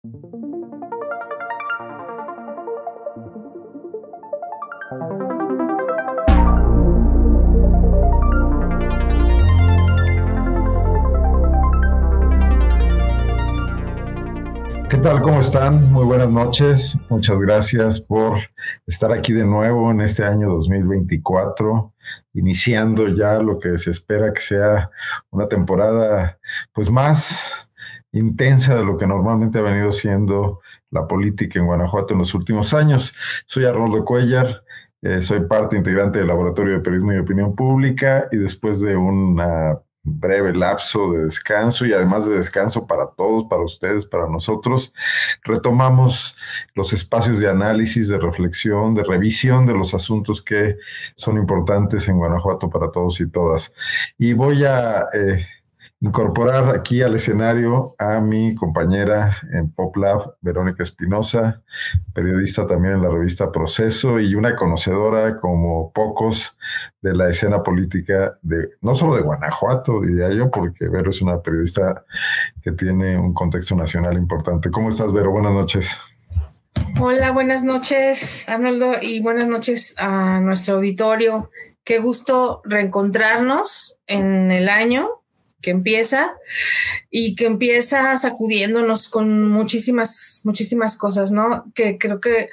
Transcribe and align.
¿Qué 0.00 0.08
tal? 15.02 15.20
¿Cómo 15.20 15.40
están? 15.40 15.90
Muy 15.90 16.04
buenas 16.04 16.30
noches. 16.30 16.96
Muchas 17.08 17.40
gracias 17.40 18.00
por 18.00 18.38
estar 18.86 19.10
aquí 19.10 19.32
de 19.32 19.44
nuevo 19.44 19.90
en 19.90 20.00
este 20.00 20.24
año 20.24 20.48
2024, 20.50 21.92
iniciando 22.34 23.08
ya 23.08 23.34
lo 23.40 23.58
que 23.58 23.76
se 23.78 23.90
espera 23.90 24.32
que 24.32 24.42
sea 24.42 24.92
una 25.30 25.48
temporada 25.48 26.38
pues 26.72 26.88
más 26.88 27.67
intensa 28.12 28.74
de 28.74 28.84
lo 28.84 28.96
que 28.96 29.06
normalmente 29.06 29.58
ha 29.58 29.62
venido 29.62 29.92
siendo 29.92 30.60
la 30.90 31.06
política 31.06 31.58
en 31.58 31.66
Guanajuato 31.66 32.14
en 32.14 32.20
los 32.20 32.34
últimos 32.34 32.72
años. 32.74 33.14
Soy 33.46 33.64
Arnoldo 33.64 34.04
Cuellar, 34.04 34.62
eh, 35.02 35.22
soy 35.22 35.40
parte 35.40 35.76
integrante 35.76 36.18
del 36.18 36.28
Laboratorio 36.28 36.74
de 36.74 36.80
Periodismo 36.80 37.12
y 37.12 37.18
Opinión 37.18 37.54
Pública 37.54 38.26
y 38.32 38.38
después 38.38 38.80
de 38.80 38.96
una 38.96 39.78
breve 40.02 40.54
lapso 40.54 41.12
de 41.12 41.24
descanso 41.24 41.84
y 41.84 41.92
además 41.92 42.26
de 42.28 42.36
descanso 42.36 42.86
para 42.86 43.08
todos, 43.16 43.44
para 43.44 43.62
ustedes, 43.62 44.06
para 44.06 44.26
nosotros, 44.26 44.94
retomamos 45.44 46.36
los 46.74 46.92
espacios 46.92 47.40
de 47.40 47.48
análisis, 47.48 48.08
de 48.08 48.18
reflexión, 48.18 48.94
de 48.94 49.04
revisión 49.04 49.66
de 49.66 49.74
los 49.74 49.94
asuntos 49.94 50.40
que 50.40 50.76
son 51.14 51.36
importantes 51.36 52.08
en 52.08 52.16
Guanajuato 52.16 52.70
para 52.70 52.90
todos 52.90 53.20
y 53.20 53.28
todas. 53.28 53.72
Y 54.18 54.32
voy 54.32 54.64
a... 54.64 55.04
Eh, 55.12 55.46
incorporar 56.00 56.76
aquí 56.76 57.02
al 57.02 57.16
escenario 57.16 57.94
a 57.98 58.20
mi 58.20 58.54
compañera 58.54 59.36
en 59.52 59.70
PopLab, 59.72 60.36
Verónica 60.40 60.84
Espinosa, 60.84 61.60
periodista 62.14 62.66
también 62.66 62.94
en 62.94 63.02
la 63.02 63.08
revista 63.08 63.50
Proceso 63.50 64.20
y 64.20 64.34
una 64.36 64.54
conocedora 64.54 65.40
como 65.40 65.92
pocos 65.92 66.56
de 67.02 67.14
la 67.14 67.28
escena 67.28 67.62
política 67.62 68.38
de 68.42 68.68
no 68.80 68.94
solo 68.94 69.16
de 69.16 69.22
Guanajuato, 69.22 70.00
diría 70.02 70.30
yo, 70.30 70.50
porque 70.50 70.88
Vero 70.88 71.10
es 71.10 71.20
una 71.20 71.42
periodista 71.42 72.04
que 72.62 72.70
tiene 72.72 73.18
un 73.18 73.34
contexto 73.34 73.74
nacional 73.74 74.16
importante. 74.16 74.70
¿Cómo 74.70 74.90
estás, 74.90 75.12
Vero? 75.12 75.32
Buenas 75.32 75.52
noches. 75.52 76.00
Hola, 77.00 77.32
buenas 77.32 77.64
noches, 77.64 78.48
Arnoldo, 78.48 78.92
y 79.02 79.20
buenas 79.20 79.48
noches 79.48 79.94
a 79.98 80.40
nuestro 80.40 80.76
auditorio. 80.76 81.50
Qué 81.82 81.98
gusto 81.98 82.60
reencontrarnos 82.64 83.96
en 84.06 84.50
el 84.50 84.68
año 84.68 85.17
que 85.60 85.70
empieza 85.70 86.32
y 87.10 87.34
que 87.34 87.46
empieza 87.46 88.16
sacudiéndonos 88.16 89.08
con 89.08 89.48
muchísimas, 89.50 90.40
muchísimas 90.44 90.96
cosas, 90.96 91.32
¿no? 91.32 91.64
Que 91.74 91.98
creo 91.98 92.20
que 92.20 92.50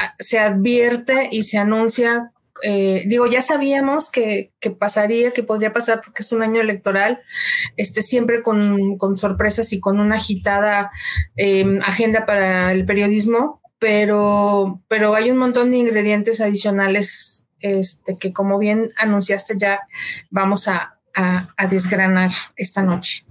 ah, 0.00 0.14
se 0.18 0.38
advierte 0.38 1.28
y 1.30 1.42
se 1.42 1.58
anuncia. 1.58 2.32
Eh, 2.62 3.04
digo, 3.06 3.26
ya 3.26 3.42
sabíamos 3.42 4.10
que, 4.10 4.52
pasaría, 4.78 5.32
que 5.32 5.42
podría 5.42 5.72
pasar 5.72 6.00
porque 6.04 6.22
es 6.22 6.32
un 6.32 6.42
año 6.42 6.60
electoral, 6.60 7.20
este, 7.76 8.02
siempre 8.02 8.42
con, 8.42 8.98
sorpresas 9.16 9.72
y 9.72 9.80
con 9.80 10.00
una 10.00 10.16
agitada 10.16 10.90
em, 11.36 11.80
agenda 11.82 12.26
para 12.26 12.72
el 12.72 12.84
periodismo, 12.84 13.60
pero, 13.78 14.82
pero 14.88 15.14
hay 15.14 15.30
un 15.30 15.36
montón 15.36 15.70
de 15.70 15.76
ingredientes 15.76 16.40
adicionales 16.40 17.44
este, 17.60 18.18
que 18.18 18.32
como 18.32 18.58
bien 18.58 18.92
anunciaste 18.96 19.54
ya 19.58 19.80
vamos 20.30 20.68
a, 20.68 20.97
a, 21.18 21.66
desgranar 21.66 22.30
esta 22.56 22.82
noche? 22.82 23.24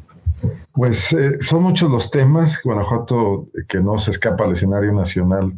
Pues 0.74 1.14
eh, 1.14 1.40
son 1.40 1.64
muchos 1.64 1.90
los 1.90 2.12
temas. 2.12 2.62
Guanajuato, 2.64 3.48
que 3.68 3.80
no 3.80 3.98
se 3.98 4.12
escapa 4.12 4.44
al 4.44 4.52
escenario 4.52 4.92
nacional, 4.94 5.58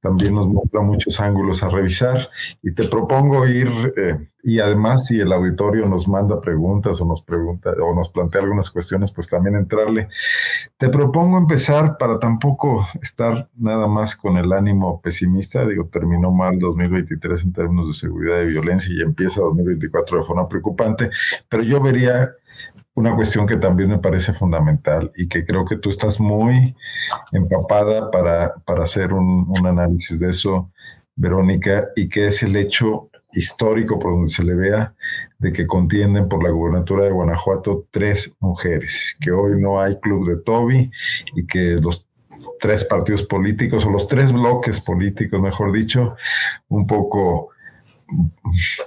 también 0.00 0.34
nos 0.34 0.48
muestra 0.48 0.80
muchos 0.80 1.20
ángulos 1.20 1.62
a 1.62 1.68
revisar. 1.68 2.28
Y 2.62 2.72
te 2.72 2.88
propongo 2.88 3.46
ir, 3.46 3.68
eh, 3.96 4.18
y 4.42 4.58
además, 4.58 5.06
si 5.06 5.20
el 5.20 5.32
auditorio 5.32 5.86
nos 5.86 6.08
manda 6.08 6.40
preguntas 6.40 7.00
o 7.00 7.04
nos 7.04 7.22
pregunta 7.22 7.70
o 7.80 7.94
nos 7.94 8.08
plantea 8.08 8.40
algunas 8.40 8.70
cuestiones, 8.70 9.12
pues 9.12 9.28
también 9.28 9.54
entrarle. 9.56 10.08
Te 10.80 10.88
propongo 10.88 11.36
empezar 11.36 11.98
para 11.98 12.18
tampoco 12.18 12.88
estar 13.02 13.50
nada 13.54 13.86
más 13.86 14.16
con 14.16 14.38
el 14.38 14.50
ánimo 14.50 14.98
pesimista. 15.02 15.66
Digo, 15.66 15.90
terminó 15.92 16.30
mal 16.30 16.58
2023 16.58 17.44
en 17.44 17.52
términos 17.52 17.88
de 17.88 17.92
seguridad 17.92 18.40
y 18.40 18.46
violencia 18.46 18.90
y 18.96 19.02
empieza 19.02 19.42
2024 19.42 20.16
de 20.16 20.24
forma 20.24 20.48
preocupante, 20.48 21.10
pero 21.50 21.62
yo 21.62 21.82
vería 21.82 22.30
una 22.94 23.14
cuestión 23.14 23.46
que 23.46 23.58
también 23.58 23.90
me 23.90 23.98
parece 23.98 24.32
fundamental 24.32 25.12
y 25.14 25.28
que 25.28 25.44
creo 25.44 25.66
que 25.66 25.76
tú 25.76 25.90
estás 25.90 26.18
muy 26.18 26.74
empapada 27.32 28.10
para, 28.10 28.82
hacer 28.82 29.12
un, 29.12 29.52
análisis 29.66 30.18
de 30.18 30.30
eso, 30.30 30.72
Verónica, 31.14 31.88
y 31.94 32.08
que 32.08 32.28
es 32.28 32.42
el 32.42 32.56
hecho 32.56 33.09
histórico 33.32 33.98
por 33.98 34.12
donde 34.12 34.30
se 34.30 34.44
le 34.44 34.54
vea 34.54 34.94
de 35.38 35.52
que 35.52 35.66
contienden 35.66 36.28
por 36.28 36.42
la 36.42 36.50
gubernatura 36.50 37.04
de 37.04 37.10
Guanajuato 37.10 37.86
tres 37.90 38.36
mujeres, 38.40 39.16
que 39.20 39.30
hoy 39.30 39.60
no 39.60 39.80
hay 39.80 39.98
club 40.00 40.28
de 40.28 40.36
Toby 40.42 40.90
y 41.34 41.46
que 41.46 41.78
los 41.80 42.06
tres 42.60 42.84
partidos 42.84 43.22
políticos 43.22 43.84
o 43.86 43.90
los 43.90 44.06
tres 44.06 44.32
bloques 44.32 44.80
políticos, 44.80 45.40
mejor 45.40 45.72
dicho, 45.72 46.14
un 46.68 46.86
poco 46.86 47.50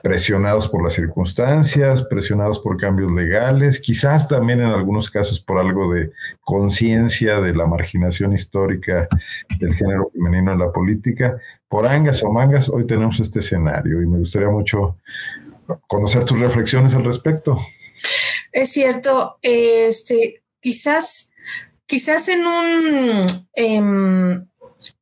presionados 0.01 0.67
por 0.67 0.83
las 0.83 0.93
circunstancias, 0.93 2.03
presionados 2.03 2.59
por 2.59 2.77
cambios 2.77 3.11
legales, 3.11 3.79
quizás 3.79 4.27
también 4.27 4.59
en 4.59 4.67
algunos 4.67 5.09
casos 5.09 5.39
por 5.39 5.59
algo 5.59 5.93
de 5.93 6.11
conciencia 6.41 7.39
de 7.39 7.55
la 7.55 7.65
marginación 7.65 8.33
histórica 8.33 9.07
del 9.59 9.73
género 9.73 10.09
femenino 10.13 10.53
en 10.53 10.59
la 10.59 10.71
política. 10.71 11.37
Por 11.67 11.87
angas 11.87 12.23
o 12.23 12.31
mangas, 12.31 12.69
hoy 12.69 12.85
tenemos 12.85 13.19
este 13.19 13.39
escenario 13.39 14.01
y 14.01 14.05
me 14.05 14.19
gustaría 14.19 14.49
mucho 14.49 14.97
conocer 15.87 16.25
tus 16.25 16.39
reflexiones 16.39 16.93
al 16.95 17.05
respecto. 17.05 17.59
Es 18.51 18.71
cierto, 18.71 19.39
este, 19.41 20.43
quizás, 20.59 21.31
quizás 21.85 22.27
en 22.27 22.45
un... 22.45 23.47
Em, 23.55 24.47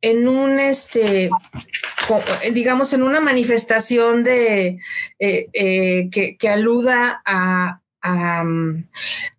en 0.01 0.27
un, 0.27 0.59
este, 0.59 1.29
digamos, 2.53 2.93
en 2.93 3.03
una 3.03 3.19
manifestación 3.19 4.23
de, 4.23 4.79
eh, 5.19 5.47
eh, 5.53 6.09
que, 6.11 6.49
aluda 6.49 7.21
a, 7.25 7.79
mm, 8.43 8.85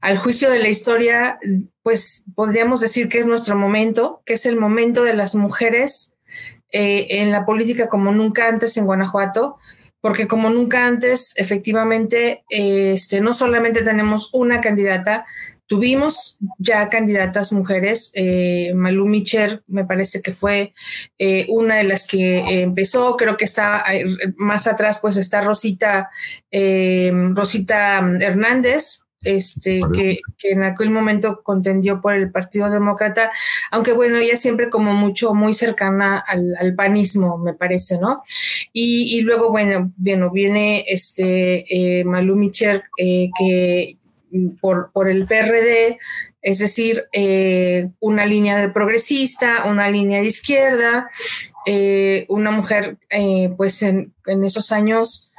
al 0.00 0.18
juicio 0.18 0.50
de 0.50 0.58
la 0.58 0.68
historia, 0.68 1.38
pues 1.82 2.24
podríamos 2.34 2.80
decir 2.80 3.08
que 3.08 3.18
es 3.18 3.26
nuestro 3.26 3.56
momento, 3.56 4.22
que 4.24 4.34
es 4.34 4.46
el 4.46 4.56
momento 4.56 5.02
de 5.02 5.14
las 5.14 5.34
mujeres 5.34 6.14
eh, 6.70 7.06
en 7.20 7.30
la 7.30 7.44
política 7.44 7.88
como 7.88 8.12
nunca 8.12 8.48
antes 8.48 8.76
en 8.76 8.86
Guanajuato, 8.86 9.58
porque 10.00 10.26
como 10.26 10.50
nunca 10.50 10.86
antes, 10.86 11.34
efectivamente, 11.36 12.44
este, 12.48 13.20
no 13.20 13.34
solamente 13.34 13.82
tenemos 13.82 14.30
una 14.32 14.60
candidata, 14.60 15.26
Tuvimos 15.72 16.36
ya 16.58 16.90
candidatas 16.90 17.50
mujeres, 17.50 18.12
eh, 18.14 18.74
Malú 18.74 19.06
Micher 19.06 19.62
me 19.68 19.86
parece 19.86 20.20
que 20.20 20.30
fue 20.30 20.74
eh, 21.18 21.46
una 21.48 21.76
de 21.76 21.84
las 21.84 22.06
que 22.06 22.60
empezó, 22.60 23.16
creo 23.16 23.38
que 23.38 23.46
está 23.46 23.82
eh, 23.90 24.04
más 24.36 24.66
atrás, 24.66 24.98
pues 25.00 25.16
está 25.16 25.40
Rosita, 25.40 26.10
Rosita 26.50 28.06
Hernández, 28.20 29.00
este, 29.22 29.80
que, 29.94 30.20
en 30.42 30.62
aquel 30.62 30.90
momento 30.90 31.42
contendió 31.42 32.02
por 32.02 32.16
el 32.16 32.30
Partido 32.30 32.68
Demócrata, 32.68 33.32
aunque 33.70 33.92
bueno, 33.92 34.18
ella 34.18 34.36
siempre 34.36 34.68
como 34.68 34.92
mucho, 34.92 35.32
muy 35.32 35.54
cercana 35.54 36.18
al, 36.18 36.74
panismo, 36.76 37.38
me 37.38 37.54
parece, 37.54 37.98
¿no? 37.98 38.22
Y, 38.74 39.22
luego, 39.22 39.48
bueno, 39.48 39.90
bueno, 39.96 40.30
viene 40.30 40.84
este 40.86 42.04
Malú 42.04 42.36
Micher, 42.36 42.84
que 42.94 43.96
por, 44.60 45.08
el 45.08 45.26
PRD, 45.26 45.98
es 46.40 46.58
decir, 46.58 47.04
eh, 47.12 47.90
una 48.00 48.26
línea 48.26 48.56
de 48.58 48.68
progresista, 48.68 49.64
una 49.66 49.90
línea 49.90 50.20
de 50.20 50.26
izquierda, 50.26 51.10
eh, 51.66 52.26
una 52.28 52.50
mujer, 52.50 52.98
eh, 53.10 53.52
pues 53.56 53.82
en, 53.82 54.12
esos 54.26 54.72
años, 54.72 55.32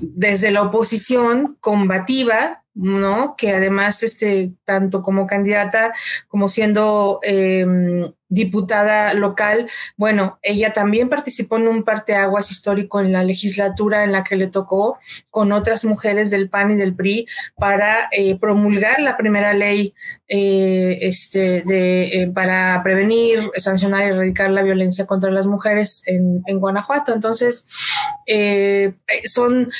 desde 0.00 0.50
la 0.50 0.62
oposición 0.62 1.56
combativa, 1.60 2.62
¿no? 2.78 3.34
Que 3.36 3.54
además, 3.54 4.02
este, 4.04 4.52
tanto 4.64 5.02
como 5.02 5.26
candidata 5.26 5.92
como 6.28 6.48
siendo 6.48 7.18
em, 7.22 8.12
diputada 8.28 9.14
local, 9.14 9.68
bueno, 9.96 10.38
ella 10.42 10.72
también 10.72 11.08
participó 11.08 11.56
en 11.56 11.66
un 11.66 11.82
parteaguas 11.82 12.50
histórico 12.52 13.00
en 13.00 13.12
la 13.12 13.24
legislatura 13.24 14.04
en 14.04 14.12
la 14.12 14.22
que 14.22 14.36
le 14.36 14.46
tocó 14.46 14.98
con 15.30 15.50
otras 15.50 15.84
mujeres 15.84 16.30
del 16.30 16.50
PAN 16.50 16.70
y 16.70 16.76
del 16.76 16.94
PRI 16.94 17.26
para 17.56 18.08
eh, 18.12 18.38
promulgar 18.38 19.00
la 19.00 19.16
primera 19.16 19.54
ley 19.54 19.94
eh, 20.28 20.98
este, 21.00 21.62
de, 21.62 22.22
eh, 22.22 22.30
para 22.32 22.80
prevenir, 22.84 23.50
sancionar 23.56 24.04
y 24.04 24.10
erradicar 24.10 24.50
la 24.50 24.62
violencia 24.62 25.06
contra 25.06 25.32
las 25.32 25.46
mujeres 25.46 26.02
en, 26.06 26.42
en 26.46 26.60
Guanajuato. 26.60 27.14
Entonces, 27.14 27.66
eh, 28.30 28.92
son 29.24 29.70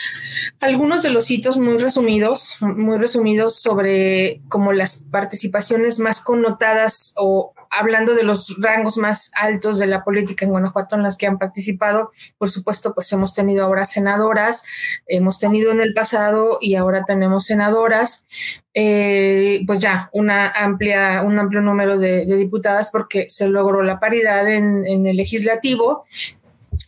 algunos 0.58 1.02
de 1.02 1.10
los 1.10 1.30
hitos 1.30 1.58
muy 1.58 1.76
resumidos, 1.76 2.56
muy 2.60 2.96
resumidos 2.96 3.56
sobre 3.56 4.40
como 4.48 4.72
las 4.72 5.06
participaciones 5.12 5.98
más 5.98 6.22
connotadas 6.22 7.12
o 7.18 7.52
hablando 7.70 8.14
de 8.14 8.22
los 8.22 8.56
rangos 8.58 8.96
más 8.96 9.30
altos 9.34 9.78
de 9.78 9.86
la 9.86 10.02
política 10.02 10.46
en 10.46 10.52
Guanajuato 10.52 10.96
en 10.96 11.02
las 11.02 11.18
que 11.18 11.26
han 11.26 11.36
participado, 11.36 12.10
por 12.38 12.48
supuesto, 12.48 12.94
pues 12.94 13.12
hemos 13.12 13.34
tenido 13.34 13.66
ahora 13.66 13.84
senadoras, 13.84 14.64
hemos 15.06 15.38
tenido 15.38 15.70
en 15.70 15.82
el 15.82 15.92
pasado 15.92 16.56
y 16.62 16.76
ahora 16.76 17.04
tenemos 17.04 17.44
senadoras, 17.44 18.26
eh, 18.72 19.62
pues 19.66 19.80
ya 19.80 20.08
una 20.14 20.48
amplia, 20.48 21.20
un 21.22 21.38
amplio 21.38 21.60
número 21.60 21.98
de, 21.98 22.24
diputadas 22.24 22.88
porque 22.90 23.26
se 23.28 23.46
logró 23.46 23.82
la 23.82 24.00
paridad 24.00 24.48
en 24.48 25.06
el 25.06 25.16
legislativo 25.18 26.06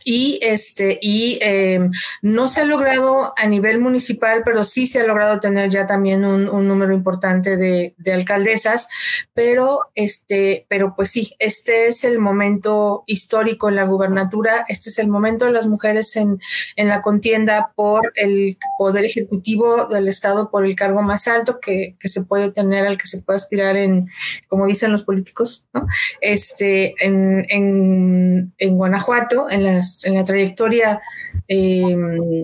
y 0.03 0.39
este 0.41 0.99
y 1.01 1.39
em, 1.41 1.91
no 2.21 2.47
se 2.47 2.61
ha 2.61 2.65
logrado 2.65 3.33
a 3.37 3.47
nivel 3.47 3.79
municipal, 3.79 4.41
pero 4.43 4.63
sí 4.63 4.87
se 4.87 5.01
ha 5.01 5.05
logrado 5.05 5.39
tener 5.39 5.69
ya 5.69 5.85
también 5.85 6.25
un, 6.25 6.41
número 6.67 6.93
importante 6.93 7.57
de, 7.57 7.95
alcaldesas, 8.11 8.87
pero 9.33 9.89
este, 9.95 10.65
pero 10.69 10.95
pues 10.95 11.09
sí, 11.09 11.33
este 11.39 11.87
es 11.87 12.03
el 12.03 12.19
momento 12.19 13.03
histórico 13.07 13.69
en 13.69 13.75
la 13.75 13.85
gubernatura, 13.85 14.65
este 14.67 14.89
es 14.89 14.99
el 14.99 15.07
momento 15.07 15.45
de 15.45 15.51
las 15.51 15.67
mujeres 15.67 16.15
en, 16.15 16.39
en 16.75 16.87
la 16.87 17.01
contienda 17.01 17.71
por 17.75 18.11
el 18.15 18.57
poder 18.77 19.05
ejecutivo 19.05 19.87
del 19.87 20.07
estado, 20.07 20.51
por 20.51 20.65
el 20.65 20.75
cargo 20.75 21.01
más 21.01 21.27
alto 21.27 21.59
que, 21.59 21.95
que 21.99 22.07
se 22.07 22.23
puede 22.25 22.51
tener, 22.51 22.85
al 22.85 22.97
que 22.97 23.07
se 23.07 23.21
puede 23.21 23.37
aspirar 23.37 23.75
en, 23.77 24.09
como 24.47 24.65
dicen 24.67 24.91
los 24.91 25.03
políticos, 25.03 25.67
¿no? 25.73 25.87
Este, 26.19 26.93
en, 27.05 27.45
en, 27.49 28.53
en 28.57 28.75
Guanajuato, 28.75 29.49
en 29.49 29.63
las 29.63 29.90
en 30.05 30.15
la 30.15 30.23
trayectoria 30.23 31.01
eh, 31.47 31.95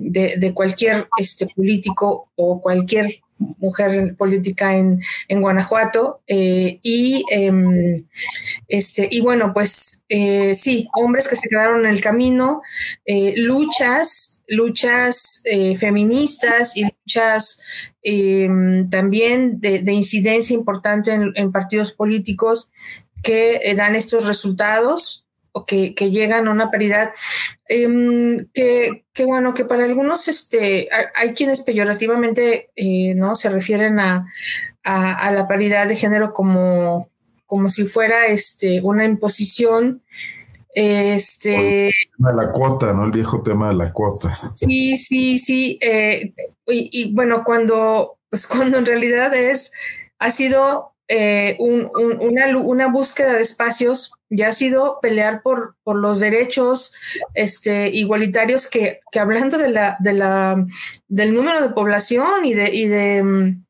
de, 0.02 0.54
cualquier 0.54 1.08
este, 1.18 1.48
político 1.48 2.30
o 2.36 2.62
cualquier 2.62 3.08
mujer 3.38 4.16
política 4.18 4.76
en, 4.76 5.00
Guanajuato 5.30 6.22
eh, 6.28 6.80
y 6.82 7.24
em, 7.30 8.06
este 8.68 9.08
y 9.10 9.22
bueno 9.22 9.54
pues 9.54 10.02
eh, 10.10 10.56
sí 10.56 10.90
hombres 10.96 11.28
que 11.28 11.36
se 11.36 11.48
quedaron 11.48 11.86
en 11.86 11.92
el 11.92 12.02
camino 12.02 12.64
luchas 13.36 14.44
luchas 14.48 15.44
feministas 15.78 16.76
y 16.76 16.84
luchas 16.84 17.62
em, 18.02 18.90
también 18.90 19.62
de, 19.62 19.92
incidencia 19.94 20.56
importante 20.56 21.12
en 21.14 21.52
partidos 21.52 21.94
políticos 21.94 22.72
que 23.22 23.62
dan 23.78 23.96
estos 23.96 24.26
resultados 24.26 25.27
que, 25.66 25.94
llegan 26.12 26.48
a 26.48 26.52
una 26.52 26.72
paridad 26.72 27.12
em, 27.68 28.48
que, 28.54 29.04
bueno, 29.26 29.54
que 29.54 29.66
para 29.66 29.86
algunos 29.86 30.28
este, 30.28 30.90
hay 31.16 31.34
quienes 31.34 31.62
peyorativamente 31.62 32.70
eh, 32.76 33.14
¿no? 33.16 33.36
se 33.36 33.50
refieren 33.50 34.00
a, 34.00 34.28
la 34.84 35.48
paridad 35.50 35.88
de 35.88 35.98
género 35.98 36.32
como, 36.32 37.10
como 37.46 37.70
si 37.70 37.86
fuera 37.86 38.28
este, 38.28 38.82
una 38.82 39.04
imposición. 39.04 40.02
Este, 40.74 41.88
el 41.88 41.94
tema 42.16 42.30
de 42.32 42.38
la 42.38 42.52
cuota, 42.52 42.94
¿no? 42.94 43.06
El 43.06 43.12
viejo 43.12 43.42
tema 43.42 43.70
de 43.70 43.76
la 43.76 43.92
cuota. 43.92 44.34
Sí, 44.34 44.96
sí, 44.96 45.40
sí. 45.40 45.80
Eh, 45.82 46.34
y, 46.68 47.14
bueno, 47.16 47.44
cuando, 47.44 48.20
pues 48.30 48.46
cuando 48.48 48.78
en 48.78 48.86
realidad 48.86 49.34
es, 49.34 49.74
ha 50.20 50.32
sido 50.32 50.94
eh, 51.08 51.58
una, 51.60 52.58
una, 52.58 52.88
búsqueda 52.88 53.34
de 53.34 53.42
espacios 53.42 54.12
ya 54.30 54.50
ha 54.50 54.52
sido 54.52 55.00
pelear 55.02 55.42
por, 55.42 55.76
por 55.84 55.96
los 55.96 56.20
derechos 56.20 56.94
este, 57.34 57.90
igualitarios 57.90 58.68
que, 58.68 59.00
hablando 59.20 59.58
de 59.58 59.70
la, 59.70 59.98
de 60.00 60.14
la, 60.14 60.66
del 61.08 61.34
número 61.34 61.62
de 61.62 61.74
población 61.74 62.46
y 62.46 62.54
de, 62.54 62.74
y 62.74 62.88
de 62.88 63.24
mm, 63.24 63.68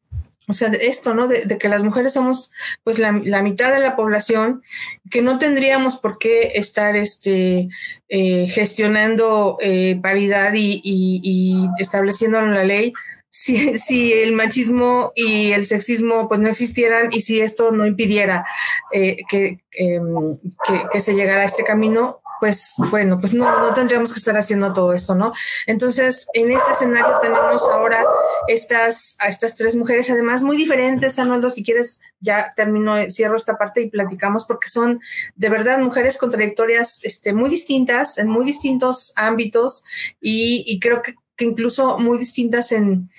o 0.50 0.54
sea, 0.54 0.70
de 0.70 0.88
esto, 0.88 1.14
¿no? 1.14 1.28
De, 1.28 1.58
que 1.58 1.68
las 1.68 1.84
mujeres 1.84 2.14
somos 2.14 2.52
pues 2.84 3.00
la, 3.00 3.12
mitad 3.12 3.72
de 3.74 3.80
la 3.80 3.98
población, 3.98 4.64
que 5.12 5.22
no 5.22 5.40
tendríamos 5.40 5.98
por 5.98 6.20
qué 6.20 6.54
estar 6.56 6.96
este, 6.96 7.68
eh, 8.08 8.48
gestionando 8.48 9.58
eh, 9.60 10.00
paridad 10.02 10.54
y, 10.54 10.82
y, 10.84 11.20
y 11.22 11.70
estableciéndolo 11.80 12.48
en 12.48 12.54
la 12.54 12.64
ley, 12.64 12.94
si, 13.38 14.14
el 14.14 14.34
machismo 14.34 15.12
y 15.16 15.52
el 15.52 15.66
sexismo 15.66 16.28
pues 16.28 16.40
no 16.40 16.48
existieran 16.48 17.10
y 17.12 17.22
si 17.22 17.40
esto 17.40 17.72
no 17.72 17.86
impidiera 17.86 18.46
eh, 18.92 19.18
em, 19.32 20.38
que, 20.66 20.84
que, 20.92 21.00
se 21.00 21.14
llegara 21.14 21.42
a 21.42 21.46
este 21.46 21.64
camino, 21.64 22.22
pues 22.40 22.76
bueno, 22.90 23.20
pues 23.20 23.34
no, 23.34 23.60
no 23.60 23.74
tendríamos 23.74 24.12
que 24.12 24.20
estar 24.20 24.38
haciendo 24.38 24.74
todo 24.74 24.94
esto, 24.94 25.16
¿no? 25.16 25.34
Entonces, 25.66 26.28
en 26.34 26.52
este 26.52 26.72
escenario 26.72 27.20
tenemos 27.22 27.62
ahora 27.72 28.04
estas, 28.48 29.18
a 29.20 29.28
estas 29.28 29.56
tres 29.56 29.76
mujeres, 29.76 30.10
además 30.10 30.44
muy 30.44 30.58
diferentes, 30.58 31.20
Arnoldo, 31.20 31.50
si 31.50 31.64
quieres, 31.64 32.00
ya 32.20 32.52
termino, 32.56 32.96
cierro 33.10 33.36
esta 33.36 33.58
parte 33.58 33.82
y 33.82 33.90
platicamos, 33.90 34.46
porque 34.46 34.70
son 34.70 35.00
de 35.36 35.50
verdad 35.50 35.80
mujeres 35.80 36.18
con 36.18 36.30
trayectorias 36.30 37.02
este, 37.04 37.34
muy 37.34 37.50
distintas, 37.50 38.18
en 38.18 38.30
muy 38.30 38.46
distintos 38.46 39.14
ámbitos, 39.16 39.84
y 40.20 40.80
creo 40.80 41.02
que 41.02 41.16
que 41.38 41.46
incluso 41.46 41.98
muy 42.00 42.18
distintas 42.18 42.72
en, 42.72 43.10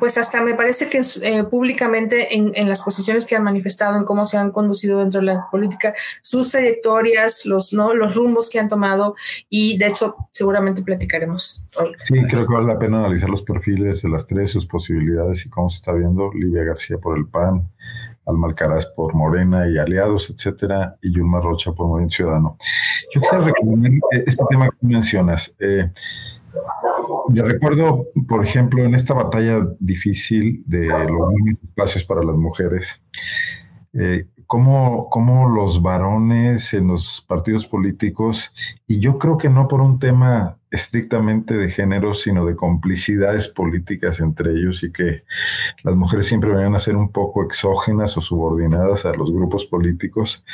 pues 0.00 0.16
hasta 0.18 0.42
me 0.42 0.54
parece 0.54 0.88
que 0.88 1.02
eh, 1.22 1.44
públicamente 1.44 2.34
en, 2.36 2.68
las 2.68 2.82
posiciones 2.82 3.26
que 3.26 3.36
han 3.36 3.44
manifestado, 3.44 3.96
en 3.96 4.04
cómo 4.04 4.24
se 4.26 4.38
han 4.38 4.50
conducido 4.50 4.98
dentro 4.98 5.20
de 5.20 5.26
la 5.26 5.46
política, 5.50 5.94
sus 6.22 6.50
trayectorias, 6.50 7.44
los, 7.44 7.72
¿no? 7.72 7.94
los 7.94 8.16
rumbos 8.16 8.48
que 8.48 8.58
han 8.58 8.68
tomado 8.68 9.14
y 9.48 9.76
de 9.78 9.88
hecho 9.88 10.16
seguramente 10.32 10.82
platicaremos. 10.82 11.64
Sí, 11.96 12.14
creo 12.28 12.46
que 12.46 12.54
vale 12.54 12.66
la 12.66 12.78
pena 12.78 13.00
analizar 13.00 13.28
los 13.28 13.42
perfiles 13.42 14.02
de 14.02 14.08
las 14.08 14.26
tres, 14.26 14.52
sus 14.52 14.66
posibilidades 14.66 15.44
y 15.46 15.50
cómo 15.50 15.68
se 15.68 15.76
está 15.76 15.92
viendo. 15.92 16.32
Livia 16.32 16.64
García 16.64 16.98
por 16.98 17.18
el 17.18 17.26
PAN, 17.26 17.68
Alma 18.26 18.48
Alcaraz 18.48 18.86
por 18.86 19.14
Morena 19.14 19.68
y 19.68 19.76
aliados, 19.76 20.30
etcétera, 20.30 20.96
y 21.02 21.12
Yulma 21.12 21.40
Rocha 21.40 21.72
por 21.72 21.88
Movimiento 21.88 22.16
Ciudadano. 22.16 22.56
Yo 23.14 23.20
quisiera 23.20 23.44
recomendar 23.44 23.92
eh, 24.12 24.24
este 24.26 24.44
tema 24.48 24.70
que 24.70 24.76
mencionas. 24.80 25.54
Eh, 25.60 25.90
yo 27.30 27.44
recuerdo, 27.44 28.06
por 28.28 28.44
ejemplo, 28.44 28.84
en 28.84 28.94
esta 28.94 29.14
batalla 29.14 29.66
difícil 29.78 30.62
de 30.66 30.86
los 30.86 31.62
espacios 31.62 32.04
para 32.04 32.22
las 32.22 32.36
mujeres, 32.36 33.02
eh, 33.92 34.26
cómo, 34.46 35.08
cómo, 35.10 35.48
los 35.48 35.80
varones 35.80 36.74
en 36.74 36.88
los 36.88 37.24
partidos 37.26 37.66
políticos, 37.66 38.52
y 38.86 38.98
yo 38.98 39.18
creo 39.18 39.38
que 39.38 39.48
no 39.48 39.68
por 39.68 39.80
un 39.80 39.98
tema 39.98 40.58
estrictamente 40.74 41.56
de 41.56 41.68
género, 41.68 42.14
sino 42.14 42.44
de 42.44 42.56
complicidades 42.56 43.46
políticas 43.46 44.18
entre 44.18 44.50
ellos 44.50 44.82
y 44.82 44.90
que 44.90 45.22
las 45.84 45.94
mujeres 45.94 46.26
siempre 46.26 46.50
venían 46.50 46.74
a 46.74 46.80
ser 46.80 46.96
un 46.96 47.12
poco 47.12 47.44
exógenas 47.44 48.16
o 48.16 48.20
subordinadas 48.20 49.06
a 49.06 49.12
los 49.14 49.32
grupos 49.32 49.64
políticos, 49.66 50.44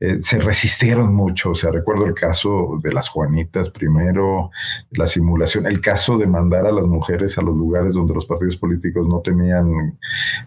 eh, 0.00 0.16
se 0.20 0.40
resistieron 0.40 1.14
mucho. 1.14 1.50
O 1.50 1.54
sea, 1.54 1.70
recuerdo 1.70 2.04
el 2.04 2.14
caso 2.14 2.80
de 2.82 2.92
las 2.92 3.08
Juanitas 3.08 3.70
primero, 3.70 4.50
la 4.90 5.06
simulación, 5.06 5.66
el 5.66 5.80
caso 5.80 6.18
de 6.18 6.26
mandar 6.26 6.66
a 6.66 6.72
las 6.72 6.86
mujeres 6.86 7.38
a 7.38 7.42
los 7.42 7.56
lugares 7.56 7.94
donde 7.94 8.14
los 8.14 8.26
partidos 8.26 8.56
políticos 8.56 9.06
no 9.06 9.20
tenían 9.20 9.96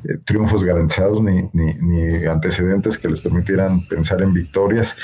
eh, 0.04 0.18
triunfos 0.26 0.66
garantizados 0.66 1.24
ni, 1.24 1.50
ni 1.54 2.26
antecedentes 2.26 2.98
que 2.98 3.08
les 3.08 3.22
permitieran 3.22 3.88
pensar 3.88 4.22
en 4.22 4.34
victorias. 4.34 4.98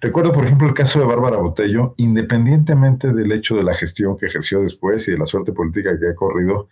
Recuerdo, 0.00 0.32
por 0.32 0.44
ejemplo, 0.44 0.68
el 0.68 0.74
caso 0.74 1.00
de 1.00 1.06
Bárbara 1.06 1.38
Botello, 1.38 1.94
independientemente 1.96 3.12
del 3.12 3.32
hecho 3.32 3.47
de 3.56 3.64
la 3.64 3.74
gestión 3.74 4.16
que 4.16 4.26
ejerció 4.26 4.60
después 4.60 5.06
y 5.08 5.12
de 5.12 5.18
la 5.18 5.26
suerte 5.26 5.52
política 5.52 5.98
que 5.98 6.08
ha 6.08 6.14
corrido, 6.14 6.68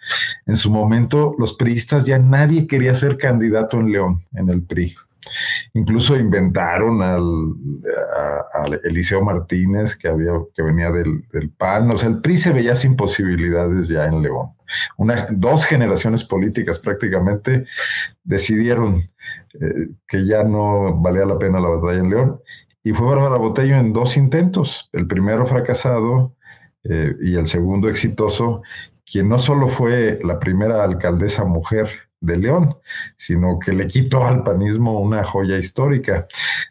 en 0.47 0.56
su 0.56 0.71
momento 0.71 1.35
los 1.38 1.54
priistas 1.54 2.06
ya 2.06 2.18
nadie 2.18 2.66
quería 2.66 2.95
ser 2.95 3.16
candidato 3.16 3.78
en 3.78 3.92
León, 3.92 4.25
en 4.35 4.49
el 4.49 4.62
PRI. 4.62 4.97
Incluso 5.75 6.16
inventaron 6.16 7.02
al, 7.02 7.54
Eliseo 8.85 9.23
Martínez, 9.23 9.97
que, 9.97 10.09
había, 10.09 10.33
que 10.54 10.62
venía 10.62 10.90
del, 10.90 11.25
PAN. 11.56 11.90
O 11.90 11.99
sea, 11.99 12.09
el 12.09 12.21
PRI 12.21 12.37
se 12.37 12.52
veía 12.52 12.76
sin 12.76 12.97
posibilidades 12.97 13.88
ya 13.88 14.06
en 14.06 14.23
León. 14.23 14.50
Una, 14.97 15.26
dos 15.30 15.64
generaciones 15.64 16.25
políticas 16.25 16.78
prácticamente 16.78 17.66
decidieron 18.25 19.09
eh, 19.61 19.88
que 20.06 20.26
ya 20.26 20.45
no 20.45 20.97
valía 21.00 21.25
la 21.25 21.38
pena 21.38 21.61
la 21.61 21.68
batalla 21.68 22.00
en 22.00 22.11
León. 22.11 22.40
Y 22.83 22.92
fue 22.92 23.06
Bárbara 23.09 23.37
Botello 23.37 23.76
en 23.76 23.92
dos 23.92 24.16
intentos. 24.16 24.88
El 24.92 25.06
primero 25.09 25.45
fracasado 25.45 26.36
eh, 26.88 27.14
y 27.21 27.37
el 27.37 27.47
segundo 27.47 27.88
exitoso, 27.88 28.62
quien 29.05 29.28
no 29.28 29.38
solo 29.38 29.69
fue 29.69 30.19
la 30.23 30.38
primera 30.38 30.85
alcaldesa 30.85 31.45
mujer 31.45 31.88
de 32.21 32.37
León, 32.37 32.76
sino 33.16 33.59
que 33.59 33.73
le 33.73 33.87
quitó 33.87 34.25
al 34.25 34.43
panismo 34.43 35.00
una 35.00 35.23
joya 35.23 35.59
histórica. 35.59 36.26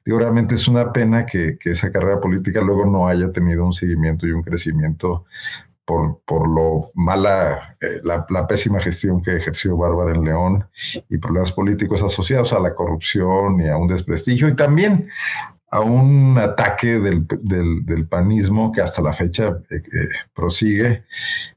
Digo, 0.06 0.20
realmente 0.20 0.56
es 0.56 0.68
una 0.68 0.92
pena 0.92 1.26
que, 1.26 1.58
esa 1.64 1.92
carrera 1.92 2.20
política 2.20 2.62
luego 2.62 2.86
no 2.86 3.08
haya 3.08 3.32
tenido 3.32 3.66
un 3.66 3.74
seguimiento 3.74 4.28
y 4.28 4.32
un 4.32 4.44
crecimiento 4.44 5.26
por, 5.86 6.20
por 6.26 6.48
lo 6.48 6.92
mala, 6.96 7.78
eh, 7.80 8.02
la, 8.04 8.26
la, 8.30 8.48
pésima 8.48 8.80
gestión 8.80 9.22
que 9.22 9.36
ejerció 9.36 9.78
Bárbara 9.78 10.14
en 10.14 10.24
León 10.24 10.68
y 11.10 11.18
problemas 11.20 11.52
políticos 11.52 12.02
asociados 12.02 12.54
a 12.54 12.60
la 12.60 12.74
corrupción 12.74 13.62
y 13.62 13.68
a 13.68 13.78
un 13.78 13.88
desprestigio 13.88 14.48
y 14.48 14.56
también 14.56 15.10
a 15.76 15.82
un 15.82 16.38
ataque 16.38 17.00
del, 17.00 18.08
panismo 18.08 18.72
que 18.72 18.82
hasta 18.82 19.02
la 19.02 19.12
fecha 19.12 19.60
eh, 19.70 19.76
eh, 19.76 20.08
prosigue 20.34 21.04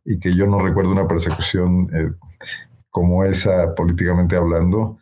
y 0.04 0.18
que 0.18 0.34
yo 0.34 0.48
no 0.48 0.58
recuerdo 0.58 0.90
una 0.90 1.06
persecución 1.06 1.88
eh, 1.94 2.10
como 2.90 3.24
esa 3.24 3.76
políticamente 3.76 4.34
hablando. 4.34 4.98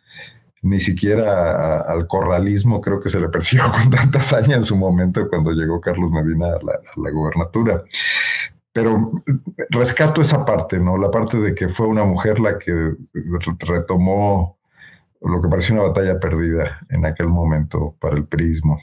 Ni 0.61 0.79
siquiera 0.79 1.81
al 1.81 2.05
corralismo 2.05 2.79
creo 2.79 2.99
que 2.99 3.09
se 3.09 3.19
le 3.19 3.29
persiguió 3.29 3.71
con 3.71 3.89
tanta 3.89 4.19
hazaña 4.19 4.55
en 4.55 4.63
su 4.63 4.75
momento 4.75 5.27
cuando 5.29 5.51
llegó 5.51 5.81
Carlos 5.81 6.11
Medina 6.11 6.47
a 6.47 6.63
la, 6.63 6.73
a 6.73 6.99
la 7.01 7.09
gobernatura 7.09 7.83
pero 8.71 9.09
rescato 9.71 10.21
esa 10.21 10.45
parte, 10.45 10.77
¿no? 10.77 10.97
La 10.99 11.09
parte 11.09 11.39
de 11.39 11.55
que 11.55 11.67
fue 11.67 11.87
una 11.87 12.03
mujer 12.05 12.39
la 12.39 12.59
que 12.59 12.93
retomó 13.61 14.56
lo 15.21 15.41
que 15.41 15.47
parecía 15.47 15.75
una 15.75 15.89
batalla 15.89 16.19
perdida 16.19 16.79
en 16.89 17.05
aquel 17.05 17.27
momento 17.27 17.95
para 17.99 18.15
el 18.15 18.25
prismo. 18.25 18.79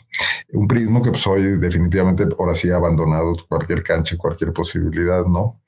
Un 0.53 0.69
prismo 0.69 1.03
que 1.03 1.11
pues 1.11 1.27
hoy 1.27 1.59
definitivamente 1.59 2.25
ahora 2.39 2.55
sí 2.55 2.71
ha 2.71 2.77
abandonado 2.77 3.37
cualquier 3.49 3.83
cancha, 3.83 4.17
cualquier 4.17 4.53
posibilidad, 4.53 5.25
¿no? 5.25 5.61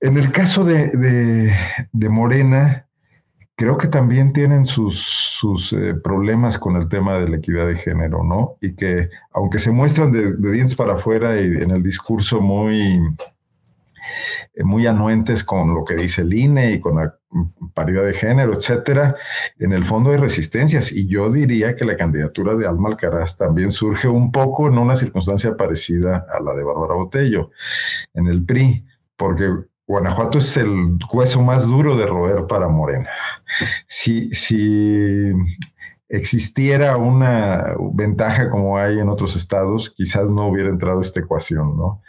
En 0.00 0.16
el 0.16 0.30
caso 0.30 0.64
de, 0.64 1.52
Morena, 1.92 2.86
creo 3.56 3.78
que 3.78 3.88
también 3.88 4.32
tienen 4.32 4.64
sus, 4.64 5.00
sus 5.00 5.72
eh, 5.72 5.94
problemas 5.94 6.58
con 6.58 6.76
el 6.76 6.88
tema 6.88 7.18
de 7.18 7.28
la 7.28 7.36
equidad 7.38 7.66
de 7.66 7.76
género, 7.76 8.22
¿no? 8.22 8.56
Y 8.60 8.74
que 8.74 9.08
aunque 9.32 9.58
se 9.58 9.70
muestran 9.70 10.12
de, 10.12 10.36
de 10.36 10.52
dientes 10.52 10.76
para 10.76 10.94
afuera 10.94 11.40
y 11.40 11.46
en 11.46 11.70
el 11.70 11.82
discurso 11.82 12.40
muy 12.40 13.00
muy 14.64 14.86
anuentes 14.86 15.44
con 15.44 15.74
lo 15.74 15.84
que 15.84 15.94
dice 15.94 16.22
el 16.22 16.32
INE 16.32 16.72
y 16.72 16.80
con 16.80 16.96
la 16.96 17.14
paridad 17.74 18.04
de 18.04 18.14
género, 18.14 18.54
etcétera, 18.54 19.16
en 19.58 19.72
el 19.72 19.84
fondo 19.84 20.10
hay 20.10 20.16
resistencias. 20.16 20.92
Y 20.92 21.06
yo 21.06 21.30
diría 21.30 21.76
que 21.76 21.84
la 21.84 21.96
candidatura 21.96 22.54
de 22.54 22.66
Alma 22.66 22.90
Alcaraz 22.90 23.36
también 23.36 23.70
surge 23.70 24.08
un 24.08 24.32
poco 24.32 24.68
en 24.68 24.78
una 24.78 24.96
circunstancia 24.96 25.56
parecida 25.56 26.24
a 26.32 26.42
la 26.42 26.54
de 26.54 26.64
Bárbara 26.64 26.94
Botello, 26.94 27.50
en 28.14 28.26
el 28.26 28.44
PRI, 28.44 28.84
porque 29.16 29.50
Guanajuato 29.86 30.38
es 30.38 30.56
el 30.56 30.98
hueso 31.12 31.40
más 31.42 31.66
duro 31.66 31.96
de 31.96 32.06
roer 32.06 32.46
para 32.46 32.68
Morena. 32.68 33.08
Si, 33.86 34.28
si 34.32 35.32
existiera 36.08 36.96
una 36.96 37.74
ventaja 37.94 38.48
como 38.48 38.78
hay 38.78 39.00
en 39.00 39.08
otros 39.08 39.34
estados, 39.34 39.90
quizás 39.90 40.30
no 40.30 40.46
hubiera 40.46 40.68
entrado 40.68 41.00
esta 41.00 41.20
ecuación, 41.20 41.76
¿no? 41.76 42.00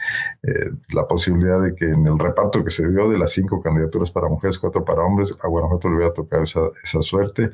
Eh, 0.44 0.72
la 0.94 1.08
posibilidad 1.08 1.60
de 1.62 1.74
que 1.74 1.86
en 1.86 2.06
el 2.06 2.20
reparto 2.20 2.64
que 2.64 2.70
se 2.70 2.88
dio 2.88 3.10
de 3.10 3.18
las 3.18 3.32
cinco 3.32 3.60
candidaturas 3.62 4.12
para 4.12 4.30
mujeres, 4.30 4.60
cuatro 4.60 4.86
para 4.86 5.04
hombres, 5.04 5.36
a 5.44 5.48
Guanajuato 5.48 5.90
le 5.90 5.96
hubiera 5.96 6.14
tocado 6.14 6.44
esa, 6.44 6.62
esa 6.84 7.02
suerte. 7.02 7.50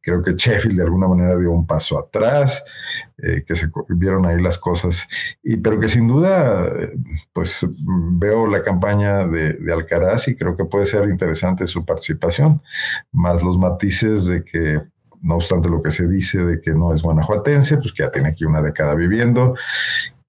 Creo 0.00 0.22
que 0.22 0.32
Sheffield 0.32 0.76
de 0.76 0.82
alguna 0.82 1.06
manera 1.06 1.36
dio 1.36 1.52
un 1.52 1.66
paso 1.66 1.98
atrás, 2.00 2.64
eh, 3.18 3.44
que 3.46 3.54
se 3.54 3.68
vieron 3.88 4.26
ahí 4.26 4.42
las 4.42 4.58
cosas, 4.58 5.06
y, 5.44 5.56
pero 5.56 5.78
que 5.78 5.88
sin 5.88 6.08
duda, 6.08 6.68
pues 7.32 7.64
veo 8.18 8.46
la 8.48 8.62
campaña 8.64 9.26
de 9.28 9.72
Alcaraz 9.72 10.26
y 10.28 10.36
creo 10.36 10.56
que 10.56 10.64
puede 10.64 10.86
ser 10.86 11.08
interesante 11.08 11.66
su 11.68 11.84
participación, 11.84 12.60
más 13.12 13.42
los 13.42 13.56
matices 13.56 14.26
de 14.26 14.44
que 14.44 14.82
no 15.22 15.36
obstante 15.36 15.68
lo 15.68 15.82
que 15.82 15.90
se 15.90 16.06
dice 16.08 16.38
de 16.38 16.60
que 16.60 16.72
no 16.72 16.92
es 16.94 17.02
guanajuatense, 17.02 17.76
pues 17.78 17.92
que 17.92 18.02
ya 18.02 18.10
tiene 18.10 18.28
aquí 18.28 18.44
una 18.44 18.62
década 18.62 18.94
viviendo, 18.94 19.54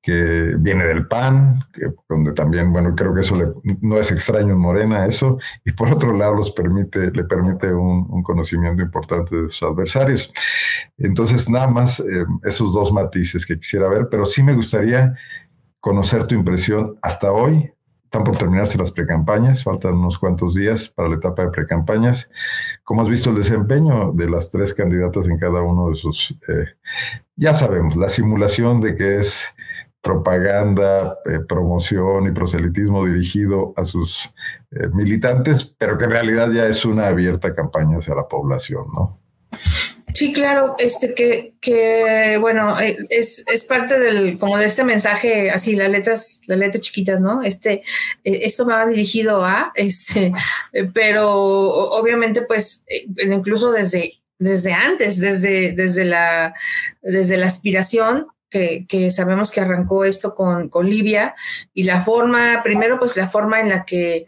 que 0.02 0.56
viene 0.60 0.86
del 0.86 1.06
PAN, 1.08 1.60
que, 1.74 1.88
donde 2.08 2.32
también, 2.32 2.72
bueno, 2.72 2.96
creo 2.96 3.14
que 3.14 3.20
eso 3.20 3.36
no 3.82 3.98
es 3.98 4.10
extraño 4.10 4.54
en 4.54 4.60
Morena, 4.60 5.06
eso, 5.06 5.38
y 5.66 5.74
por 5.74 5.92
otro 5.92 6.14
lado 6.14 6.36
los 6.36 6.52
permite, 6.52 7.12
le 7.12 7.26
permite 7.26 7.74
un, 7.74 8.24
conocimiento 8.24 8.82
importante 8.82 9.36
de 9.36 9.50
sus 9.50 9.64
adversarios. 9.64 10.32
Entonces, 10.98 11.50
nada 11.50 11.68
más 11.68 12.00
eh, 12.00 12.26
esos 12.44 12.74
dos 12.74 12.92
matices 12.94 13.46
que 13.46 13.58
quisiera 13.60 13.90
ver, 13.90 14.08
pero 14.10 14.26
sí 14.26 14.42
me 14.42 14.54
gustaría 14.54 15.14
conocer 15.82 16.26
tu 16.26 16.36
impresión 16.36 16.98
hasta 17.02 17.32
hoy 17.32 17.72
están 18.08 18.24
por 18.24 18.38
terminarse 18.38 18.78
las 18.78 18.92
precampañas, 18.92 19.64
faltan 19.64 19.96
unos 19.96 20.18
cuantos 20.18 20.54
días 20.54 20.88
para 20.88 21.10
la 21.10 21.16
etapa 21.16 21.44
de 21.44 21.50
precampañas. 21.50 22.32
¿Cómo 22.86 23.02
has 23.02 23.10
visto 23.10 23.32
el 23.32 23.36
desempeño 23.36 24.14
de 24.14 24.30
las 24.30 24.50
tres 24.50 24.74
candidatas 24.74 25.28
en 25.28 25.38
cada 25.38 25.62
uno 25.62 25.90
de 25.90 25.96
sus... 25.96 26.34
Eh, 26.48 26.68
ya 27.36 27.54
sabemos, 27.54 27.98
la 27.98 28.08
simulación 28.08 28.80
de 28.80 28.96
que 28.96 29.18
es 29.18 29.54
propaganda, 30.02 31.18
eh, 31.26 31.42
promoción 31.50 32.28
y 32.28 32.32
proselitismo 32.32 33.06
dirigido 33.06 33.74
a 33.76 33.84
sus 33.84 34.34
eh, 34.72 34.88
militantes, 34.94 35.76
pero 35.78 35.98
que 35.98 36.06
en 36.06 36.12
realidad 36.12 36.50
ya 36.50 36.66
es 36.66 36.86
una 36.86 37.08
abierta 37.08 37.54
campaña 37.54 37.98
hacia 37.98 38.16
la 38.16 38.30
población, 38.30 38.86
¿no? 38.96 39.20
Sí, 40.14 40.32
claro, 40.34 40.76
este 40.80 41.14
que, 41.14 41.54
que 41.60 42.38
bueno, 42.40 42.80
eh, 42.80 42.98
es, 43.10 43.44
es, 43.48 43.66
parte 43.66 44.00
del, 44.00 44.40
como 44.40 44.58
de 44.58 44.66
este 44.66 44.84
mensaje, 44.84 45.52
así, 45.52 45.76
las 45.76 45.90
letras, 45.90 46.42
las 46.48 46.58
letras 46.58 46.82
chiquitas, 46.82 47.20
¿no? 47.22 47.44
Este, 47.44 47.84
eh, 48.24 48.40
esto 48.44 48.66
me 48.66 48.74
va 48.74 48.86
dirigido 48.88 49.44
a, 49.44 49.72
este, 49.76 50.34
eh, 50.74 50.86
pero 50.94 51.30
obviamente, 51.30 52.42
pues, 52.42 52.86
incluso 53.18 53.72
desde, 53.72 54.14
desde 54.40 54.74
antes, 54.74 55.20
desde, 55.20 55.74
desde 55.74 56.06
la, 56.06 56.54
desde 57.02 57.38
la 57.38 57.48
aspiración, 57.48 58.28
que, 58.50 58.86
que, 58.88 59.12
sabemos 59.12 59.52
que 59.52 59.60
arrancó 59.60 60.06
esto 60.06 60.34
con, 60.34 60.70
con, 60.70 60.90
Libia 60.90 61.36
y 61.74 61.84
la 61.84 62.02
forma, 62.02 62.62
primero 62.64 62.98
pues 62.98 63.18
la 63.18 63.28
forma 63.28 63.60
en 63.60 63.68
la 63.70 63.84
que, 63.84 64.26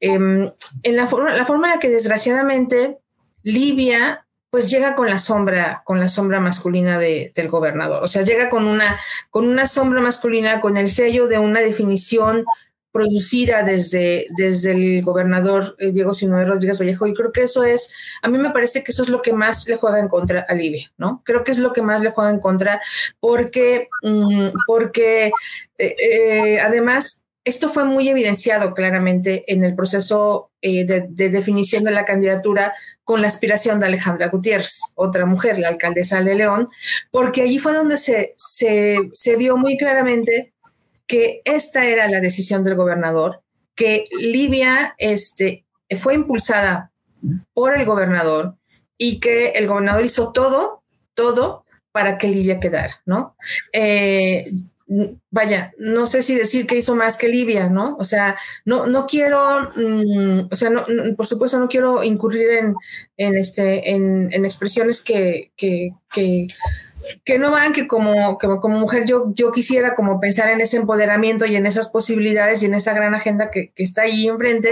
em, 0.00 0.48
en 0.82 0.96
la 0.96 1.06
forma, 1.06 1.34
la 1.34 1.44
forma 1.44 1.68
en 1.68 1.74
la 1.74 1.78
que 1.78 1.90
desgraciadamente 1.90 2.96
Libia 3.42 4.26
pues 4.50 4.70
llega 4.70 4.94
con 4.94 5.08
la 5.08 5.18
sombra, 5.18 5.82
con 5.84 6.00
la 6.00 6.08
sombra 6.08 6.40
masculina 6.40 6.98
de, 6.98 7.32
del 7.34 7.48
gobernador. 7.48 8.02
O 8.02 8.06
sea, 8.06 8.22
llega 8.22 8.48
con 8.48 8.66
una, 8.66 8.98
con 9.30 9.46
una 9.46 9.66
sombra 9.66 10.00
masculina, 10.00 10.60
con 10.60 10.76
el 10.76 10.88
sello 10.88 11.26
de 11.28 11.38
una 11.38 11.60
definición 11.60 12.44
producida 12.90 13.62
desde, 13.62 14.26
desde 14.36 14.72
el 14.72 15.02
gobernador 15.02 15.76
eh, 15.78 15.92
Diego 15.92 16.14
Sinoé 16.14 16.46
Rodríguez 16.46 16.80
Vallejo. 16.80 17.06
Y 17.06 17.14
creo 17.14 17.30
que 17.32 17.42
eso 17.42 17.62
es, 17.62 17.92
a 18.22 18.28
mí 18.28 18.38
me 18.38 18.50
parece 18.50 18.82
que 18.82 18.92
eso 18.92 19.02
es 19.02 19.08
lo 19.08 19.20
que 19.22 19.32
más 19.32 19.68
le 19.68 19.76
juega 19.76 20.00
en 20.00 20.08
contra 20.08 20.46
a 20.48 20.54
Libia, 20.54 20.90
¿no? 20.96 21.22
Creo 21.24 21.44
que 21.44 21.52
es 21.52 21.58
lo 21.58 21.72
que 21.72 21.82
más 21.82 22.00
le 22.00 22.10
juega 22.10 22.30
en 22.30 22.40
contra 22.40 22.80
porque, 23.20 23.88
mm, 24.02 24.48
porque 24.66 25.30
eh, 25.76 25.96
eh, 25.98 26.60
además 26.60 27.24
esto 27.48 27.68
fue 27.68 27.84
muy 27.84 28.08
evidenciado 28.08 28.74
claramente 28.74 29.44
en 29.52 29.64
el 29.64 29.74
proceso 29.74 30.50
de, 30.60 31.06
de, 31.08 31.30
definición 31.30 31.82
de 31.84 31.90
la 31.90 32.04
candidatura 32.04 32.74
con 33.04 33.22
la 33.22 33.28
aspiración 33.28 33.80
de 33.80 33.86
Alejandra 33.86 34.28
Gutiérrez, 34.28 34.80
otra 34.94 35.24
mujer, 35.24 35.58
la 35.58 35.68
alcaldesa 35.68 36.22
de 36.22 36.34
León, 36.34 36.68
porque 37.10 37.42
allí 37.42 37.58
fue 37.58 37.72
donde 37.72 37.96
se, 37.96 38.34
se, 38.36 39.36
vio 39.36 39.56
muy 39.56 39.78
claramente 39.78 40.52
que 41.06 41.40
esta 41.46 41.86
era 41.86 42.06
la 42.08 42.20
decisión 42.20 42.64
del 42.64 42.74
gobernador, 42.74 43.42
que 43.74 44.04
Libia 44.20 44.94
este, 44.98 45.64
fue 45.96 46.14
impulsada 46.14 46.92
por 47.54 47.76
el 47.76 47.86
gobernador 47.86 48.56
y 48.98 49.20
que 49.20 49.50
el 49.52 49.66
gobernador 49.66 50.04
hizo 50.04 50.32
todo, 50.32 50.82
todo 51.14 51.64
para 51.92 52.18
que 52.18 52.28
Libia 52.28 52.60
quedara, 52.60 53.00
¿no? 53.06 53.36
Eh, 53.72 54.52
vaya, 55.30 55.72
no 55.78 56.06
sé 56.06 56.22
si 56.22 56.34
decir 56.34 56.66
que 56.66 56.76
hizo 56.76 56.94
más 56.94 57.18
que 57.18 57.28
Libia, 57.28 57.68
¿no? 57.68 57.96
O 57.98 58.04
sea, 58.04 58.36
no, 58.64 58.86
no 58.86 59.06
quiero, 59.06 59.70
mm, 59.76 60.48
o 60.50 60.56
sea, 60.56 60.70
no, 60.70 60.84
por 61.16 61.26
supuesto 61.26 61.58
no 61.58 61.68
quiero 61.68 62.02
incurrir 62.02 62.48
en, 62.50 62.74
en 63.18 63.36
este, 63.36 63.90
en, 63.90 64.32
expresiones 64.44 65.02
que, 65.04 65.52
que, 65.56 65.92
que, 66.10 66.46
que, 67.24 67.38
no 67.38 67.50
van, 67.50 67.74
que 67.74 67.86
como, 67.86 68.38
como 68.38 68.78
mujer 68.78 69.04
yo, 69.04 69.32
yo 69.34 69.52
quisiera 69.52 69.94
como 69.94 70.20
pensar 70.20 70.48
en 70.48 70.62
ese 70.62 70.78
empoderamiento 70.78 71.44
y 71.44 71.56
en 71.56 71.66
esas 71.66 71.90
posibilidades 71.90 72.62
y 72.62 72.66
en 72.66 72.74
esa 72.74 72.94
gran 72.94 73.14
agenda 73.14 73.50
que, 73.50 73.72
que 73.74 73.82
está 73.82 74.02
ahí 74.02 74.26
enfrente, 74.26 74.70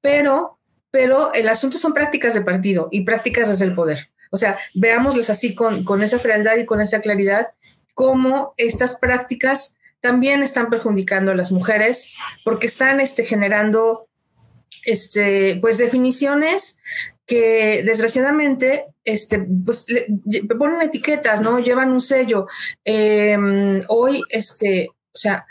pero, 0.00 0.58
pero 0.90 1.34
el 1.34 1.48
asunto 1.48 1.76
son 1.76 1.92
prácticas 1.92 2.32
de 2.32 2.40
partido 2.40 2.88
y 2.90 3.04
prácticas 3.04 3.50
desde 3.50 3.66
el 3.66 3.74
poder. 3.74 4.08
O 4.30 4.38
sea, 4.38 4.56
veámoslos 4.74 5.28
así 5.28 5.54
con, 5.54 5.84
con 5.84 6.02
esa 6.02 6.18
frialdad 6.18 6.56
y 6.56 6.64
con 6.64 6.80
esa 6.80 7.02
claridad 7.02 7.48
cómo 7.94 8.54
estas 8.56 8.96
prácticas 8.96 9.76
también 10.00 10.42
están 10.42 10.68
perjudicando 10.68 11.30
a 11.30 11.36
las 11.36 11.52
mujeres 11.52 12.12
porque 12.44 12.66
están 12.66 13.00
este, 13.00 13.24
generando 13.24 14.08
este, 14.84 15.58
pues 15.60 15.78
definiciones 15.78 16.78
que 17.24 17.82
desgraciadamente 17.84 18.86
este, 19.04 19.38
pues, 19.38 19.86
ponen 20.58 20.82
etiquetas, 20.82 21.40
¿no? 21.40 21.60
Llevan 21.60 21.92
un 21.92 22.00
sello. 22.00 22.46
Em, 22.84 23.80
hoy, 23.88 24.22
este, 24.28 24.88
o 24.90 25.16
sea, 25.16 25.46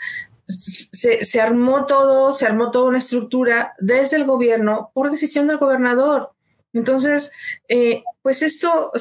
se, 0.46 1.24
se, 1.24 1.40
armó 1.40 1.86
todo, 1.86 2.32
se 2.32 2.46
armó 2.46 2.70
toda 2.70 2.88
una 2.88 2.98
estructura 2.98 3.74
desde 3.78 4.16
el 4.16 4.24
gobierno 4.24 4.90
por 4.94 5.10
decisión 5.10 5.46
del 5.46 5.58
gobernador. 5.58 6.31
Entonces, 6.72 7.32
eh, 7.68 8.02
pues 8.22 8.42
esto, 8.42 8.92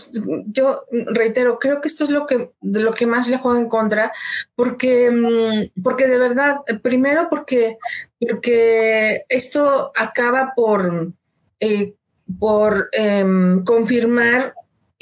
yo 0.48 0.84
reitero, 1.08 1.60
creo 1.60 1.80
que 1.80 1.88
esto 1.88 2.04
es 2.04 2.10
lo 2.10 2.26
que, 2.26 2.52
de 2.62 2.82
lo 2.82 2.94
que 2.94 3.06
más 3.06 3.28
le 3.28 3.38
juega 3.38 3.60
en 3.60 3.70
contra, 3.70 4.12
porque, 4.56 5.10
mm, 5.12 5.82
porque 5.82 6.08
de 6.08 6.18
verdad, 6.18 6.62
primero 6.82 7.28
porque, 7.30 7.78
porque 8.20 9.24
esto 9.30 9.92
acaba 9.96 10.54
por, 10.56 11.14
eh, 11.60 11.94
por 12.40 12.90
em, 12.92 13.64
confirmar 13.64 14.54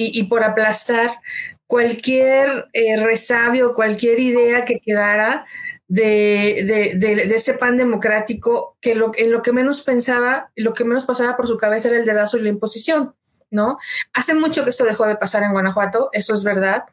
y, 0.02 0.24
por 0.24 0.44
aplastar 0.46 1.20
cualquier 1.68 2.70
eh, 2.72 2.96
resabio, 2.98 3.74
cualquier 3.74 4.20
idea 4.20 4.64
que 4.64 4.80
quedara 4.80 5.46
de, 5.90 7.34
ese 7.36 7.56
pan 7.56 7.76
democrático, 7.76 8.78
que 8.80 8.96
lo, 8.96 9.12
en 9.18 9.32
lo 9.32 9.42
que 9.42 9.52
menos 9.52 9.82
pensaba, 9.82 10.52
lo 10.56 10.74
que 10.74 10.86
menos 10.86 11.06
pasaba 11.06 11.36
por 11.36 11.48
su 11.48 11.58
cabeza 11.58 11.90
era 11.90 11.98
el 11.98 12.06
dedazo 12.06 12.38
y 12.38 12.44
la 12.44 12.50
imposición, 12.50 13.16
¿no? 13.50 13.78
Hace 14.14 14.36
mucho 14.36 14.64
que 14.64 14.70
esto 14.70 14.86
dejó 14.86 15.06
de 15.08 15.18
pasar 15.18 15.44
en 15.44 15.52
Guanajuato, 15.52 16.10
eso 16.14 16.34
es 16.34 16.44
verdad. 16.44 16.84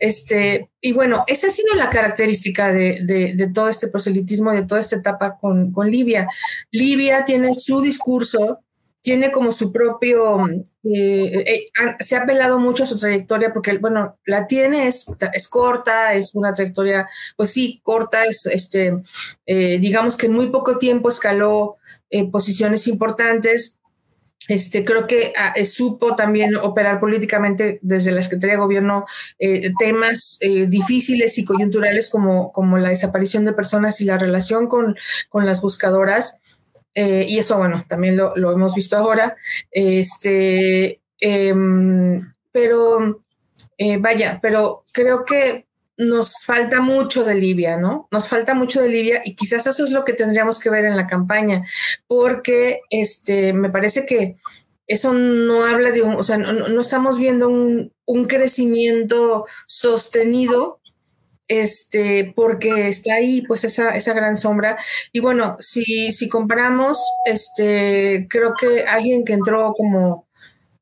Este, 0.00 0.70
y 0.80 0.92
bueno, 0.92 1.24
esa 1.28 1.46
ha 1.46 1.50
sido 1.50 1.74
la 1.76 1.90
característica 1.90 2.72
de, 2.72 3.50
todo 3.54 3.68
este 3.68 3.88
proselitismo, 3.88 4.50
de 4.50 4.66
toda 4.66 4.80
esta 4.80 4.96
etapa 4.96 5.38
con, 5.38 5.72
con 5.72 5.88
Libia. 5.90 6.28
Libia 6.72 7.24
tiene 7.24 7.54
su 7.54 7.80
discurso, 7.80 8.60
tiene 9.04 9.30
como 9.30 9.52
su 9.52 9.70
propio, 9.70 10.48
eh, 10.48 10.64
eh, 10.82 11.68
se 12.00 12.16
ha 12.16 12.22
apelado 12.22 12.58
mucho 12.58 12.84
a 12.84 12.86
su 12.86 12.98
trayectoria 12.98 13.52
porque, 13.52 13.76
bueno, 13.76 14.18
la 14.24 14.46
tiene, 14.46 14.88
es, 14.88 15.04
es 15.34 15.46
corta, 15.46 16.14
es 16.14 16.34
una 16.34 16.54
trayectoria, 16.54 17.06
pues 17.36 17.50
sí, 17.50 17.82
corta, 17.82 18.24
es, 18.24 18.46
este, 18.46 19.02
eh, 19.44 19.78
digamos 19.78 20.16
que 20.16 20.24
en 20.24 20.32
muy 20.32 20.46
poco 20.46 20.78
tiempo 20.78 21.10
escaló 21.10 21.76
posiciones 22.32 22.86
importantes. 22.86 23.78
Este, 24.48 24.86
creo 24.86 25.06
que 25.06 25.34
ah, 25.36 25.52
supo 25.64 26.16
también 26.16 26.56
operar 26.56 26.98
políticamente 26.98 27.80
desde 27.82 28.12
la 28.12 28.22
Secretaría 28.22 28.54
de 28.54 28.60
Gobierno 28.60 29.04
temas 29.78 30.38
difíciles 30.68 31.36
y 31.38 31.44
coyunturales 31.44 32.08
como, 32.08 32.52
como 32.52 32.78
la 32.78 32.90
desaparición 32.90 33.44
de 33.44 33.52
personas 33.52 34.00
y 34.00 34.06
la 34.06 34.16
relación 34.16 34.66
con, 34.66 34.96
con 35.28 35.44
las 35.44 35.60
buscadoras. 35.60 36.40
Eh, 36.94 37.26
y 37.28 37.38
eso, 37.38 37.58
bueno, 37.58 37.84
también 37.88 38.16
lo, 38.16 38.52
hemos 38.52 38.74
visto 38.74 38.96
ahora. 38.96 39.36
Este, 39.70 41.00
em, 41.20 42.20
pero, 42.52 43.22
eh, 43.78 43.96
vaya, 43.98 44.38
pero 44.40 44.84
creo 44.92 45.24
que 45.24 45.66
nos 45.96 46.42
falta 46.42 46.80
mucho 46.80 47.24
de 47.24 47.34
Libia, 47.34 47.76
¿no? 47.76 48.08
Nos 48.10 48.28
falta 48.28 48.54
mucho 48.54 48.80
de 48.80 48.88
Libia 48.88 49.22
y 49.24 49.36
quizás 49.36 49.66
eso 49.66 49.84
es 49.84 49.90
lo 49.90 50.04
que 50.04 50.12
tendríamos 50.12 50.58
que 50.58 50.70
ver 50.70 50.84
en 50.84 50.96
la 50.96 51.06
campaña, 51.06 51.64
porque 52.06 52.80
este, 52.90 53.52
me 53.52 53.70
parece 53.70 54.06
que 54.06 54.36
eso 54.86 55.12
no 55.12 55.64
habla 55.64 55.92
de 55.92 56.02
un, 56.02 56.16
o 56.16 56.22
sea, 56.22 56.36
no, 56.36 56.80
estamos 56.80 57.18
viendo 57.18 57.48
un, 57.48 57.92
un 58.06 58.26
crecimiento 58.26 59.46
sostenido 59.66 60.80
este, 61.48 62.32
porque 62.34 62.88
está 62.88 63.14
ahí 63.14 63.42
pues 63.42 63.64
esa, 63.64 63.94
esa 63.94 64.12
gran 64.12 64.36
sombra. 64.36 64.76
Y 65.12 65.20
bueno, 65.20 65.56
si, 65.58 66.12
si 66.12 66.28
comparamos, 66.28 66.98
este, 67.26 68.26
creo 68.28 68.54
que 68.58 68.84
alguien 68.84 69.24
que 69.24 69.34
entró 69.34 69.74
como, 69.76 70.26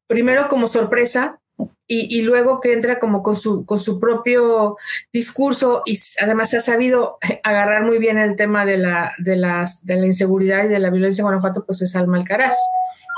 primero 0.07 0.49
como 0.49 0.69
sorpresa, 0.69 1.39
y, 1.87 2.23
luego 2.23 2.61
que 2.61 2.73
entra 2.73 2.99
como 2.99 3.23
con 3.23 3.37
su, 3.37 3.67
con 3.67 3.79
su 3.79 4.01
propio 4.01 4.77
discurso 5.13 5.83
y 5.85 5.99
además 6.23 6.49
se 6.49 6.57
ha 6.57 6.61
sabido 6.63 7.19
agarrar 7.45 7.85
muy 7.85 7.99
bien 7.99 8.17
el 8.17 8.35
tema 8.35 8.65
de 8.65 8.79
la, 8.79 9.13
de 9.19 9.37
las, 9.37 9.85
de 9.85 9.97
la 9.97 10.07
inseguridad 10.07 10.65
y 10.65 10.69
de 10.69 10.79
la 10.79 10.89
violencia 10.89 11.21
en 11.21 11.27
Guanajuato, 11.27 11.67
pues 11.67 11.83
es 11.83 11.95
Alma 11.95 12.17
Alcaraz, 12.17 12.57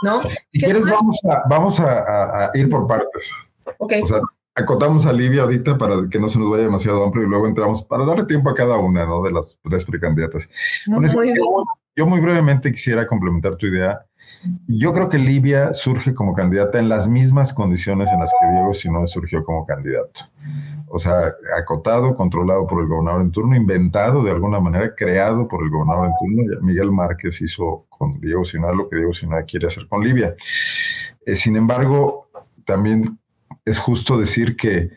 ¿no? 0.03 0.23
Si 0.51 0.59
quieres, 0.59 0.83
vamos, 0.83 1.21
a, 1.25 1.43
vamos 1.49 1.81
a, 1.81 2.51
ir 2.55 2.69
por 2.69 2.89
partes. 2.89 3.31
Okay 3.79 4.03
acotamos 4.55 5.05
a 5.07 5.13
Livia 5.13 5.43
ahorita 5.43 5.77
para 5.77 6.09
que 6.09 6.19
no 6.19 6.29
se 6.29 6.39
nos 6.39 6.51
vaya 6.51 6.65
demasiado 6.65 7.05
amplio 7.05 7.25
y 7.25 7.29
luego 7.29 7.47
entramos 7.47 7.83
para 7.83 8.05
darle 8.05 8.25
tiempo 8.25 8.51
a 8.51 8.55
cada 8.55 8.77
una 8.77 9.05
¿no? 9.05 9.23
de 9.23 9.33
las 9.33 9.59
tres 9.63 9.85
precandidatas. 9.85 10.49
yo, 11.97 12.07
muy 12.07 12.21
brevemente 12.21 12.71
quisiera 12.71 13.07
complementar 13.07 13.57
tu 13.57 13.67
idea. 13.67 14.05
Yo 14.69 14.93
creo 14.93 15.09
que 15.09 15.19
Livia 15.19 15.73
surge 15.73 16.15
como 16.15 16.35
candidata 16.35 16.79
en 16.79 16.89
las 16.89 17.09
mismas 17.09 17.53
condiciones 17.53 18.11
en 18.13 18.21
las 18.21 18.31
que 18.39 18.53
Diego 18.53 18.75
Sinoe 18.75 19.07
surgió 19.07 19.43
como 19.43 19.65
candidato. 19.67 20.21
O 20.89 20.99
sea, 20.99 21.33
acotado, 21.59 22.15
controlado 22.15 22.67
por 22.67 22.83
el 22.83 22.89
gobernador 22.89 23.23
en 23.23 23.31
turno, 23.31 23.57
inventado 23.57 24.23
de 24.23 24.31
alguna 24.31 24.61
manera, 24.61 24.95
creado 24.95 25.49
por 25.49 25.65
el 25.65 25.71
gobernador 25.71 26.07
en 26.09 26.13
turno. 26.19 26.61
Miguel 26.61 26.93
Márquez 26.93 27.41
hizo 27.41 27.87
con 27.89 28.21
Diego 28.21 28.45
Sinoe 28.45 28.77
lo 28.77 28.89
que 28.89 28.97
Diego 28.97 29.15
Sinoe 29.15 29.47
quiere 29.47 29.67
hacer 29.67 29.89
con 29.89 30.05
Livia. 30.05 30.37
Eh, 31.25 31.37
sin 31.37 31.57
embargo, 31.57 32.29
también 32.67 33.19
es 33.65 33.79
justo 33.79 34.19
decir 34.19 34.57
que, 34.57 34.91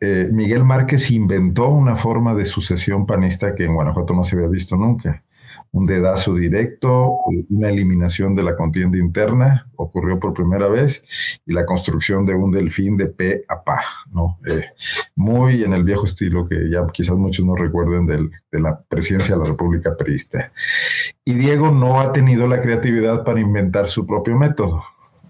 eh, 0.00 0.28
Miguel 0.32 0.64
Márquez 0.64 1.10
inventó 1.10 1.68
una 1.68 1.96
forma 1.96 2.34
de 2.34 2.44
sucesión 2.44 3.06
panista 3.06 3.54
que 3.54 3.64
en 3.64 3.74
Guanajuato 3.74 4.12
no 4.12 4.24
se 4.24 4.36
había 4.36 4.48
visto 4.48 4.76
nunca. 4.76 5.22
Un 5.70 5.86
dedazo 5.86 6.34
directo, 6.34 7.16
una 7.50 7.68
eliminación 7.68 8.36
de 8.36 8.44
la 8.44 8.56
contienda 8.56 8.96
interna 8.96 9.68
ocurrió 9.74 10.20
por 10.20 10.32
primera 10.32 10.68
vez 10.68 11.04
y 11.46 11.52
la 11.52 11.66
construcción 11.66 12.26
de 12.26 12.34
un 12.34 12.52
delfín 12.52 12.96
de 12.96 13.06
pe 13.06 13.44
a 13.48 13.64
pa, 13.64 13.80
¿no? 14.12 14.38
Eh, 14.46 14.66
muy 15.16 15.64
en 15.64 15.72
el 15.72 15.82
viejo 15.82 16.04
estilo 16.04 16.48
que 16.48 16.70
ya 16.70 16.86
quizás 16.92 17.16
muchos 17.16 17.44
no 17.44 17.56
recuerden 17.56 18.06
de 18.06 18.60
la 18.60 18.80
presidencia 18.82 19.34
de 19.34 19.42
la 19.42 19.48
República 19.48 19.96
Perista. 19.96 20.52
Y 21.24 21.34
Diego 21.34 21.72
no 21.72 22.00
ha 22.00 22.12
tenido 22.12 22.46
la 22.46 22.60
creatividad 22.60 23.24
para 23.24 23.40
inventar 23.40 23.88
su 23.88 24.06
propio 24.06 24.36
método 24.36 24.84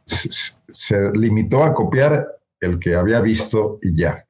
se, 0.06 1.10
limitó 1.12 1.62
a 1.62 1.74
copiar 1.74 2.26
el 2.60 2.78
que 2.78 2.94
había 2.94 3.20
visto 3.20 3.78
y 3.82 3.96
ya. 3.96 4.24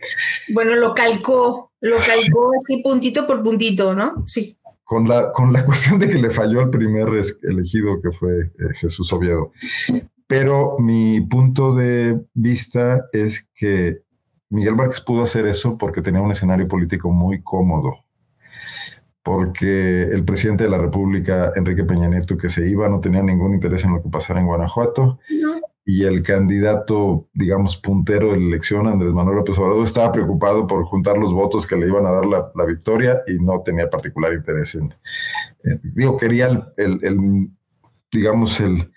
Bueno, 0.53 0.75
lo 0.77 0.95
calcó, 0.95 1.73
lo 1.81 1.97
calcó 1.97 2.51
así 2.57 2.83
puntito 2.83 3.27
por 3.27 3.43
puntito, 3.43 3.95
¿no? 3.95 4.25
Sí. 4.27 4.59
Con 4.85 5.09
la, 5.09 5.33
con 5.33 5.53
la 5.53 5.65
cuestión 5.67 5.99
de 5.99 6.09
que 6.09 6.19
le 6.19 6.31
falló 6.31 6.61
el 6.61 6.71
primer 6.71 7.09
elegido, 7.43 8.01
que 8.03 8.11
fue 8.13 8.41
eh, 8.41 8.75
Jesús 8.75 9.13
Oviedo. 9.13 9.53
Pero 10.27 10.77
mi 10.79 11.21
punto 11.21 11.75
de 11.75 12.19
vista 12.35 13.07
es 13.13 13.51
que 13.55 14.03
Miguel 14.51 14.77
Márquez 14.77 15.01
pudo 15.01 15.23
hacer 15.23 15.47
eso 15.47 15.77
porque 15.77 16.03
tenía 16.03 16.21
un 16.21 16.33
escenario 16.33 16.67
político 16.67 17.11
muy 17.11 17.43
cómodo 17.43 18.05
porque 19.25 20.03
el 20.03 20.23
presidente 20.23 20.65
de 20.65 20.71
la 20.71 20.77
República, 20.77 21.51
Enrique 21.57 21.83
Peña 21.83 22.09
Nieto, 22.09 22.37
que 22.37 22.51
se 22.51 22.69
iba, 22.69 22.91
no 22.91 23.01
tenía 23.01 23.23
ningún 23.23 23.55
interés 23.55 23.83
en 23.85 23.95
lo 23.95 24.03
que 24.03 24.11
pasara 24.11 24.39
en 24.39 24.47
Guanajuato. 24.47 25.19
Y 25.87 26.05
el 26.05 26.23
candidato, 26.23 27.29
digamos, 27.35 27.77
puntero 27.77 28.33
de 28.33 28.41
la 28.41 28.47
elección, 28.47 28.87
Andrés 28.87 29.13
Manuel 29.13 29.37
López 29.37 29.59
Obrador, 29.59 29.85
estaba 29.85 30.13
preocupado 30.13 30.67
por 30.67 30.85
juntar 30.85 31.19
los 31.19 31.33
votos 31.33 31.67
que 31.67 31.77
le 31.77 31.87
iban 31.87 32.07
a 32.07 32.13
dar 32.13 32.27
la, 32.27 32.65
victoria 32.65 33.21
y 33.27 33.35
no 33.35 33.61
tenía 33.63 33.91
particular 33.91 34.33
interés 34.33 34.75
en, 34.75 34.95
digo, 35.95 36.17
quería 36.17 36.73
el 36.77 37.51
digamos, 38.15 38.61
el, 38.61 38.91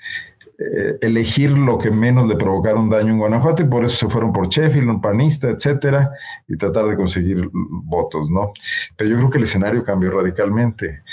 eh, 0.60 0.98
elegir 1.02 1.52
lo 1.52 1.78
que 1.78 1.92
menos 1.92 2.28
le 2.28 2.36
provocara 2.36 2.80
un 2.80 2.90
daño 2.90 3.12
en 3.12 3.20
Guanajuato 3.20 3.62
y 3.62 3.68
por 3.68 3.86
eso 3.86 3.96
se 3.96 4.10
fueron 4.12 4.34
por 4.34 4.48
Sheffield, 4.50 4.90
un 4.90 5.02
panista, 5.02 5.50
etcétera, 5.50 6.10
y 6.48 6.58
tratar 6.58 6.88
de 6.88 6.96
conseguir 6.96 7.48
votos, 7.54 8.32
¿no? 8.32 8.54
Pero 8.96 9.12
yo 9.12 9.18
creo 9.18 9.30
que 9.30 9.38
el 9.38 9.44
escenario 9.44 9.84
cambió 9.84 10.10
radicalmente 10.10 11.04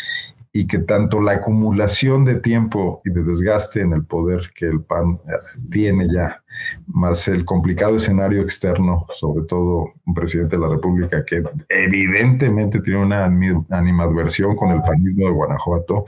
y 0.57 0.69
que 0.69 0.79
tanto 0.79 1.21
la 1.21 1.33
acumulación 1.33 2.25
de 2.25 2.37
tiempo 2.37 3.03
y 3.05 3.11
de 3.11 3.25
desgaste 3.25 3.81
en 3.81 3.93
el 3.93 4.05
poder 4.05 4.53
que 4.55 4.67
el 4.67 4.83
PAN 4.83 5.19
eh, 5.27 5.33
tiene 5.69 6.07
ya, 6.09 6.45
más 6.87 7.27
el 7.27 7.45
complicado 7.45 7.97
escenario 7.97 8.41
externo, 8.41 9.05
sobre 9.17 9.47
todo 9.47 9.93
un 10.07 10.15
presidente 10.15 10.55
de 10.55 10.63
la 10.63 10.69
República 10.69 11.25
que 11.25 11.43
evidentemente 11.69 12.81
tiene 12.83 13.03
una 13.03 13.25
animadversión 13.71 14.55
con 14.55 14.71
el 14.71 14.81
panismo 14.83 15.27
de 15.27 15.33
Guanajuato, 15.33 16.05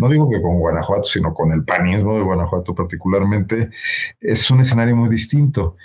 no 0.00 0.08
digo 0.10 0.28
que 0.28 0.42
con 0.42 0.58
Guanajuato, 0.58 1.04
sino 1.04 1.32
con 1.32 1.50
el 1.52 1.64
panismo 1.64 2.14
de 2.14 2.24
Guanajuato 2.24 2.74
particularmente, 2.74 3.70
es 4.20 4.50
un 4.50 4.60
escenario 4.60 4.96
muy 4.96 5.08
distinto 5.08 5.76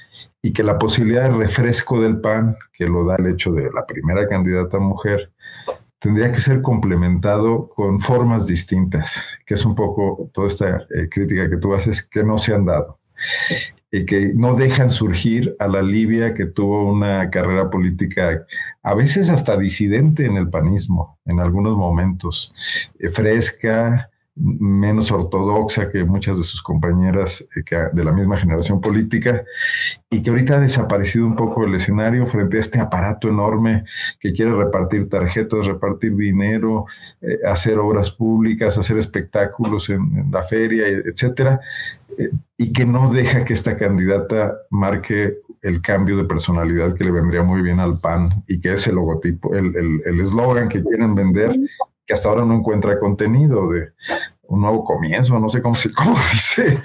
y 0.42 0.52
que 0.52 0.62
la 0.62 0.78
posibilidad 0.78 1.30
de 1.30 1.38
refresco 1.38 2.02
del 2.02 2.20
PAN, 2.20 2.58
que 2.74 2.86
lo 2.86 3.06
da 3.06 3.16
el 3.16 3.28
hecho 3.28 3.54
de 3.54 3.72
la 3.72 3.86
primera 3.86 4.28
candidata 4.28 4.78
mujer, 4.78 5.32
tendría 6.04 6.34
que 6.34 6.40
ser 6.40 6.62
complementado 6.62 7.70
con 7.70 7.98
formas 7.98 8.46
distintas, 8.46 9.40
que 9.46 9.54
es 9.54 9.66
un 9.66 9.74
poco 9.74 10.30
toda 10.34 10.50
esta 10.50 10.86
eh, 10.96 11.08
crítica 11.10 11.50
que 11.50 11.56
tú 11.56 11.74
haces 11.74 12.04
que 12.04 12.26
no 12.26 12.38
se 12.38 12.54
han 12.54 12.66
dado 12.66 13.00
y 13.90 14.06
que 14.06 14.34
no 14.36 14.54
dejan 14.54 14.90
surgir 14.90 15.56
a 15.60 15.68
la 15.68 15.82
Libia 15.82 16.34
que 16.34 16.46
tuvo 16.46 16.92
una 16.92 17.30
carrera 17.30 17.70
política 17.70 18.46
a 18.84 18.94
veces 18.96 19.30
hasta 19.30 19.56
disidente 19.56 20.26
en 20.26 20.36
el 20.36 20.50
panismo 20.50 21.18
en 21.26 21.40
algunos 21.40 21.78
momentos, 21.78 22.54
eh, 23.00 23.08
fresca, 23.08 24.10
menos 24.36 25.12
ortodoxa 25.12 25.92
que 25.92 26.04
muchas 26.06 26.38
de 26.38 26.44
sus 26.44 26.62
compañeras 26.62 27.48
eh, 27.56 27.64
de 27.94 28.04
la 28.04 28.12
misma 28.12 28.38
generación 28.38 28.82
política 28.82 29.44
y 30.10 30.22
que 30.22 30.32
ahorita 30.32 30.56
ha 30.56 30.60
desaparecido 30.60 31.28
un 31.28 31.36
poco 31.36 31.66
el 31.66 31.76
escenario 31.76 32.26
frente 32.26 32.58
a 32.58 32.60
este 32.60 32.80
aparato 32.80 33.30
enorme 33.30 33.84
que 34.20 34.34
quiere 34.34 34.54
repartir 34.56 35.08
tarjetas, 35.08 35.68
repartir 35.68 36.16
dinero, 36.16 36.86
eh, 37.22 37.38
hacer 37.46 37.78
obras 37.78 38.10
públicas, 38.10 38.78
hacer 38.78 38.98
espectáculos 38.98 39.90
en, 39.90 40.32
la 40.32 40.42
feria, 40.42 40.88
etcétera, 40.88 41.60
eh, 42.18 42.32
y 42.58 42.74
que 42.74 42.86
no 42.86 43.12
deja 43.12 43.46
que 43.46 43.54
esta 43.54 43.78
candidata 43.78 44.58
marque 44.72 45.38
el 45.62 45.82
cambio 45.82 46.18
de 46.18 46.26
personalidad 46.26 46.96
que 46.96 47.04
le 47.04 47.12
vendría 47.12 47.44
muy 47.44 47.62
bien 47.62 47.80
al 47.80 48.00
PAN 48.00 48.44
y 48.48 48.60
que 48.60 48.74
es 48.74 48.88
el 48.88 48.96
logotipo, 48.96 49.56
el 49.56 50.20
eslogan 50.20 50.68
que 50.68 50.84
quieren 50.84 51.16
vender 51.16 51.56
que 52.06 52.14
hasta 52.14 52.30
ahora 52.30 52.46
no 52.46 52.54
encuentra 52.56 53.00
contenido 53.00 53.70
de 53.70 53.90
un 54.44 54.62
nuevo 54.62 54.84
comienzo, 54.84 55.40
no 55.40 55.50
sé 55.50 55.62
cómo 55.62 55.76
se 55.76 55.92
cómo 55.92 56.16
dice, 56.32 56.82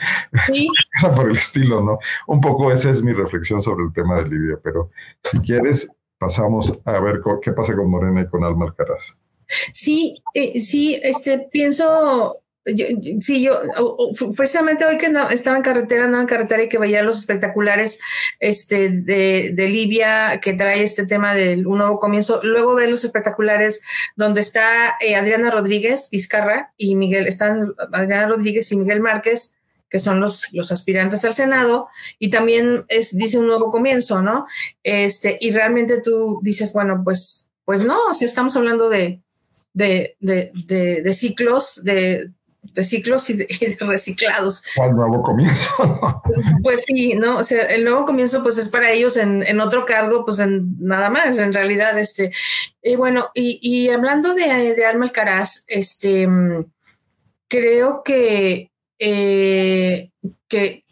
¿Sí? 0.52 0.68
por 1.16 1.30
el 1.30 1.36
estilo, 1.36 1.82
¿no? 1.82 1.98
Un 2.26 2.40
poco 2.40 2.72
esa 2.72 2.90
es 2.90 3.02
mi 3.02 3.12
reflexión 3.12 3.60
sobre 3.60 3.84
el 3.84 3.92
tema 3.92 4.16
de 4.16 4.28
Libia, 4.28 4.58
pero 4.62 4.90
si 5.24 5.38
quieres, 5.40 5.90
pasamos 6.18 6.72
a 6.84 7.00
ver 7.00 7.20
qué 7.42 7.52
pasa 7.52 7.74
con 7.76 7.90
Morena 7.90 8.22
y 8.22 8.28
con 8.28 8.44
Alma 8.44 8.66
Alcaraz. 8.66 9.16
Sí, 9.72 10.22
eh, 10.34 10.60
sí, 10.60 11.00
este, 11.02 11.48
pienso 11.50 12.38
sí, 13.20 13.42
yo 13.42 13.60
precisamente 14.36 14.84
hoy 14.84 14.98
que 14.98 15.12
estaba 15.30 15.56
en 15.56 15.62
carretera, 15.62 16.04
andaba 16.04 16.22
en 16.22 16.28
carretera 16.28 16.62
y 16.62 16.68
que 16.68 16.78
veía 16.78 17.02
los 17.02 17.18
espectaculares 17.18 17.98
este, 18.40 18.90
de, 18.90 19.52
de, 19.54 19.68
Libia 19.68 20.40
que 20.40 20.54
trae 20.54 20.82
este 20.82 21.06
tema 21.06 21.34
del 21.34 21.66
un 21.66 21.78
nuevo 21.78 21.98
comienzo. 21.98 22.40
Luego 22.42 22.74
ver 22.74 22.88
los 22.88 23.04
espectaculares 23.04 23.80
donde 24.16 24.40
está 24.40 24.96
eh, 25.00 25.16
Adriana 25.16 25.50
Rodríguez 25.50 26.08
Vizcarra 26.10 26.72
y 26.76 26.94
Miguel, 26.94 27.26
están 27.26 27.74
Adriana 27.92 28.28
Rodríguez 28.28 28.70
y 28.72 28.76
Miguel 28.76 29.00
Márquez 29.00 29.54
que 29.90 29.98
son 29.98 30.20
los, 30.20 30.48
los 30.52 30.70
aspirantes 30.70 31.24
al 31.24 31.32
Senado, 31.32 31.88
y 32.18 32.28
también 32.28 32.84
es, 32.88 33.16
dice 33.16 33.38
un 33.38 33.46
nuevo 33.46 33.70
comienzo, 33.70 34.20
¿no? 34.20 34.46
Este, 34.82 35.38
y 35.40 35.50
realmente 35.50 36.02
tú 36.02 36.40
dices, 36.42 36.74
bueno, 36.74 37.00
pues, 37.02 37.48
pues 37.64 37.82
no, 37.82 37.96
si 38.12 38.26
estamos 38.26 38.54
hablando 38.56 38.90
de, 38.90 39.22
de, 39.72 40.16
de, 40.20 40.52
de 41.02 41.12
ciclos, 41.14 41.80
de, 41.82 42.30
de 42.74 42.84
ciclos 42.84 43.28
y 43.30 43.34
de, 43.34 43.76
reciclados. 43.80 44.62
¿Cuál 44.76 44.96
nuevo 44.96 45.22
comienzo? 45.22 46.20
Pues, 46.24 46.44
pues, 46.62 46.84
sí, 46.84 47.14
¿no? 47.14 47.38
O 47.38 47.44
sea, 47.44 47.62
el 47.62 47.84
nuevo 47.84 48.04
comienzo 48.04 48.42
pues 48.42 48.58
es 48.58 48.68
para 48.68 48.90
ellos 48.92 49.16
en, 49.16 49.60
otro 49.60 49.86
cargo, 49.86 50.24
pues 50.24 50.38
en 50.38 50.76
nada 50.78 51.10
más, 51.10 51.38
en 51.38 51.52
realidad, 51.52 51.98
este. 51.98 52.32
Y 52.82 52.96
bueno, 52.96 53.30
y, 53.34 53.88
hablando 53.88 54.34
de, 54.34 54.74
de, 54.74 54.86
Alma 54.86 55.06
Alcaraz, 55.06 55.64
este, 55.66 56.28
creo 57.48 58.02
que, 58.02 58.70
eh, 58.98 60.10
que 60.48 60.84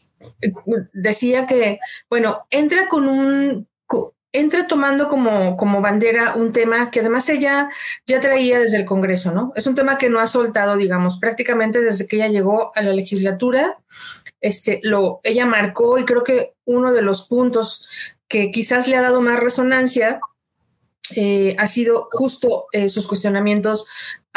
decía 0.92 1.46
que, 1.46 1.78
bueno, 2.08 2.46
entra 2.50 2.88
con 2.88 3.08
un, 3.08 3.68
entra 4.38 4.66
tomando 4.66 5.09
como, 5.09 5.57
como 5.57 5.81
bandera 5.81 6.35
un 6.35 6.53
tema 6.53 6.90
que 6.90 7.01
además 7.01 7.29
ella 7.29 7.70
ya 8.07 8.20
traía 8.20 8.61
desde 8.61 8.79
el 8.79 8.85
Congreso, 8.85 9.33
¿no? 9.33 9.53
Es 9.57 9.66
un 9.66 9.75
tema 9.75 9.99
que 9.99 10.11
no 10.11 10.20
ha 10.20 10.27
soltado, 10.27 10.77
digamos, 10.77 11.18
prácticamente 11.18 11.81
desde 11.81 12.07
que 12.07 12.16
ella 12.16 12.29
llegó 12.29 12.72
a 12.75 12.83
la 12.83 12.92
legislatura. 12.92 13.79
Este, 14.40 14.81
lo, 14.83 15.20
ella 15.25 15.46
marcó 15.46 15.99
y 15.99 16.05
creo 16.05 16.22
que 16.22 16.55
uno 16.64 16.92
de 16.92 17.03
los 17.03 17.27
puntos 17.27 17.88
que 18.29 18.51
quizás 18.51 18.88
le 18.88 18.96
ha 18.96 19.03
dado 19.03 19.22
más 19.22 19.40
resonancia 19.40 20.20
eh, 21.14 21.55
ha 21.59 21.66
sido 21.66 22.09
justo 22.11 22.66
eh, 22.72 22.88
sus 22.88 23.07
cuestionamientos 23.07 23.87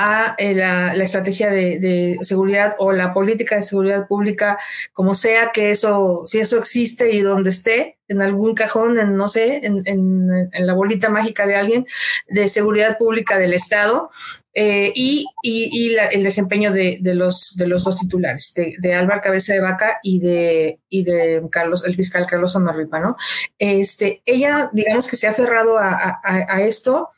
a 0.01 0.33
eh, 0.37 0.55
la, 0.55 0.93
estrategia 0.93 1.49
de, 1.49 2.17
seguridad 2.21 2.73
o 2.79 2.93
la 2.93 3.13
política 3.13 3.55
de 3.55 3.61
seguridad 3.61 4.07
pública, 4.07 4.57
como 4.93 5.13
sea 5.13 5.51
que 5.51 5.71
eso, 5.71 6.23
si 6.25 6.39
eso 6.39 6.57
existe 6.57 7.11
y 7.11 7.19
donde 7.19 7.49
esté, 7.49 7.97
en 8.07 8.21
algún 8.21 8.55
cajón, 8.55 8.97
en, 8.97 9.15
no 9.17 9.27
sé, 9.27 9.61
en, 9.65 10.49
la 10.53 10.73
bolita 10.73 11.09
mágica 11.09 11.45
de 11.45 11.57
alguien, 11.57 11.85
de 12.29 12.47
seguridad 12.47 12.97
pública 12.97 13.37
del 13.37 13.53
Estado, 13.53 14.09
eh, 14.53 14.93
y, 14.95 15.27
el 15.43 16.23
desempeño 16.23 16.71
de, 16.71 16.99
los, 17.13 17.57
de 17.57 17.67
los 17.67 17.83
dos 17.83 17.97
titulares, 17.97 18.53
de, 18.55 18.75
de 18.79 18.95
Álvaro 18.95 19.21
Cabeza 19.21 19.53
de 19.53 19.59
Vaca 19.59 19.99
y 20.01 20.19
de, 20.19 20.79
y 20.87 21.03
de 21.03 21.43
Carlos, 21.51 21.83
el 21.85 21.95
fiscal 21.95 22.25
Carlos 22.25 22.55
Amarripa, 22.55 23.01
¿no? 23.01 23.17
Este, 23.57 24.21
ella, 24.25 24.69
digamos 24.71 25.09
que 25.09 25.17
se 25.17 25.27
ha 25.27 25.31
aferrado 25.31 25.77
a, 25.77 26.21
a 26.23 26.61
esto 26.61 27.09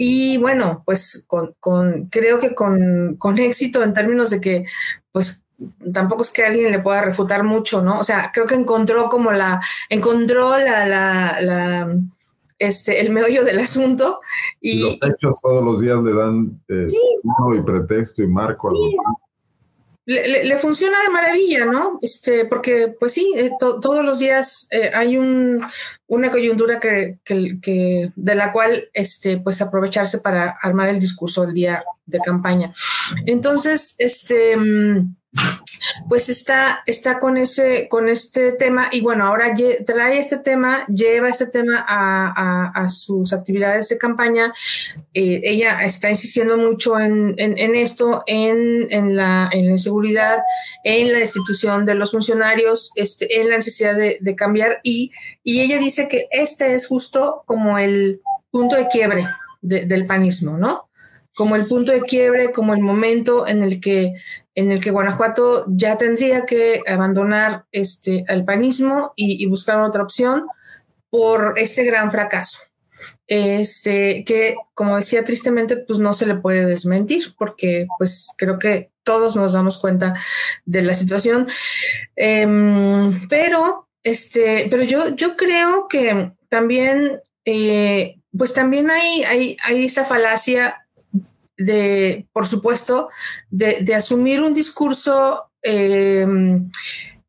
y 0.00 0.38
bueno, 0.38 0.84
pues 0.86 1.24
con, 1.26 1.56
con 1.58 2.06
creo 2.06 2.38
que 2.38 2.54
con, 2.54 3.16
con, 3.18 3.36
éxito 3.36 3.82
en 3.82 3.92
términos 3.92 4.30
de 4.30 4.40
que, 4.40 4.64
pues 5.10 5.42
tampoco 5.92 6.22
es 6.22 6.30
que 6.30 6.44
alguien 6.44 6.70
le 6.70 6.78
pueda 6.78 7.00
refutar 7.00 7.42
mucho, 7.42 7.82
¿no? 7.82 7.98
O 7.98 8.04
sea, 8.04 8.30
creo 8.32 8.46
que 8.46 8.54
encontró 8.54 9.08
como 9.08 9.32
la, 9.32 9.60
encontró 9.88 10.56
la, 10.56 10.86
la, 10.86 11.40
la 11.40 11.96
este, 12.60 13.00
el 13.00 13.10
meollo 13.10 13.42
del 13.42 13.58
asunto. 13.58 14.20
Y, 14.60 14.82
los 14.82 15.00
hechos 15.02 15.40
todos 15.42 15.64
los 15.64 15.80
días 15.80 16.00
le 16.04 16.14
dan 16.14 16.62
eh, 16.68 16.86
y 17.56 17.60
pretexto 17.62 18.22
y 18.22 18.28
marco 18.28 18.70
sí, 18.70 18.96
le, 20.08 20.56
funciona 20.56 20.96
de 21.02 21.12
maravilla, 21.12 21.66
¿no? 21.66 21.98
Este, 22.00 22.46
porque, 22.46 22.96
pues 22.98 23.12
sí, 23.12 23.30
eh, 23.36 23.50
todos 23.58 24.02
los 24.02 24.18
días 24.18 24.66
eh, 24.70 24.90
hay 24.94 25.18
un, 25.18 25.62
una 26.06 26.30
coyuntura 26.30 26.80
que, 26.80 27.18
de 28.16 28.34
la 28.34 28.52
cual, 28.52 28.88
este, 28.94 29.36
pues 29.36 29.60
aprovecharse 29.60 30.18
para 30.18 30.56
armar 30.62 30.88
el 30.88 30.98
discurso 30.98 31.42
del 31.42 31.52
día 31.52 31.84
de 32.06 32.20
campaña. 32.20 32.72
Entonces, 33.26 33.96
este, 33.98 34.56
mm, 34.56 35.14
pues 36.08 36.28
está, 36.28 36.82
está 36.86 37.18
con, 37.18 37.36
ese, 37.36 37.88
con 37.88 38.08
este 38.08 38.52
tema 38.52 38.88
y 38.90 39.00
bueno, 39.00 39.26
ahora 39.26 39.54
trae 39.86 40.18
este 40.18 40.38
tema, 40.38 40.86
lleva 40.88 41.28
este 41.28 41.46
tema 41.46 41.84
a, 41.86 42.88
sus 42.88 43.32
actividades 43.32 43.88
de 43.88 43.98
campaña. 43.98 44.54
Eh, 45.12 45.40
ella 45.44 45.84
está 45.84 46.10
insistiendo 46.10 46.56
mucho 46.56 46.98
en, 46.98 47.34
esto, 47.38 48.22
en, 48.26 49.16
la, 49.16 49.48
en 49.52 49.78
seguridad, 49.78 50.38
en 50.84 51.12
la 51.12 51.18
destitución 51.18 51.84
de 51.84 51.94
los 51.94 52.12
funcionarios, 52.12 52.92
este, 52.94 53.40
en 53.40 53.50
la 53.50 53.56
necesidad 53.56 53.96
de, 53.96 54.18
cambiar 54.36 54.80
y, 54.82 55.10
y, 55.42 55.60
ella 55.60 55.78
dice 55.78 56.06
que 56.06 56.28
este 56.30 56.74
es 56.74 56.86
justo 56.86 57.42
como 57.44 57.78
el 57.78 58.20
punto 58.50 58.76
de 58.76 58.86
quiebre 58.88 59.26
del 59.60 60.06
panismo, 60.06 60.56
¿no? 60.56 60.88
como 61.38 61.54
el 61.54 61.68
punto 61.68 61.92
de 61.92 62.02
quiebre, 62.02 62.50
como 62.50 62.74
el 62.74 62.80
momento 62.80 63.46
en 63.46 63.62
el 63.62 63.80
que, 63.80 64.14
en 64.58 64.72
el 64.72 64.80
que 64.80 64.90
Guanajuato 64.90 65.66
ya 65.68 65.96
tendría 65.96 66.44
que 66.44 66.82
abandonar 66.84 67.66
este, 67.70 68.24
el 68.26 68.44
panismo 68.44 69.12
y, 69.14 69.46
buscar 69.46 69.80
otra 69.80 70.02
opción 70.02 70.48
por 71.10 71.54
este 71.56 71.84
gran 71.84 72.10
fracaso. 72.10 72.58
Este, 73.28 74.24
que 74.24 74.56
como 74.74 74.96
decía 74.96 75.22
tristemente, 75.22 75.76
pues 75.76 76.00
no 76.00 76.12
se 76.12 76.26
le 76.26 76.34
puede 76.34 76.66
desmentir, 76.66 77.36
porque 77.38 77.86
pues 77.98 78.30
creo 78.36 78.58
que 78.58 78.90
todos 79.04 79.36
nos 79.36 79.52
damos 79.52 79.78
cuenta 79.78 80.14
de 80.64 80.82
la 80.82 80.94
situación. 80.94 81.46
Em, 82.16 83.28
pero, 83.28 83.88
este, 84.02 84.66
pero 84.68 84.82
yo, 84.82 85.14
yo 85.14 85.36
creo 85.36 85.86
que 85.86 86.32
también, 86.48 87.20
eh, 87.44 88.16
pues 88.36 88.54
también 88.54 88.90
hay, 88.90 89.22
hay, 89.22 89.56
hay 89.62 89.84
esta 89.84 90.04
falacia 90.04 90.87
de, 91.58 92.26
por 92.32 92.46
supuesto, 92.46 93.10
de, 93.50 93.94
asumir 93.94 94.40
un 94.40 94.54
discurso 94.54 95.50
em, 95.60 96.70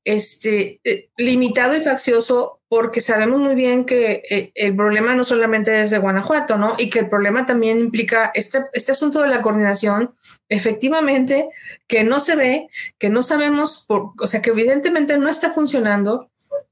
este, 0.06 0.80
eh, 0.84 1.10
limitado 1.18 1.76
y 1.76 1.82
faccioso, 1.82 2.62
porque 2.70 3.02
sabemos 3.02 3.39
muy 3.39 3.56
bien 3.56 3.84
que 3.86 4.22
eh, 4.30 4.52
el 4.54 4.76
problema 4.76 5.15
no 5.15 5.24
solamente 5.24 5.82
es 5.82 5.89
de 5.89 5.98
Guanajuato, 5.98 6.58
¿no? 6.58 6.76
Y 6.78 6.92
que 6.92 7.00
el 7.00 7.10
problema 7.10 7.48
también 7.48 7.80
implica 7.80 8.32
este, 8.36 8.60
este 8.74 8.92
asunto 8.92 9.22
de 9.22 9.30
la 9.30 9.42
coordinación, 9.42 10.15
efectivamente, 10.48 11.50
que 11.88 12.04
no 12.04 12.20
se 12.20 12.36
ve, 12.36 12.70
que 13.00 13.10
no 13.10 13.24
sabemos, 13.24 13.86
por, 13.88 14.12
o 14.20 14.28
sea, 14.28 14.42
que 14.42 14.52
evidentemente 14.52 15.18
no 15.18 15.30
está 15.30 15.52
funcionando 15.52 16.30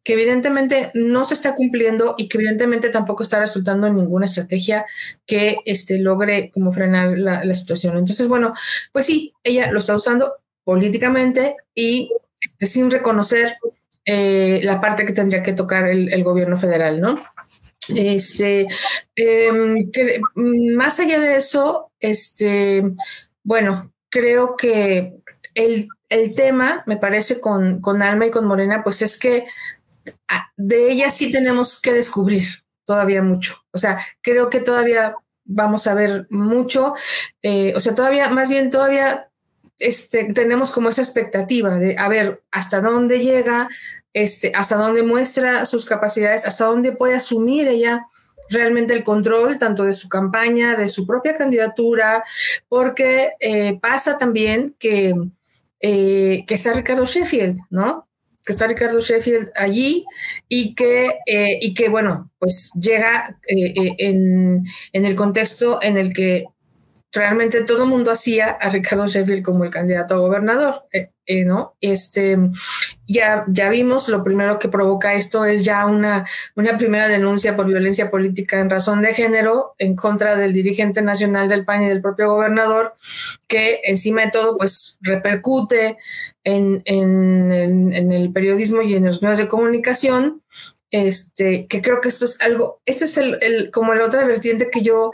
que 0.08 0.14
evidentemente 0.14 0.90
no 0.94 1.26
se 1.26 1.34
está 1.34 1.54
cumpliendo 1.54 2.16
y 2.18 2.30
que 2.30 2.38
evidentemente 2.38 2.92
tampoco 2.92 3.24
está 3.24 3.42
resultando 3.42 3.88
en 3.88 3.98
ninguna 3.98 4.24
estrategia 4.24 4.86
que 5.26 5.58
este, 5.66 6.00
logre 6.00 6.50
como 6.50 6.72
frenar 6.72 7.18
la, 7.20 7.54
situación. 7.54 7.98
Entonces, 7.98 8.30
bueno, 8.30 8.54
pues 8.94 9.06
sí, 9.06 9.34
ella 9.44 9.70
lo 9.70 9.80
está 9.80 9.94
usando 9.98 10.36
políticamente 10.64 11.58
y 11.76 12.10
este, 12.40 12.68
sin 12.68 12.90
reconocer 12.90 13.58
eh, 14.06 14.62
la 14.64 14.80
parte 14.80 15.06
que 15.06 15.12
tendría 15.12 15.44
que 15.44 15.52
tocar 15.52 15.90
el, 15.90 16.24
gobierno 16.24 16.56
federal, 16.56 17.02
¿no? 17.02 17.22
Este, 17.94 18.66
em, 19.18 19.92
más 20.74 21.02
allá 21.02 21.20
de 21.20 21.36
eso, 21.36 21.92
este, 22.00 22.82
bueno, 23.44 23.92
creo 24.08 24.56
que 24.56 25.18
el, 25.54 25.90
tema, 26.34 26.84
me 26.86 26.96
parece, 26.96 27.42
con, 27.42 27.82
con 27.82 28.02
Alma 28.02 28.28
y 28.28 28.32
con 28.32 28.46
Morena, 28.46 28.86
pues 28.86 29.02
es 29.02 29.20
que 29.20 29.44
de 30.56 30.92
ella 30.92 31.12
sí 31.12 31.32
tenemos 31.32 31.82
que 31.82 31.94
descubrir 31.94 32.44
todavía 32.86 33.22
mucho. 33.22 33.58
O 33.72 33.78
sea, 33.78 34.00
creo 34.22 34.50
que 34.50 34.60
todavía 34.60 35.16
vamos 35.46 35.88
a 35.88 35.94
ver 35.94 36.28
mucho. 36.30 36.94
Eh, 37.42 37.74
o 37.76 37.80
sea, 37.80 37.96
todavía, 37.96 38.30
más 38.30 38.50
bien 38.50 38.70
todavía 38.70 39.30
este, 39.80 40.34
tenemos 40.34 40.72
como 40.72 40.90
esa 40.90 41.02
expectativa 41.02 41.78
de 41.78 41.98
a 41.98 42.08
ver 42.08 42.44
hasta 42.52 42.82
dónde 42.82 43.20
llega, 43.20 43.70
este, 44.14 44.52
hasta 44.56 44.76
dónde 44.76 45.04
muestra 45.04 45.66
sus 45.66 45.86
capacidades, 45.86 46.46
hasta 46.46 46.66
dónde 46.66 46.92
puede 46.92 47.16
asumir 47.16 47.68
ella 47.68 48.08
realmente 48.50 48.94
el 48.94 49.04
control 49.04 49.60
tanto 49.60 49.84
de 49.84 49.94
su 49.94 50.10
campaña, 50.10 50.76
de 50.76 50.90
su 50.90 51.06
propia 51.06 51.36
candidatura, 51.36 52.24
porque 52.70 53.34
eh, 53.40 53.78
pasa 53.82 54.18
también 54.18 54.76
que, 54.80 55.14
eh, 55.82 56.44
que 56.48 56.54
está 56.56 56.74
Ricardo 56.74 57.06
Sheffield, 57.06 57.60
¿no? 57.70 58.07
Que 58.48 58.54
está 58.54 58.66
Ricardo 58.66 59.02
Sheffield 59.02 59.52
allí 59.56 60.06
y 60.48 60.74
que, 60.74 61.20
eh, 61.26 61.60
y 61.62 61.74
que 61.74 61.90
bueno, 61.90 62.32
pues 62.40 62.72
llega 62.80 63.38
eh, 63.46 63.74
eh, 63.76 63.96
en, 63.98 64.64
el 64.94 65.16
contexto 65.16 65.80
en 65.84 65.98
el 65.98 66.14
que 66.14 66.46
realmente 67.12 67.64
todo 67.64 67.84
el 67.84 67.90
mundo 67.90 68.10
hacía 68.10 68.52
a 68.52 68.70
Ricardo 68.70 69.06
Sheffield 69.06 69.44
como 69.44 69.66
el 69.66 69.70
candidato 69.70 70.16
a 70.16 70.20
gobernador, 70.20 70.86
¿no? 71.46 71.76
Este, 71.82 72.38
ya, 73.06 73.44
ya 73.50 73.70
vimos, 73.70 74.08
lo 74.08 74.24
primero 74.24 74.60
que 74.60 74.70
provoca 74.70 75.14
esto 75.14 75.44
es 75.44 75.66
ya 75.66 75.86
una, 75.86 76.26
una 76.56 76.78
primera 76.78 77.10
denuncia 77.10 77.56
por 77.58 77.66
violencia 77.66 78.10
política 78.10 78.62
en 78.62 78.70
razón 78.70 79.02
de 79.02 79.14
género 79.14 79.76
en 79.78 79.98
contra 79.98 80.38
del 80.38 80.54
dirigente 80.54 81.02
nacional 81.02 81.50
del 81.50 81.66
PAN 81.66 81.84
y 81.84 81.88
del 81.88 82.02
propio 82.02 82.30
gobernador, 82.30 82.96
que 83.48 83.82
encima 83.84 84.22
de 84.22 84.32
todo, 84.32 84.58
pues 84.58 84.98
repercute 85.02 85.98
en, 86.48 86.82
en, 86.86 87.94
en 87.94 88.12
el 88.12 88.32
periodismo 88.32 88.82
y 88.82 88.94
en 88.94 89.06
los 89.06 89.22
medios 89.22 89.40
de 89.40 89.48
comunicación 89.48 90.42
este, 90.92 91.68
que 91.68 91.82
creo 91.82 92.00
que 92.00 92.08
esto 92.08 92.26
es 92.26 92.40
algo, 92.40 92.82
este 92.86 93.06
es 93.06 93.18
el, 93.18 93.72
como 93.72 93.94
la 93.94 94.06
otra 94.06 94.24
vertiente 94.24 94.70
que 94.72 94.82
yo, 94.82 95.12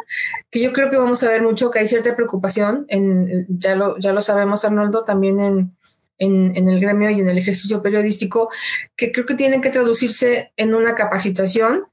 que 0.51 0.61
yo 0.61 0.71
creo 0.71 0.91
que 0.91 0.97
vamos 0.97 1.23
a 1.23 1.29
ver 1.29 1.41
mucho, 1.41 1.71
que 1.71 1.79
hay 1.79 1.87
cierta 1.87 2.15
preocupación, 2.15 2.85
en, 2.89 3.47
ya, 3.49 3.75
lo, 3.75 3.97
ya 3.97 4.13
lo 4.13 4.21
sabemos 4.21 4.63
Arnoldo, 4.63 5.03
también 5.03 5.39
en, 5.39 5.75
en, 6.19 6.69
el 6.69 6.79
gremio 6.79 7.09
y 7.09 7.21
en 7.21 7.29
el 7.29 7.39
ejercicio 7.39 7.81
periodístico, 7.81 8.49
que 8.95 9.11
creo 9.11 9.25
que 9.25 9.33
tienen 9.33 9.61
que 9.61 9.71
traducirse 9.71 10.53
en 10.55 10.75
una 10.75 10.93
capacitación 10.93 11.87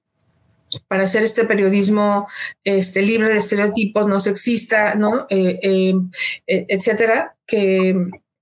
para 0.87 1.05
hacer 1.05 1.22
este 1.22 1.46
periodismo 1.46 2.29
este, 2.62 3.03
libre 3.03 3.29
de 3.29 3.38
estereotipos, 3.38 4.07
no 4.07 4.20
sexista, 4.20 4.94
¿no? 4.94 5.26
Eh, 5.31 5.59
eh, 5.62 5.94
eh, 6.46 6.66
etcétera, 6.68 7.35
que, 7.46 7.96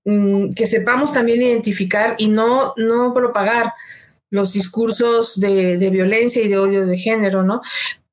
mm, 0.09 0.53
que 0.53 0.67
sepamos 0.67 1.11
también 1.13 1.41
identificar 1.41 2.15
y 2.17 2.27
no, 2.27 2.73
no 2.77 3.13
propagar 3.13 3.73
los 4.29 4.53
discursos 4.53 5.39
de, 5.39 5.89
violencia 5.91 6.41
y 6.41 6.47
de 6.47 6.57
odio 6.57 6.85
de 6.85 6.97
género, 6.97 7.43
¿no? 7.43 7.61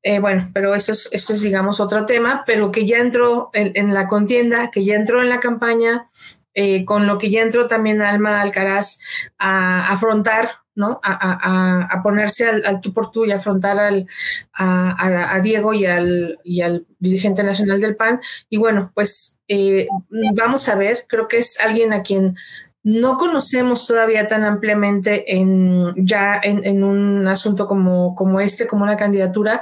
Eh, 0.02 0.20
bueno, 0.20 0.50
pero 0.54 0.74
eso 0.74 0.92
es, 0.92 1.08
esto 1.12 1.32
es, 1.32 1.42
digamos, 1.42 1.80
otro 1.80 2.06
tema, 2.06 2.44
pero 2.46 2.70
que 2.70 2.86
ya 2.86 2.98
entró 2.98 3.50
en, 3.52 3.92
la 3.92 4.06
contienda, 4.06 4.70
que 4.70 4.84
ya 4.84 4.94
entró 4.94 5.20
en 5.20 5.28
la 5.28 5.40
campaña, 5.40 6.08
eh, 6.54 6.84
con 6.84 7.06
lo 7.06 7.18
que 7.18 7.30
ya 7.30 7.42
entró 7.42 7.66
también 7.66 8.00
Alma 8.00 8.40
Alcaraz 8.40 9.00
a, 9.38 9.92
afrontar, 9.92 10.50
¿no? 10.76 11.00
A, 11.02 12.00
ponerse 12.04 12.48
al, 12.48 12.80
tú 12.80 12.92
por 12.92 13.10
tú 13.10 13.24
y 13.24 13.32
afrontar 13.32 13.78
al, 13.78 14.06
a, 14.52 15.40
Diego 15.42 15.74
y 15.74 15.86
al, 15.86 16.38
y 16.44 16.60
al 16.60 16.86
dirigente 16.98 17.42
nacional 17.42 17.80
del 17.80 17.96
PAN. 17.96 18.20
Y 18.48 18.58
bueno, 18.58 18.92
pues 18.94 19.40
eh, 19.48 19.88
vamos 20.34 20.68
a 20.68 20.76
ver, 20.76 21.06
creo 21.08 21.26
que 21.26 21.38
es 21.38 21.58
alguien 21.60 21.92
a 21.92 22.02
quien 22.02 22.36
no 22.84 23.18
conocemos 23.18 23.86
todavía 23.86 24.28
tan 24.28 24.44
ampliamente 24.44 25.34
en 25.34 25.92
ya 25.96 26.40
en, 26.40 26.84
un 26.84 27.26
asunto 27.26 27.66
como, 27.66 28.14
como 28.14 28.38
este, 28.38 28.68
como 28.68 28.84
una 28.84 28.96
candidatura. 28.96 29.60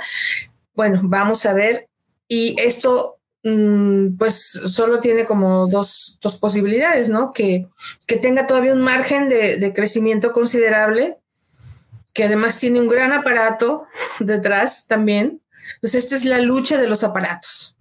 Bueno, 0.75 1.01
vamos 1.05 1.47
a 1.47 1.55
ver. 1.55 1.89
Y 2.29 2.61
esto 2.61 3.19
pues 3.45 4.37
solo 4.37 5.01
tiene 5.01 5.27
como 5.27 5.67
dos, 5.67 6.19
posibilidades, 6.41 7.11
¿no? 7.11 7.33
Que, 7.33 7.69
que, 8.07 8.17
tenga 8.17 8.47
todavía 8.47 8.73
un 8.73 8.81
margen 8.81 9.29
de, 9.29 9.59
de, 9.59 9.75
crecimiento 9.75 10.33
considerable, 10.33 11.19
que 12.15 12.25
además 12.25 12.59
tiene 12.59 12.81
un 12.81 12.89
gran 12.89 13.13
aparato 13.13 13.87
detrás 14.19 14.87
también. 14.87 15.43
Pues 15.83 15.95
esta 15.95 16.17
es 16.17 16.25
la 16.25 16.39
lucha 16.39 16.81
de 16.81 16.89
los 16.89 17.05
aparatos, 17.05 17.77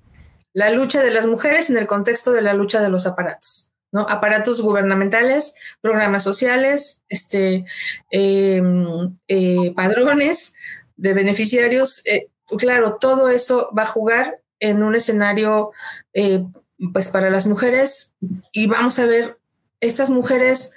la 0.51 0.69
lucha 0.69 1.01
de 1.01 1.11
las 1.11 1.27
mujeres 1.27 1.69
en 1.69 1.77
el 1.77 1.87
contexto 1.87 2.33
de 2.33 2.41
la 2.41 2.53
lucha 2.53 2.81
de 2.81 2.89
los 2.89 3.07
aparatos. 3.07 3.69
¿no? 3.93 4.05
Aparatos 4.09 4.61
gubernamentales, 4.61 5.55
programas 5.79 6.23
sociales, 6.23 7.03
este, 7.07 7.63
em, 8.09 9.17
eh, 9.29 9.71
padrones 9.75 10.55
de 10.97 11.13
beneficiarios. 11.13 12.01
Eh, 12.05 12.27
claro, 12.57 12.97
todo 12.99 13.29
eso 13.29 13.69
va 13.77 13.83
a 13.83 13.87
jugar 13.87 14.42
en 14.63 14.81
un 14.81 14.95
escenario 14.95 15.71
eh, 16.13 16.45
pues 16.93 17.09
para 17.09 17.29
las 17.29 17.47
mujeres 17.47 18.13
y 18.51 18.67
vamos 18.67 18.97
a 18.97 19.05
ver 19.05 19.37
estas 19.81 20.09
mujeres 20.09 20.73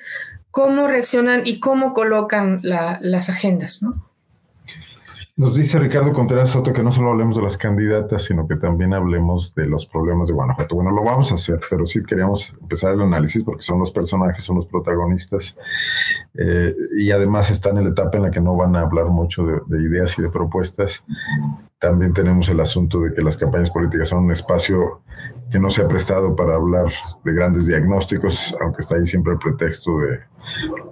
cómo 0.50 0.88
reaccionan 0.88 1.42
y 1.44 1.60
cómo 1.60 1.94
colocan 1.94 2.60
las 2.62 3.28
agendas, 3.28 3.82
¿no? 3.82 4.06
Nos 5.38 5.54
dice 5.54 5.78
Ricardo 5.78 6.14
Contreras 6.14 6.50
Soto 6.50 6.72
que 6.72 6.82
no 6.82 6.90
solo 6.90 7.10
hablemos 7.10 7.36
de 7.36 7.42
las 7.42 7.58
candidatas, 7.58 8.24
sino 8.24 8.48
que 8.48 8.56
también 8.56 8.94
hablemos 8.94 9.54
de 9.54 9.66
los 9.66 9.84
problemas 9.84 10.28
de 10.28 10.34
Guanajuato. 10.34 10.76
Bueno, 10.76 10.92
lo 10.92 11.04
vamos 11.04 11.30
a 11.30 11.34
hacer, 11.34 11.60
pero 11.68 11.86
sí 11.86 12.02
queríamos 12.02 12.56
empezar 12.58 12.94
el 12.94 13.02
análisis 13.02 13.44
porque 13.44 13.60
son 13.60 13.78
los 13.78 13.92
personajes, 13.92 14.42
son 14.42 14.56
los 14.56 14.66
protagonistas 14.66 15.58
eh, 16.34 16.74
y 16.98 17.10
además 17.10 17.50
están 17.50 17.76
en 17.76 17.84
la 17.84 17.90
etapa 17.90 18.16
en 18.16 18.22
la 18.22 18.30
que 18.30 18.40
no 18.40 18.56
van 18.56 18.74
a 18.76 18.80
hablar 18.80 19.08
mucho 19.08 19.44
de 19.66 19.82
ideas 19.82 20.18
y 20.18 20.22
de 20.22 20.30
propuestas. 20.30 21.04
También 21.78 22.14
tenemos 22.14 22.48
el 22.48 22.60
asunto 22.60 23.00
de 23.00 23.12
que 23.12 23.22
las 23.22 23.36
campañas 23.36 23.70
políticas 23.70 24.08
son 24.08 24.24
un 24.24 24.32
espacio 24.32 25.02
que 25.50 25.58
no 25.58 25.70
se 25.70 25.82
ha 25.82 25.88
prestado 25.88 26.34
para 26.34 26.54
hablar 26.54 26.86
de 27.24 27.32
grandes 27.32 27.66
diagnósticos, 27.66 28.54
aunque 28.60 28.80
está 28.80 28.96
ahí 28.96 29.06
siempre 29.06 29.34
el 29.34 29.38
pretexto 29.38 30.00
de 30.00 30.20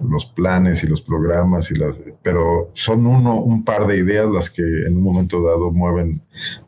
los 0.09 0.27
planes 0.27 0.85
y 0.85 0.87
los 0.87 1.01
programas, 1.01 1.71
y 1.71 1.77
las, 1.77 2.01
pero 2.23 2.71
son 2.75 3.07
uno, 3.07 3.41
un 3.41 3.65
par 3.65 3.87
de 3.87 3.99
ideas 3.99 4.31
las 4.31 4.51
que 4.51 4.63
en 4.63 4.97
un 4.97 5.03
momento 5.03 5.43
dado 5.43 5.73
mueven, 5.73 6.23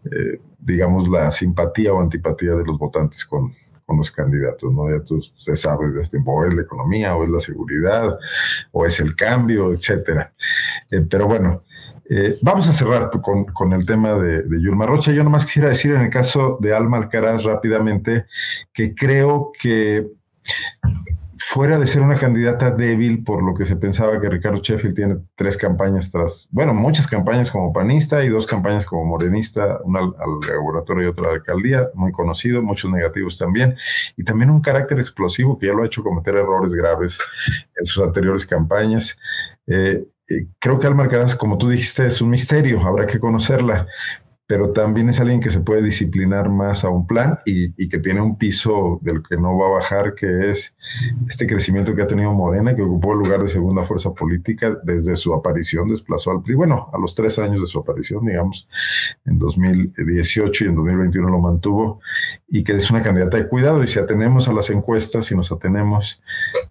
eh, 0.04 0.40
digamos, 0.60 1.08
la 1.08 1.30
simpatía 1.30 1.92
o 1.92 2.00
antipatía 2.00 2.54
de 2.54 2.64
los 2.64 2.78
votantes 2.78 3.24
con, 3.24 3.52
con 3.84 3.98
los 3.98 4.10
candidatos, 4.10 4.72
¿no? 4.72 4.90
Ya 4.90 5.02
tú 5.04 5.20
se 5.20 5.54
sabe 5.54 5.90
de 5.92 6.02
este 6.02 6.18
o 6.24 6.44
es 6.44 6.54
la 6.54 6.62
economía, 6.62 7.14
o 7.14 7.24
es 7.24 7.30
la 7.30 7.40
seguridad, 7.40 8.18
o 8.72 8.84
es 8.84 8.98
el 8.98 9.14
cambio, 9.14 9.72
etcétera. 9.72 10.32
Eh, 10.90 11.06
pero 11.08 11.26
bueno, 11.26 11.62
eh, 12.08 12.38
vamos 12.42 12.68
a 12.68 12.72
cerrar 12.72 13.10
con, 13.10 13.72
el 13.72 13.86
tema 13.86 14.16
de, 14.18 14.42
de, 14.42 14.62
Yulma 14.62 14.86
Rocha. 14.86 15.12
Yo 15.12 15.24
nomás 15.24 15.44
quisiera 15.44 15.68
decir 15.68 15.92
en 15.92 16.02
el 16.02 16.10
caso 16.10 16.58
de 16.60 16.74
Alma 16.74 16.98
Alcaraz 16.98 17.44
rápidamente 17.44 18.26
que 18.72 18.94
creo 18.94 19.52
que 19.60 20.06
fuera 21.48 21.78
de 21.78 21.86
ser 21.86 22.02
una 22.02 22.18
candidata 22.18 22.70
débil 22.70 23.22
por 23.22 23.42
lo 23.42 23.54
que 23.54 23.64
se 23.64 23.76
pensaba 23.76 24.20
que 24.20 24.28
Ricardo 24.28 24.58
Sheffield 24.60 24.96
tiene 24.96 25.16
tres 25.36 25.56
campañas 25.56 26.10
tras, 26.10 26.48
bueno, 26.50 26.74
muchas 26.74 27.06
campañas 27.06 27.50
como 27.50 27.72
panista 27.72 28.24
y 28.24 28.28
dos 28.28 28.46
campañas 28.46 28.84
como 28.84 29.04
morenista, 29.04 29.78
una 29.84 30.00
al, 30.00 30.12
laboratorio 30.48 31.04
y 31.04 31.06
otra 31.06 31.26
a 31.26 31.28
la 31.28 31.34
alcaldía, 31.34 31.88
muy 31.94 32.10
conocido, 32.10 32.62
muchos 32.62 32.90
negativos 32.90 33.38
también, 33.38 33.76
y 34.16 34.24
también 34.24 34.50
un 34.50 34.60
carácter 34.60 34.98
explosivo 34.98 35.56
que 35.56 35.66
ya 35.66 35.72
lo 35.72 35.82
ha 35.82 35.86
hecho 35.86 36.02
cometer 36.02 36.34
errores 36.34 36.74
graves 36.74 37.18
en 37.76 37.86
sus 37.86 38.02
anteriores 38.02 38.44
campañas. 38.44 39.16
Eh, 39.68 40.04
creo 40.58 40.78
que 40.78 40.86
Alma 40.86 41.04
Alcaraz, 41.04 41.34
como 41.34 41.58
tú 41.58 41.68
dijiste, 41.68 42.06
es 42.06 42.20
un 42.20 42.30
misterio, 42.30 42.80
habrá 42.80 43.06
que 43.06 43.20
conocerla, 43.20 43.86
pero 44.46 44.72
también 44.72 45.08
es 45.08 45.20
alguien 45.20 45.40
que 45.40 45.50
se 45.50 45.60
puede 45.60 45.82
disciplinar 45.82 46.48
más 46.48 46.84
a 46.84 46.88
un 46.88 47.06
plan 47.06 47.40
y, 47.44 47.88
que 47.88 47.98
tiene 47.98 48.20
un 48.20 48.38
piso 48.38 48.98
del 49.02 49.22
que 49.28 49.36
no 49.36 49.56
va 49.58 49.66
a 49.66 49.78
bajar, 49.78 50.14
que 50.14 50.50
es 50.50 50.75
este 51.28 51.46
crecimiento 51.46 51.94
que 51.94 52.02
ha 52.02 52.06
tenido 52.06 52.32
Morena, 52.32 52.74
que 52.74 52.82
ocupó 52.82 53.12
el 53.12 53.20
lugar 53.20 53.42
de 53.42 53.48
segunda 53.48 53.84
fuerza 53.84 54.12
política 54.12 54.78
desde 54.82 55.16
su 55.16 55.34
aparición, 55.34 55.88
desplazó 55.88 56.30
al 56.30 56.42
PRI, 56.42 56.54
bueno, 56.54 56.88
a 56.92 56.98
los 56.98 57.14
tres 57.14 57.38
años 57.38 57.60
de 57.60 57.66
su 57.66 57.78
aparición, 57.78 58.24
digamos, 58.24 58.68
en 59.24 59.38
2018 59.38 60.64
y 60.64 60.68
en 60.68 60.74
2021 60.76 61.28
lo 61.28 61.38
mantuvo, 61.38 62.00
y 62.48 62.64
que 62.64 62.72
es 62.72 62.90
una 62.90 63.02
candidata 63.02 63.36
de 63.36 63.48
cuidado. 63.48 63.82
Y 63.82 63.88
si 63.88 63.98
atenemos 63.98 64.48
a 64.48 64.52
las 64.52 64.70
encuestas, 64.70 65.26
si 65.26 65.36
nos 65.36 65.50
atenemos, 65.52 66.22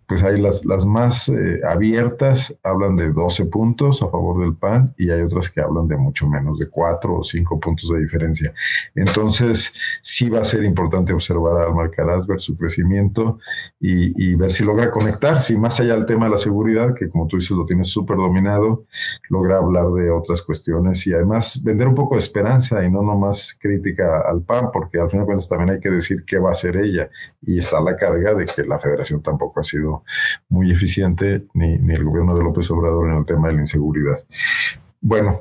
pues 0.08 0.24
hay 0.24 0.40
las, 0.40 0.66
las 0.66 0.86
más 0.86 1.30
eh, 1.30 1.62
abiertas, 1.68 2.58
hablan 2.64 2.96
de 2.96 3.12
12 3.12 3.46
puntos 3.46 4.02
a 4.02 4.10
favor 4.10 4.42
del 4.42 4.56
PAN, 4.56 4.94
y 4.98 5.10
hay 5.10 5.22
otras 5.22 5.50
que 5.50 5.62
hablan 5.62 5.88
de 5.88 5.98
mucho 5.98 6.28
menos, 6.28 6.60
de 6.60 6.70
4 6.70 7.20
o 7.20 7.24
5 7.24 7.60
puntos 7.60 7.90
de 7.90 8.00
diferencia. 8.00 8.54
Entonces, 8.96 9.74
sí 10.02 10.30
va 10.30 10.42
a 10.42 10.44
ser 10.44 10.64
importante 10.64 11.14
observar 11.14 11.58
a 11.58 11.66
Alma 11.66 11.84
Alcaraz, 11.84 12.28
ver 12.28 12.40
su 12.40 12.58
crecimiento 12.58 13.40
y, 13.80 14.05
ver 14.36 14.52
si 14.52 14.64
logra 14.64 14.92
conectar, 14.92 15.42
si 15.42 15.56
más 15.56 15.80
allá 15.80 15.96
del 15.96 16.06
tema 16.06 16.26
de 16.26 16.32
la 16.32 16.38
seguridad, 16.38 16.94
que 16.94 17.10
como 17.10 17.28
tú 17.28 17.38
dices 17.38 17.52
lo 17.52 17.66
tienes 17.66 17.88
súper 17.88 18.18
dominado, 18.18 18.86
logra 19.30 19.58
hablar 19.58 19.92
de 19.92 20.10
otras 20.10 20.42
cuestiones 20.42 21.06
y 21.08 21.14
además 21.14 21.62
vender 21.64 21.88
un 21.88 21.96
poco 21.96 22.16
de 22.16 22.20
esperanza 22.20 22.84
y 22.84 22.92
no 22.92 23.02
nomás 23.02 23.58
crítica 23.60 24.22
al 24.30 24.42
PAN, 24.42 24.70
porque 24.72 25.00
al 25.00 25.10
final 25.10 25.24
de 25.24 25.26
cuentas 25.28 25.50
también 25.50 25.72
hay 25.72 25.80
que 25.80 25.90
decir 25.90 26.24
qué 26.26 26.38
va 26.38 26.50
a 26.50 26.52
hacer 26.52 26.78
ella 26.78 27.10
y 27.42 27.58
está 27.58 27.80
la 27.82 27.96
carga 27.96 28.34
de 28.34 28.46
que 28.46 28.64
la 28.64 28.80
federación 28.80 29.22
tampoco 29.22 29.60
ha 29.60 29.64
sido 29.64 30.04
muy 30.50 30.72
eficiente, 30.72 31.46
ni, 31.54 31.78
ni 31.78 31.94
el 31.94 32.04
gobierno 32.04 32.36
de 32.36 32.44
López 32.44 32.70
Obrador 32.72 33.10
en 33.10 33.18
el 33.18 33.26
tema 33.26 33.48
de 33.48 33.56
la 33.56 33.62
inseguridad. 33.62 34.24
Bueno, 35.02 35.40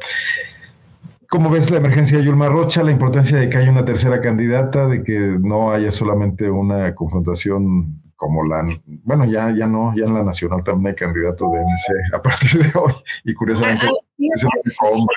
¿Cómo 1.34 1.50
ves 1.50 1.68
la 1.68 1.78
emergencia 1.78 2.18
de 2.18 2.24
Yulma 2.24 2.48
Rocha, 2.48 2.84
la 2.84 2.92
importancia 2.92 3.36
de 3.38 3.48
que 3.48 3.58
haya 3.58 3.68
una 3.68 3.84
tercera 3.84 4.20
candidata, 4.20 4.86
de 4.86 5.02
que 5.02 5.36
no 5.40 5.72
haya 5.72 5.90
solamente 5.90 6.48
una 6.48 6.94
confrontación 6.94 8.03
como 8.16 8.44
la, 8.46 8.64
bueno, 9.04 9.24
ya, 9.24 9.54
ya 9.56 9.66
no, 9.66 9.94
ya 9.96 10.04
en 10.04 10.14
la 10.14 10.22
nacional 10.22 10.62
también 10.64 10.88
hay 10.88 10.94
candidato 10.94 11.50
de 11.50 11.60
MC 11.60 12.14
a 12.14 12.22
partir 12.22 12.62
de 12.62 12.78
hoy, 12.78 12.92
y 13.24 13.34
curiosamente 13.34 13.86
es 14.18 14.42
el 14.42 14.72
hombre, 14.80 15.16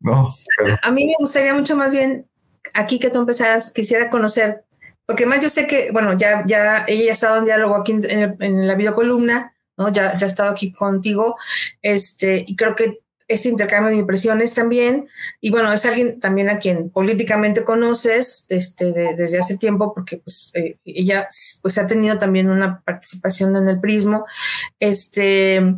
¿no? 0.00 0.24
A 0.82 0.90
mí 0.90 1.06
me 1.06 1.14
gustaría 1.18 1.54
mucho 1.54 1.76
más 1.76 1.92
bien, 1.92 2.26
aquí 2.74 2.98
que 2.98 3.10
tú 3.10 3.18
empezaras, 3.18 3.72
quisiera 3.72 4.10
conocer, 4.10 4.64
porque 5.06 5.26
más 5.26 5.42
yo 5.42 5.48
sé 5.48 5.66
que, 5.66 5.90
bueno, 5.92 6.16
ya, 6.16 6.44
ya 6.46 6.84
ella 6.86 7.10
ha 7.10 7.12
estado 7.12 7.38
en 7.38 7.44
diálogo 7.44 7.76
aquí 7.76 7.92
en, 7.92 8.36
en 8.40 8.66
la 8.66 8.74
videocolumna, 8.74 9.52
¿no? 9.76 9.88
Ya, 9.90 10.16
ya 10.16 10.26
ha 10.26 10.28
estado 10.28 10.50
aquí 10.50 10.72
contigo, 10.72 11.36
este, 11.82 12.44
y 12.46 12.56
creo 12.56 12.74
que 12.74 13.00
este 13.28 13.48
intercambio 13.48 13.90
de 13.90 13.98
impresiones 13.98 14.54
también. 14.54 15.08
Y 15.40 15.50
bueno, 15.50 15.72
es 15.72 15.84
alguien 15.86 16.20
también 16.20 16.48
a 16.48 16.58
quien 16.58 16.90
políticamente 16.90 17.64
conoces 17.64 18.46
este, 18.48 18.92
desde 19.16 19.38
hace 19.38 19.56
tiempo, 19.56 19.92
porque 19.94 20.18
pues 20.18 20.50
eh, 20.54 20.78
ella 20.84 21.28
pues 21.62 21.78
ha 21.78 21.86
tenido 21.86 22.18
también 22.18 22.50
una 22.50 22.80
participación 22.80 23.56
en 23.56 23.68
el 23.68 23.80
prismo, 23.80 24.26
este, 24.80 25.74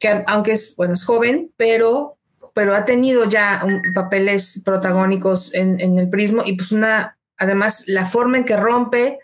que 0.00 0.24
aunque 0.26 0.52
es, 0.52 0.74
bueno, 0.76 0.94
es 0.94 1.04
joven, 1.04 1.52
pero 1.56 2.14
pero 2.54 2.74
ha 2.74 2.84
tenido 2.84 3.28
ya 3.28 3.64
papeles 3.94 4.62
protagónicos 4.64 5.54
en, 5.54 5.80
en, 5.80 5.96
el 5.96 6.08
prismo 6.08 6.42
y 6.44 6.56
pues 6.56 6.72
una, 6.72 7.16
además 7.36 7.84
la 7.86 8.04
forma 8.04 8.36
en 8.36 8.44
que 8.44 8.56
rompe, 8.56 9.20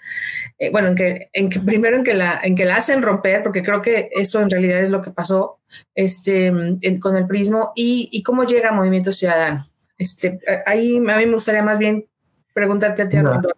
eh, 0.58 0.70
bueno, 0.70 0.88
en 0.88 0.94
que, 0.94 1.28
en 1.32 1.50
que 1.50 1.60
primero 1.60 1.96
en 1.96 2.04
que, 2.04 2.14
la, 2.14 2.40
en 2.42 2.54
que 2.54 2.64
la 2.64 2.76
hacen 2.76 3.02
romper, 3.02 3.42
porque 3.42 3.62
creo 3.62 3.82
que 3.82 4.10
eso 4.12 4.40
en 4.40 4.50
realidad 4.50 4.80
es 4.80 4.88
lo 4.88 5.02
que 5.02 5.10
pasó 5.10 5.58
este, 5.94 6.52
con 7.00 7.16
el 7.16 7.26
prismo 7.26 7.72
y, 7.74 8.08
y, 8.12 8.22
cómo 8.22 8.44
llega 8.44 8.72
Movimiento 8.72 9.12
Ciudadano. 9.12 9.68
Este, 9.98 10.38
ahí 10.66 10.96
a 10.96 11.16
mí 11.18 11.26
me 11.26 11.32
gustaría 11.32 11.62
más 11.62 11.78
bien 11.78 12.06
preguntarte 12.52 13.02
a 13.02 13.08
ti, 13.08 13.16
Armando. 13.16 13.50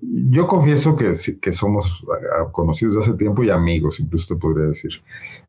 Yo 0.00 0.46
confieso 0.46 0.96
que, 0.96 1.12
que 1.42 1.52
somos 1.52 2.04
conocidos 2.52 2.94
de 2.94 3.00
hace 3.00 3.14
tiempo 3.14 3.42
y 3.42 3.50
amigos, 3.50 3.98
incluso 3.98 4.34
te 4.34 4.40
podría 4.40 4.68
decir. 4.68 4.92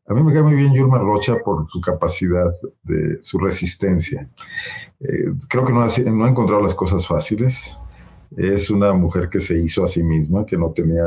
A 0.08 0.14
mí 0.14 0.24
me 0.24 0.32
cae 0.32 0.42
muy 0.42 0.54
bien 0.54 0.74
Yulma 0.74 0.98
Rocha 0.98 1.36
por 1.44 1.70
su 1.70 1.80
capacidad 1.80 2.48
de 2.82 3.22
su 3.22 3.38
resistencia. 3.38 4.28
Eh, 4.98 5.32
creo 5.48 5.64
que 5.64 5.72
no 5.72 5.82
ha, 5.82 5.88
no 6.10 6.24
ha 6.24 6.28
encontrado 6.28 6.60
las 6.60 6.74
cosas 6.74 7.06
fáciles. 7.06 7.78
Es 8.36 8.70
una 8.70 8.92
mujer 8.92 9.28
que 9.28 9.40
se 9.40 9.58
hizo 9.58 9.84
a 9.84 9.88
sí 9.88 10.02
misma, 10.02 10.46
que 10.46 10.56
no 10.56 10.70
tenía 10.70 11.04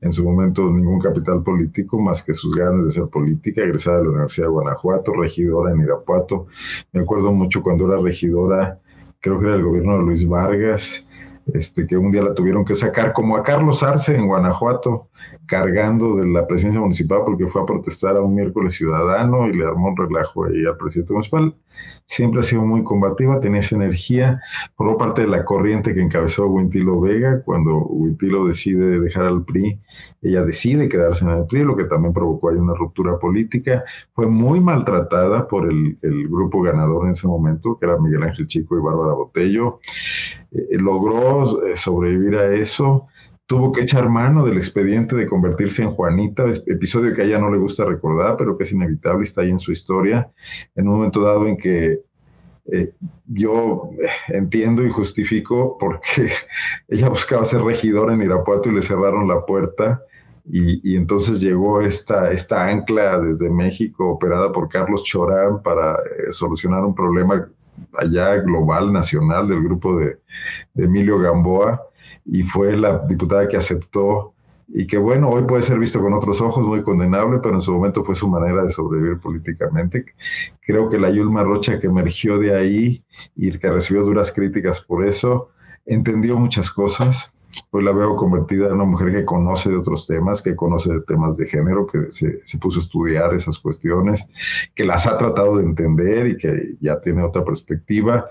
en 0.00 0.12
su 0.12 0.22
momento 0.22 0.70
ningún 0.70 1.00
capital 1.00 1.42
político 1.42 1.98
más 1.98 2.22
que 2.22 2.34
sus 2.34 2.54
ganas 2.54 2.84
de 2.84 2.90
ser 2.92 3.08
política, 3.08 3.62
egresada 3.62 3.98
de 3.98 4.04
la 4.04 4.10
Universidad 4.10 4.46
de 4.46 4.52
Guanajuato, 4.52 5.12
regidora 5.14 5.72
en 5.72 5.80
Irapuato. 5.80 6.46
Me 6.92 7.00
acuerdo 7.00 7.32
mucho 7.32 7.62
cuando 7.62 7.86
era 7.90 8.00
regidora, 8.00 8.78
creo 9.20 9.38
que 9.38 9.46
era 9.46 9.54
el 9.56 9.64
gobierno 9.64 9.96
de 9.96 10.04
Luis 10.04 10.28
Vargas, 10.28 11.08
este, 11.52 11.86
que 11.86 11.96
un 11.96 12.12
día 12.12 12.22
la 12.22 12.34
tuvieron 12.34 12.64
que 12.64 12.74
sacar, 12.74 13.12
como 13.12 13.36
a 13.36 13.42
Carlos 13.42 13.82
Arce 13.82 14.14
en 14.14 14.26
Guanajuato, 14.26 15.08
cargando 15.46 16.16
de 16.16 16.26
la 16.26 16.46
presidencia 16.46 16.80
municipal 16.80 17.20
porque 17.24 17.46
fue 17.46 17.62
a 17.62 17.66
protestar 17.66 18.16
a 18.16 18.20
un 18.20 18.34
miércoles 18.34 18.74
ciudadano 18.74 19.48
y 19.48 19.54
le 19.54 19.64
armó 19.64 19.88
un 19.88 19.96
relajo 19.96 20.44
ahí 20.44 20.64
al 20.64 20.76
presidente 20.76 21.12
municipal. 21.12 21.54
Siempre 22.06 22.40
ha 22.40 22.42
sido 22.42 22.62
muy 22.62 22.84
combativa, 22.84 23.40
tenía 23.40 23.60
esa 23.60 23.76
energía, 23.76 24.40
por 24.76 24.96
parte 24.98 25.22
de 25.22 25.28
la 25.28 25.44
corriente 25.44 25.94
que 25.94 26.02
encabezó 26.02 26.46
Wintilo 26.46 27.00
Vega, 27.00 27.42
cuando 27.44 27.78
Wintilo 27.78 28.46
decide 28.46 29.00
dejar 29.00 29.24
al 29.24 29.44
PRI, 29.44 29.80
ella 30.20 30.42
decide 30.42 30.88
quedarse 30.88 31.24
en 31.24 31.30
el 31.30 31.46
PRI, 31.46 31.64
lo 31.64 31.76
que 31.76 31.84
también 31.84 32.12
provocó 32.12 32.50
ahí 32.50 32.56
una 32.56 32.74
ruptura 32.74 33.18
política. 33.18 33.84
Fue 34.14 34.26
muy 34.26 34.60
maltratada 34.60 35.48
por 35.48 35.70
el, 35.70 35.98
el 36.02 36.28
grupo 36.28 36.62
ganador 36.62 37.06
en 37.06 37.12
ese 37.12 37.26
momento, 37.26 37.78
que 37.78 37.86
era 37.86 37.98
Miguel 37.98 38.22
Ángel 38.22 38.46
Chico 38.46 38.76
y 38.76 38.82
Bárbara 38.82 39.12
Botello. 39.12 39.80
Eh, 40.52 40.78
logró 40.78 41.66
eh, 41.66 41.76
sobrevivir 41.76 42.36
a 42.36 42.54
eso 42.54 43.06
tuvo 43.46 43.72
que 43.72 43.82
echar 43.82 44.08
mano 44.08 44.44
del 44.44 44.56
expediente 44.56 45.14
de 45.16 45.26
convertirse 45.26 45.82
en 45.82 45.90
Juanita, 45.90 46.44
episodio 46.66 47.12
que 47.12 47.22
a 47.22 47.24
ella 47.24 47.38
no 47.38 47.50
le 47.50 47.58
gusta 47.58 47.84
recordar, 47.84 48.36
pero 48.36 48.56
que 48.56 48.64
es 48.64 48.72
inevitable, 48.72 49.24
está 49.24 49.42
ahí 49.42 49.50
en 49.50 49.58
su 49.58 49.72
historia, 49.72 50.30
en 50.74 50.88
un 50.88 50.96
momento 50.96 51.22
dado 51.22 51.46
en 51.46 51.56
que 51.56 52.00
eh, 52.72 52.94
yo 53.26 53.90
entiendo 54.28 54.84
y 54.84 54.88
justifico 54.88 55.76
porque 55.78 56.30
ella 56.88 57.10
buscaba 57.10 57.44
ser 57.44 57.60
regidora 57.62 58.14
en 58.14 58.22
Irapuato 58.22 58.70
y 58.70 58.74
le 58.74 58.82
cerraron 58.82 59.28
la 59.28 59.44
puerta. 59.44 60.02
Y, 60.46 60.94
entonces 60.94 61.40
llegó 61.40 61.80
esta, 61.80 62.30
esta 62.30 62.68
ancla 62.68 63.18
desde 63.18 63.48
México, 63.48 64.10
operada 64.10 64.52
por 64.52 64.68
Carlos 64.68 65.02
Chorán, 65.02 65.62
para 65.62 65.94
eh, 65.94 66.32
solucionar 66.32 66.84
un 66.84 66.94
problema 66.94 67.48
allá 67.94 68.36
global, 68.36 68.92
nacional, 68.92 69.48
del 69.48 69.62
grupo 69.62 69.98
de 69.98 70.18
Emilio 70.74 71.18
Gamboa 71.18 71.80
y 72.24 72.42
fue 72.42 72.76
la 72.76 72.98
diputada 73.06 73.48
que 73.48 73.56
aceptó 73.56 74.34
y 74.68 74.86
que 74.86 74.96
bueno, 74.96 75.28
hoy 75.28 75.44
puede 75.44 75.62
ser 75.62 75.78
visto 75.78 76.00
con 76.00 76.14
otros 76.14 76.40
ojos, 76.40 76.64
muy 76.64 76.82
condenable, 76.82 77.38
pero 77.42 77.54
en 77.54 77.60
su 77.60 77.72
momento 77.72 78.04
fue 78.04 78.14
su 78.14 78.28
manera 78.28 78.62
de 78.62 78.70
sobrevivir 78.70 79.18
políticamente. 79.18 80.06
Creo 80.66 80.88
que 80.88 80.98
la 80.98 81.10
Yulma 81.10 81.44
Rocha 81.44 81.78
que 81.78 81.86
emergió 81.86 82.38
de 82.38 82.54
ahí 82.54 83.04
y 83.36 83.58
que 83.58 83.70
recibió 83.70 84.02
duras 84.02 84.32
críticas 84.32 84.80
por 84.80 85.06
eso, 85.06 85.50
entendió 85.84 86.38
muchas 86.38 86.70
cosas. 86.70 87.34
Hoy 87.70 87.84
la 87.84 87.92
veo 87.92 88.16
convertida 88.16 88.66
en 88.66 88.74
una 88.74 88.84
mujer 88.84 89.12
que 89.12 89.24
conoce 89.24 89.70
de 89.70 89.76
otros 89.76 90.06
temas, 90.06 90.42
que 90.42 90.56
conoce 90.56 90.92
de 90.92 91.00
temas 91.02 91.36
de 91.36 91.46
género, 91.46 91.86
que 91.86 92.10
se, 92.10 92.40
se 92.44 92.58
puso 92.58 92.80
a 92.80 92.82
estudiar 92.82 93.34
esas 93.34 93.58
cuestiones, 93.58 94.24
que 94.74 94.84
las 94.84 95.06
ha 95.06 95.16
tratado 95.18 95.58
de 95.58 95.64
entender 95.64 96.26
y 96.26 96.36
que 96.36 96.74
ya 96.80 97.00
tiene 97.00 97.22
otra 97.22 97.44
perspectiva. 97.44 98.26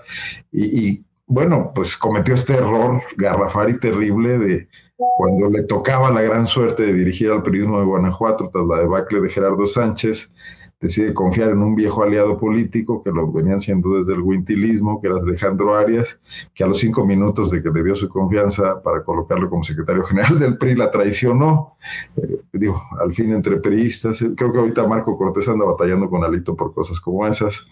Y, 0.52 0.88
y 0.88 1.04
bueno, 1.26 1.72
pues 1.74 1.96
cometió 1.96 2.34
este 2.34 2.54
error 2.54 3.00
garrafal 3.16 3.70
y 3.70 3.78
terrible 3.78 4.38
de 4.38 4.68
cuando 4.96 5.50
le 5.50 5.62
tocaba 5.62 6.10
la 6.10 6.22
gran 6.22 6.46
suerte 6.46 6.84
de 6.84 6.94
dirigir 6.94 7.30
al 7.30 7.42
periodismo 7.42 7.78
de 7.78 7.86
Guanajuato 7.86 8.50
tras 8.52 8.66
la 8.66 8.78
debacle 8.78 9.20
de 9.20 9.28
Gerardo 9.28 9.66
Sánchez, 9.66 10.34
decide 10.80 11.14
confiar 11.14 11.50
en 11.50 11.62
un 11.62 11.74
viejo 11.74 12.02
aliado 12.02 12.38
político 12.38 13.02
que 13.02 13.10
lo 13.10 13.32
venían 13.32 13.60
siendo 13.60 13.96
desde 13.96 14.14
el 14.14 14.22
guintilismo, 14.22 15.00
que 15.00 15.08
era 15.08 15.16
Alejandro 15.16 15.74
Arias, 15.74 16.20
que 16.54 16.62
a 16.62 16.66
los 16.66 16.78
cinco 16.78 17.06
minutos 17.06 17.50
de 17.50 17.62
que 17.62 17.70
le 17.70 17.82
dio 17.82 17.96
su 17.96 18.08
confianza 18.08 18.82
para 18.82 19.02
colocarlo 19.02 19.48
como 19.48 19.64
secretario 19.64 20.04
general 20.04 20.38
del 20.38 20.58
PRI 20.58 20.74
la 20.74 20.90
traicionó. 20.90 21.76
Eh, 22.16 22.36
digo, 22.52 22.82
al 23.00 23.14
fin 23.14 23.32
entre 23.32 23.56
priistas, 23.56 24.22
creo 24.36 24.52
que 24.52 24.58
ahorita 24.58 24.86
Marco 24.86 25.16
Cortés 25.16 25.48
anda 25.48 25.64
batallando 25.64 26.10
con 26.10 26.22
Alito 26.22 26.54
por 26.54 26.74
cosas 26.74 27.00
como 27.00 27.26
esas 27.26 27.66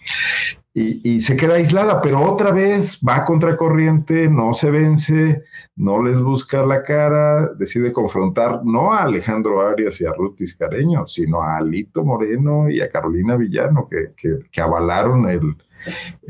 y, 0.75 1.21
se 1.21 1.37
queda 1.37 1.55
aislada, 1.55 2.01
pero 2.01 2.21
otra 2.21 2.51
vez 2.51 2.99
va 3.07 3.25
contra 3.25 3.55
corriente, 3.57 4.27
no 4.27 4.53
se 4.53 4.71
vence, 4.71 5.43
no 5.75 6.01
les 6.01 6.19
busca 6.19 6.65
la 6.65 6.81
cara, 6.81 7.47
decide 7.59 7.91
confrontar 7.91 8.61
no 8.65 8.91
a 8.91 9.03
Alejandro 9.03 9.61
Arias 9.61 10.01
y 10.01 10.05
a 10.05 10.13
Ruth 10.13 10.37
Tiscareño, 10.37 11.05
sino 11.05 11.43
a 11.43 11.57
Alito 11.57 12.03
Moreno 12.03 12.69
y 12.69 12.81
a 12.81 12.89
Carolina 12.89 13.37
Villano, 13.37 13.87
que, 13.87 14.13
que 14.51 14.61
avalaron 14.61 15.29
el, 15.29 15.55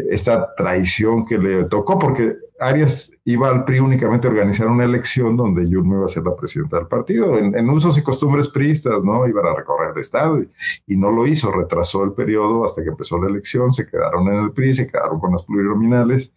esta 0.09 0.53
traición 0.55 1.25
que 1.25 1.37
le 1.37 1.65
tocó, 1.65 1.99
porque 1.99 2.35
Arias 2.59 3.11
iba 3.25 3.49
al 3.49 3.65
PRI 3.65 3.79
únicamente 3.79 4.27
a 4.27 4.31
organizar 4.31 4.67
una 4.67 4.85
elección 4.85 5.35
donde 5.35 5.67
Yulma 5.67 5.95
iba 5.95 6.05
a 6.05 6.09
ser 6.09 6.23
la 6.23 6.35
presidenta 6.35 6.77
del 6.77 6.87
partido, 6.87 7.37
en, 7.37 7.69
usos 7.69 7.97
y 7.97 8.03
costumbres 8.03 8.47
priistas, 8.47 9.03
¿no? 9.03 9.27
Iban 9.27 9.45
a 9.45 9.55
recorrer 9.55 9.91
el 9.93 9.99
Estado 9.99 10.39
y, 10.87 10.97
no 10.97 11.11
lo 11.11 11.27
hizo, 11.27 11.51
retrasó 11.51 12.03
el 12.03 12.13
periodo 12.13 12.65
hasta 12.65 12.83
que 12.83 12.89
empezó 12.89 13.21
la 13.21 13.29
elección, 13.29 13.71
se 13.73 13.85
quedaron 13.87 14.27
en 14.27 14.43
el 14.43 14.51
PRI, 14.51 14.73
se 14.73 14.87
quedaron 14.87 15.19
con 15.19 15.31
las 15.31 15.43
plurinominales, 15.43 16.33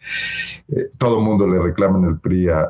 eh, 0.68 0.88
todo 0.98 1.20
mundo 1.20 1.46
le 1.46 1.58
reclama 1.60 1.98
en 1.98 2.04
el 2.06 2.18
PRI 2.18 2.48
a, 2.48 2.68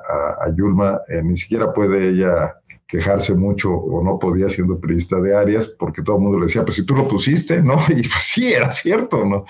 Yulma, 0.54 1.00
eh, 1.08 1.22
ni 1.22 1.36
siquiera 1.36 1.72
puede 1.72 2.10
ella 2.10 2.54
quejarse 2.86 3.34
mucho 3.34 3.72
o 3.72 4.02
no 4.02 4.18
podía 4.18 4.48
siendo 4.48 4.78
periodista 4.78 5.20
de 5.20 5.36
Arias, 5.36 5.66
porque 5.66 6.02
todo 6.02 6.16
el 6.16 6.22
mundo 6.22 6.38
le 6.38 6.46
decía, 6.46 6.64
pues 6.64 6.76
si 6.76 6.86
tú 6.86 6.94
lo 6.94 7.08
pusiste, 7.08 7.62
¿no? 7.62 7.76
Y 7.88 8.02
pues 8.02 8.22
sí, 8.22 8.52
era 8.52 8.72
cierto, 8.72 9.24
¿no? 9.24 9.44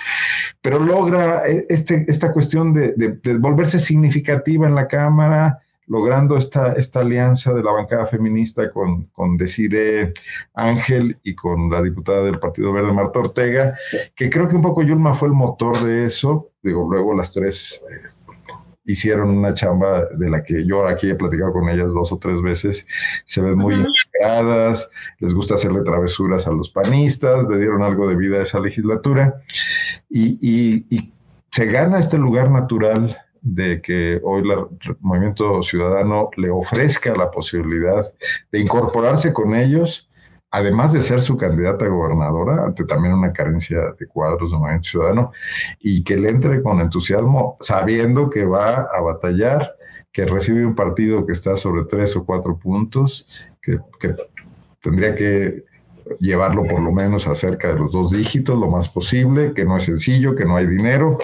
Pero 0.63 0.79
logra 0.79 1.47
eh, 1.47 1.67
este, 1.69 2.05
esta 2.09 2.33
cuestión 2.33 2.73
de, 2.73 3.19
volverse 3.39 3.79
significativa 3.79 4.67
en 4.67 4.75
la 4.75 4.89
Cámara, 4.89 5.59
logrando 5.87 6.37
esta, 6.37 6.73
esta 6.73 7.01
alianza 7.01 7.53
de 7.53 7.63
la 7.63 7.73
bancada 7.73 8.07
feminista 8.07 8.71
con, 8.73 9.05
con 9.13 9.39
Ángel 10.55 11.19
y 11.23 11.35
con 11.35 11.71
la 11.71 11.81
diputada 11.81 12.25
del 12.25 12.41
Partido 12.41 12.73
Verde, 12.73 12.93
Marta 12.93 13.21
Ortega, 13.21 13.75
que 14.15 14.29
creo 14.29 14.49
que 14.49 14.57
un 14.57 14.63
poco 14.63 14.83
Yulma 14.83 15.15
fue 15.15 15.29
el 15.29 15.35
motor 15.35 15.79
de 15.85 16.07
eso. 16.07 16.51
Digo, 16.63 16.89
luego 16.91 17.15
las 17.15 17.33
tres 17.33 17.85
eh, 17.89 18.16
hicieron 18.87 19.31
una 19.31 19.53
chamba 19.53 20.07
de 20.17 20.31
la 20.31 20.43
que 20.43 20.65
yo 20.65 20.87
aquí 20.87 21.11
he 21.11 21.15
platicado 21.15 21.53
con 21.53 21.69
ellas 21.69 21.93
dos 21.93 22.13
o 22.13 22.19
tres 22.19 22.41
veces, 22.41 22.87
se 23.25 23.41
ven 23.41 23.59
muy 23.59 23.75
integradas, 23.75 24.89
les 25.19 25.35
gusta 25.35 25.55
hacerle 25.55 25.83
travesuras 25.83 26.47
a 26.47 26.53
los 26.53 26.71
panistas, 26.71 27.47
le 27.49 27.59
dieron 27.59 27.83
algo 27.83 28.09
de 28.09 28.17
vida 28.17 28.39
a 28.39 28.43
esa 28.43 28.61
legislatura 28.61 29.43
y, 30.09 31.13
se 31.51 31.65
gana 31.65 31.99
este 31.99 32.19
lugar 32.19 32.51
natural 32.51 33.17
de 33.41 33.81
que 33.81 34.21
hoy 34.23 34.43
el 34.43 34.97
movimiento 35.01 35.63
ciudadano 35.63 36.29
le 36.37 36.51
ofrezca 36.51 37.17
la 37.17 37.31
posibilidad 37.31 38.05
de 38.53 38.61
incorporarse 38.61 39.33
con 39.33 39.55
ellos 39.55 40.06
además 40.51 40.93
de 40.93 41.03
ser 41.03 41.21
su 41.21 41.37
candidata 41.37 41.85
a 41.85 41.89
gobernadora, 41.89 42.65
ante 42.65 42.85
también 42.85 43.15
una 43.15 43.33
carencia 43.33 43.95
de 43.99 44.07
cuadros 44.07 44.51
de 44.51 44.59
movimiento 44.59 44.89
ciudadano, 44.89 45.33
y 45.81 46.03
que 46.05 46.17
le 46.17 46.31
entre 46.31 46.63
con 46.63 46.81
entusiasmo, 46.81 47.57
sabiendo 47.61 48.31
que 48.31 48.45
va 48.45 48.87
a 48.97 49.01
batallar, 49.01 49.77
que 50.13 50.25
recibe 50.25 50.65
un 50.65 50.75
partido 50.75 51.27
que 51.27 51.33
está 51.33 51.57
sobre 51.57 51.85
tres 51.85 52.17
o 52.17 52.25
cuatro 52.25 52.57
puntos, 52.57 53.27
que, 53.61 53.79
tendría 54.81 55.15
que 55.15 55.65
llevarlo 56.21 56.65
por 56.65 56.81
lo 56.81 56.93
menos 56.93 57.27
a 57.27 57.35
cerca 57.35 57.69
de 57.69 57.81
los 57.81 57.93
dos 57.93 58.13
dígitos, 58.13 58.57
lo 58.57 58.71
más 58.71 58.89
posible, 58.89 59.53
que 59.53 59.65
no 59.65 59.77
es 59.77 59.83
sencillo, 59.83 60.37
que 60.37 60.45
no 60.45 60.57
hay 60.57 60.69
dinero. 60.69 61.19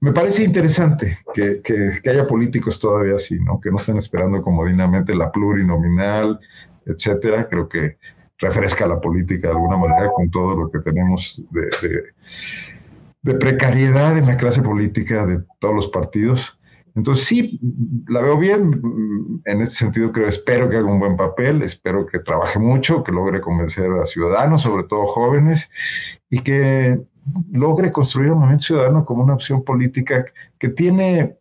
Me 0.00 0.12
parece 0.12 0.42
interesante 0.42 1.18
que 1.32 2.10
haya 2.10 2.26
políticos 2.26 2.80
todavía 2.80 3.14
así, 3.14 3.38
¿no? 3.38 3.60
Que 3.60 3.70
no 3.70 3.76
estén 3.76 3.96
esperando 3.96 4.42
comodinamente 4.42 5.14
la 5.14 5.30
plurinominal, 5.30 6.40
etcétera. 6.84 7.48
Creo 7.48 7.68
que 7.68 7.96
refresca 8.38 8.86
la 8.86 9.00
política 9.00 9.48
de 9.48 9.54
alguna 9.54 9.76
manera 9.76 10.10
con 10.12 10.30
todo 10.30 10.56
lo 10.56 10.70
que 10.70 10.80
tenemos 10.80 11.42
de, 11.50 13.34
precariedad 13.38 14.18
en 14.18 14.26
la 14.26 14.36
clase 14.36 14.60
política 14.60 15.24
de 15.26 15.40
todos 15.58 15.74
los 15.74 15.88
partidos. 15.88 16.58
Entonces 16.94 17.26
sí, 17.26 17.60
la 18.06 18.20
veo 18.20 18.38
bien, 18.38 19.40
en 19.44 19.60
ese 19.62 19.72
sentido 19.72 20.12
creo, 20.12 20.28
espero 20.28 20.68
que 20.68 20.76
haga 20.76 20.86
un 20.86 21.00
buen 21.00 21.16
papel, 21.16 21.62
espero 21.62 22.06
que 22.06 22.20
trabaje 22.20 22.58
mucho, 22.58 23.02
que 23.02 23.10
logre 23.10 23.40
convencer 23.40 23.90
a 23.90 24.06
ciudadanos, 24.06 24.62
sobre 24.62 24.84
todo 24.84 25.06
jóvenes, 25.06 25.70
y 26.30 26.38
que 26.40 27.00
logre 27.50 27.90
construir 27.90 28.30
un 28.30 28.38
movimiento 28.38 28.66
ciudadano 28.66 29.04
como 29.04 29.24
una 29.24 29.34
opción 29.34 29.64
política 29.64 30.26
que 30.58 30.68
tiene 30.68 31.36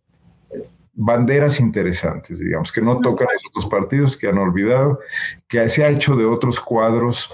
banderas 0.93 1.59
interesantes, 1.59 2.39
digamos, 2.39 2.71
que 2.71 2.81
no 2.81 2.99
tocan 2.99 3.27
a 3.27 3.33
los 3.33 3.45
otros 3.47 3.65
partidos, 3.65 4.15
que 4.15 4.27
han 4.27 4.37
olvidado, 4.37 4.99
que 5.47 5.67
se 5.69 5.83
ha 5.83 5.89
hecho 5.89 6.15
de 6.15 6.25
otros 6.25 6.59
cuadros 6.59 7.29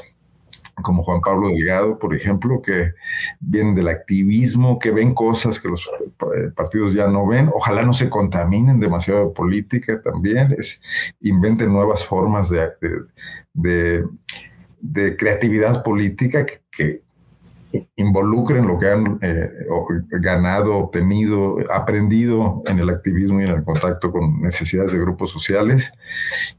como 0.82 1.04
Juan 1.04 1.22
Pablo 1.22 1.50
Delgado, 1.50 1.98
por 2.00 2.16
ejemplo, 2.16 2.62
que 2.62 2.94
vienen 3.40 3.76
del 3.76 3.88
activismo, 3.88 4.80
que 4.80 4.92
ven 4.92 5.14
cosas 5.14 5.60
que 5.60 5.70
los 5.70 5.90
eh, 6.36 6.52
partidos 6.56 6.94
ya 6.94 7.08
no 7.08 7.28
ven. 7.28 7.50
Ojalá 7.54 7.84
no 7.84 7.94
se 7.94 8.10
contaminen 8.10 8.80
demasiado 8.80 9.28
de 9.28 9.34
política 9.34 10.02
también, 10.02 10.56
es, 10.58 10.82
inventen 11.22 11.72
nuevas 11.72 12.06
formas 12.06 12.50
de, 12.50 12.70
de, 13.54 15.18
creatividad 15.18 15.84
política 15.84 16.46
que, 16.72 17.02
involucren 17.96 18.68
lo 18.68 18.80
que 18.80 18.90
han 18.90 19.20
eh, 19.22 19.50
ganado, 20.10 20.76
obtenido, 20.76 21.58
aprendido 21.72 22.64
en 22.66 22.80
el 22.80 22.90
activismo 22.90 23.42
y 23.42 23.46
en 23.46 23.52
el 23.52 23.64
contacto 23.64 24.12
con 24.12 24.42
necesidades 24.42 24.92
de 24.92 25.00
grupos 25.00 25.30
sociales 25.30 25.92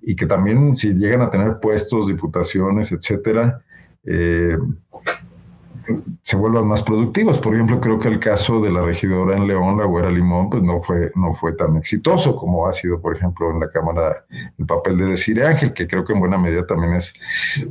y 0.01 0.15
que 0.15 0.27
también 0.27 0.77
si 0.77 0.95
llegan 0.95 1.23
a 1.23 1.31
tener 1.31 1.59
puestos, 1.61 2.07
diputaciones, 2.07 2.93
etcétera, 2.93 3.61
eh, 4.05 4.57
se 6.23 6.37
vuelvan 6.37 6.67
más 6.67 6.83
productivos. 6.83 7.39
Por 7.39 7.55
ejemplo, 7.55 7.81
creo 7.81 7.99
que 7.99 8.09
el 8.09 8.19
caso 8.19 8.61
de 8.61 8.71
la 8.71 8.83
regidora 8.83 9.37
en 9.37 9.47
León, 9.47 9.79
la 9.79 9.85
Güera 9.85 10.11
Limón, 10.11 10.51
pues 10.51 10.63
no 10.63 10.83
fue, 10.83 11.11
no 11.15 11.35
fue 11.35 11.53
tan 11.53 11.77
exitoso 11.77 12.37
como 12.37 12.67
ha 12.67 12.73
sido, 12.73 13.01
por 13.01 13.17
ejemplo, 13.17 13.51
en 13.51 13.61
la 13.61 13.71
Cámara 13.71 14.25
el 14.59 14.67
papel 14.67 14.99
de 14.99 15.07
Decir 15.07 15.43
Ángel, 15.43 15.73
que 15.73 15.87
creo 15.87 16.05
que 16.05 16.13
en 16.13 16.21
buena 16.21 16.39
medida 16.39 16.67
también 16.67 16.95
es 16.95 17.15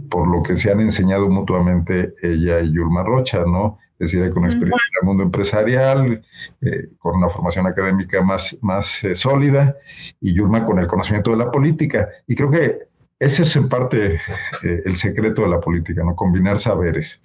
por 0.10 0.28
lo 0.28 0.44
que 0.44 0.56
se 0.56 0.72
han 0.72 0.82
enseñado 0.82 1.30
mutuamente 1.30 2.14
ella 2.22 2.60
y 2.62 2.74
Yulma 2.74 3.04
Rocha, 3.04 3.44
¿no? 3.46 3.78
Es 4.00 4.12
decir, 4.12 4.30
con 4.32 4.46
experiencia 4.46 4.88
en 4.94 5.02
el 5.02 5.08
mundo 5.08 5.24
empresarial, 5.24 6.24
eh, 6.62 6.88
con 7.00 7.18
una 7.18 7.28
formación 7.28 7.68
académica 7.68 8.22
más, 8.22 8.58
más 8.62 9.04
eh, 9.04 9.14
sólida, 9.14 9.76
y 10.22 10.34
Yulma 10.34 10.66
con 10.66 10.80
el 10.80 10.88
conocimiento 10.88 11.32
de 11.32 11.38
la 11.38 11.52
política. 11.52 12.08
Y 12.26 12.36
creo 12.36 12.50
que 12.50 12.89
ese 13.20 13.44
es 13.44 13.56
en 13.58 13.68
parte 13.68 14.22
eh, 14.64 14.82
el 14.86 14.96
secreto 14.96 15.42
de 15.42 15.50
la 15.50 15.60
política, 15.60 16.04
¿no? 16.04 16.16
Combinar 16.16 16.58
saberes. 16.58 17.22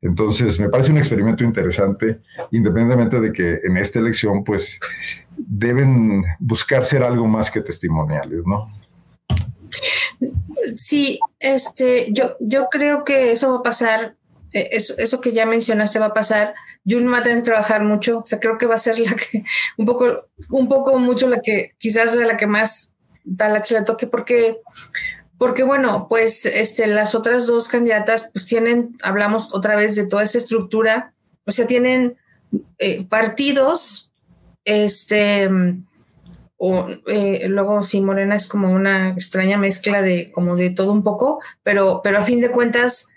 Entonces, 0.00 0.60
me 0.60 0.68
parece 0.68 0.92
un 0.92 0.98
experimento 0.98 1.42
interesante, 1.42 2.20
independientemente 2.52 3.20
de 3.20 3.32
que 3.32 3.58
en 3.64 3.76
esta 3.76 3.98
elección, 3.98 4.44
pues, 4.44 4.78
deben 5.36 6.22
buscar 6.38 6.84
ser 6.84 7.02
algo 7.02 7.26
más 7.26 7.50
que 7.50 7.60
testimoniales, 7.60 8.42
¿no? 8.46 8.66
Sí, 10.76 11.18
este, 11.40 12.12
yo, 12.12 12.36
yo 12.38 12.68
creo 12.70 13.04
que 13.04 13.32
eso 13.32 13.50
va 13.50 13.58
a 13.58 13.62
pasar, 13.62 14.14
eh, 14.54 14.68
eso, 14.70 14.94
eso 14.98 15.20
que 15.20 15.32
ya 15.32 15.44
mencionaste 15.44 15.98
va 15.98 16.06
a 16.06 16.14
pasar. 16.14 16.54
Jun 16.88 17.12
va 17.12 17.18
a 17.18 17.22
tener 17.24 17.38
que 17.38 17.46
trabajar 17.46 17.82
mucho, 17.82 18.18
o 18.18 18.24
sea, 18.24 18.38
creo 18.38 18.58
que 18.58 18.66
va 18.66 18.76
a 18.76 18.78
ser 18.78 19.00
la 19.00 19.16
que, 19.16 19.44
un 19.76 19.86
poco, 19.86 20.28
un 20.50 20.68
poco 20.68 20.98
mucho 20.98 21.26
la 21.26 21.40
que, 21.40 21.74
quizás 21.78 22.16
de 22.16 22.26
la 22.26 22.36
que 22.36 22.46
más 22.46 22.92
da 23.24 23.48
la 23.48 23.62
le 23.68 23.82
toque, 23.82 24.06
porque 24.06 24.60
porque 25.42 25.64
bueno, 25.64 26.06
pues 26.08 26.46
este, 26.46 26.86
las 26.86 27.16
otras 27.16 27.48
dos 27.48 27.66
candidatas 27.66 28.30
pues 28.32 28.46
tienen, 28.46 28.96
hablamos 29.02 29.52
otra 29.52 29.74
vez 29.74 29.96
de 29.96 30.06
toda 30.06 30.22
esa 30.22 30.38
estructura, 30.38 31.14
o 31.44 31.50
sea, 31.50 31.66
tienen 31.66 32.16
eh, 32.78 33.04
partidos, 33.08 34.12
este, 34.64 35.50
o 36.58 36.86
eh, 37.08 37.48
luego 37.48 37.82
sí, 37.82 38.00
Morena 38.00 38.36
es 38.36 38.46
como 38.46 38.70
una 38.70 39.08
extraña 39.08 39.58
mezcla 39.58 40.00
de 40.00 40.30
como 40.30 40.54
de 40.54 40.70
todo 40.70 40.92
un 40.92 41.02
poco, 41.02 41.40
pero, 41.64 42.02
pero 42.04 42.18
a 42.18 42.24
fin 42.24 42.40
de 42.40 42.52
cuentas 42.52 43.08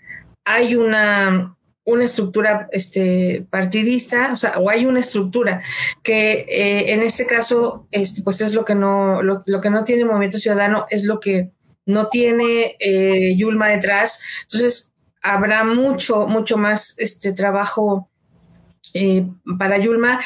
hay 0.44 0.74
una, 0.74 1.56
una 1.84 2.04
estructura 2.06 2.68
este, 2.72 3.46
partidista, 3.50 4.32
o 4.32 4.36
sea, 4.36 4.58
o 4.58 4.68
hay 4.68 4.84
una 4.84 4.98
estructura 4.98 5.62
que 6.02 6.44
eh, 6.48 6.92
en 6.92 7.02
este 7.02 7.24
caso, 7.24 7.86
este, 7.92 8.22
pues 8.22 8.40
es 8.40 8.52
lo 8.52 8.64
que 8.64 8.74
no, 8.74 9.22
lo, 9.22 9.38
lo, 9.46 9.60
que 9.60 9.70
no 9.70 9.84
tiene 9.84 10.04
Movimiento 10.04 10.38
Ciudadano, 10.38 10.86
es 10.90 11.04
lo 11.04 11.20
que 11.20 11.52
no 11.86 12.08
tiene 12.08 12.76
eh, 12.80 13.34
Yulma 13.36 13.68
detrás, 13.68 14.20
entonces 14.42 14.92
habrá 15.22 15.64
mucho, 15.64 16.26
mucho 16.26 16.56
más 16.56 16.94
este 16.98 17.32
trabajo 17.32 18.08
eh, 18.94 19.26
para 19.58 19.78
Yulma, 19.78 20.20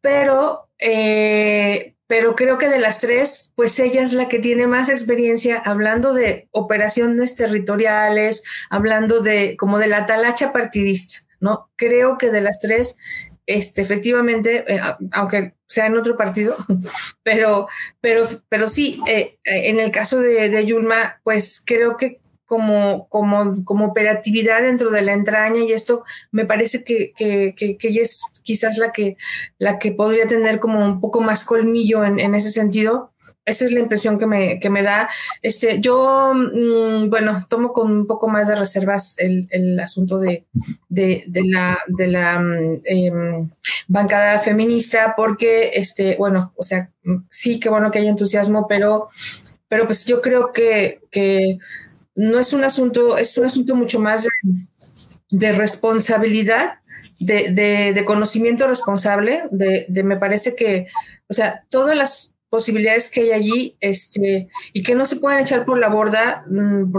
pero, 0.00 0.68
eh, 0.78 1.94
pero 2.06 2.34
creo 2.34 2.58
que 2.58 2.68
de 2.68 2.78
las 2.78 3.00
tres, 3.00 3.52
pues 3.56 3.78
ella 3.78 4.02
es 4.02 4.12
la 4.12 4.28
que 4.28 4.38
tiene 4.38 4.66
más 4.66 4.88
experiencia 4.88 5.58
hablando 5.58 6.14
de 6.14 6.48
operaciones 6.52 7.36
territoriales, 7.36 8.44
hablando 8.70 9.20
de 9.20 9.56
como 9.56 9.78
de 9.78 9.88
la 9.88 10.06
talacha 10.06 10.52
partidista, 10.52 11.26
¿no? 11.40 11.70
Creo 11.76 12.18
que 12.18 12.30
de 12.30 12.40
las 12.40 12.58
tres, 12.60 12.96
este, 13.46 13.82
efectivamente, 13.82 14.64
aunque 15.12 15.54
sea 15.66 15.86
en 15.86 15.96
otro 15.96 16.16
partido, 16.16 16.56
pero, 17.22 17.68
pero, 18.00 18.24
pero 18.48 18.68
sí, 18.68 19.00
eh, 19.06 19.38
en 19.44 19.80
el 19.80 19.90
caso 19.90 20.20
de, 20.20 20.64
Yulma, 20.66 21.20
pues 21.24 21.62
creo 21.64 21.96
que 21.96 22.20
como, 22.46 23.08
como, 23.08 23.52
como 23.64 23.86
operatividad 23.86 24.62
dentro 24.62 24.90
de 24.90 25.02
la 25.02 25.12
entraña 25.12 25.60
y 25.60 25.72
esto 25.72 26.04
me 26.30 26.44
parece 26.44 26.84
que, 26.84 27.12
que, 27.16 27.54
que, 27.56 27.78
ella 27.80 28.02
es 28.02 28.22
quizás 28.42 28.76
la 28.76 28.92
que, 28.92 29.16
la 29.58 29.78
que 29.78 29.92
podría 29.92 30.28
tener 30.28 30.60
como 30.60 30.84
un 30.84 31.00
poco 31.00 31.20
más 31.22 31.44
colmillo 31.44 32.04
en, 32.04 32.20
en 32.20 32.34
ese 32.34 32.50
sentido 32.50 33.13
esa 33.46 33.64
es 33.66 33.72
la 33.72 33.80
impresión 33.80 34.18
que 34.18 34.26
me, 34.26 34.58
que 34.58 34.70
me 34.70 34.82
da. 34.82 35.08
Este, 35.42 35.80
yo, 35.80 36.32
mm, 36.34 37.10
bueno, 37.10 37.46
tomo 37.48 37.72
con 37.72 37.90
un 37.90 38.06
poco 38.06 38.28
más 38.28 38.48
de 38.48 38.56
reservas 38.56 39.16
el, 39.18 39.46
el 39.50 39.78
asunto 39.80 40.18
de, 40.18 40.46
de, 40.88 41.24
la, 41.44 41.78
de 41.86 42.06
la 42.06 42.38
mm, 42.38 42.80
em, 42.84 43.50
bancada 43.86 44.38
feminista, 44.38 45.14
porque, 45.16 45.72
este, 45.74 46.16
bueno, 46.16 46.52
o 46.56 46.62
sea, 46.62 46.90
sí 47.28 47.60
que 47.60 47.68
bueno 47.68 47.90
que 47.90 47.98
hay 47.98 48.08
entusiasmo, 48.08 48.66
pero, 48.66 49.10
pero 49.68 49.84
pues 49.86 50.06
yo 50.06 50.22
creo 50.22 50.52
que, 50.52 51.00
que 51.10 51.58
no 52.14 52.38
es 52.38 52.52
un 52.54 52.64
asunto, 52.64 53.18
es 53.18 53.36
un 53.36 53.44
asunto 53.44 53.76
mucho 53.76 54.00
más 54.00 54.26
de, 55.30 55.52
responsabilidad, 55.52 56.78
de, 57.20 57.52
de, 57.52 57.92
de, 57.92 58.04
conocimiento 58.04 58.66
responsable, 58.66 59.42
de, 59.50 59.84
de 59.88 60.02
me 60.02 60.16
parece 60.16 60.56
que, 60.56 60.86
o 61.28 61.34
sea, 61.34 61.64
todas 61.68 61.96
las 61.96 62.33
posibilidades 62.54 63.10
que 63.10 63.22
hay 63.22 63.32
allí 63.32 63.76
este, 63.80 64.48
y 64.72 64.84
que 64.84 64.94
no 64.94 65.04
se 65.06 65.16
pueden 65.16 65.40
echar 65.40 65.64
por 65.64 65.76
la 65.76 65.88
borda 65.88 66.44
mm, 66.48 66.92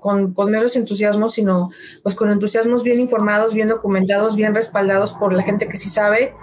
con, 0.00 0.34
con, 0.34 0.50
menos 0.50 0.74
entusiasmo, 0.74 1.28
sino 1.28 1.70
pues 2.02 2.16
con 2.16 2.28
entusiasmos 2.28 2.82
bien 2.82 2.98
informados, 2.98 3.54
bien 3.54 3.68
documentados, 3.68 4.34
bien 4.34 4.52
respaldados 4.52 5.12
por 5.12 5.32
la 5.32 5.44
gente 5.44 5.68
que 5.68 5.76
sí 5.76 5.88
sabe 5.88 6.34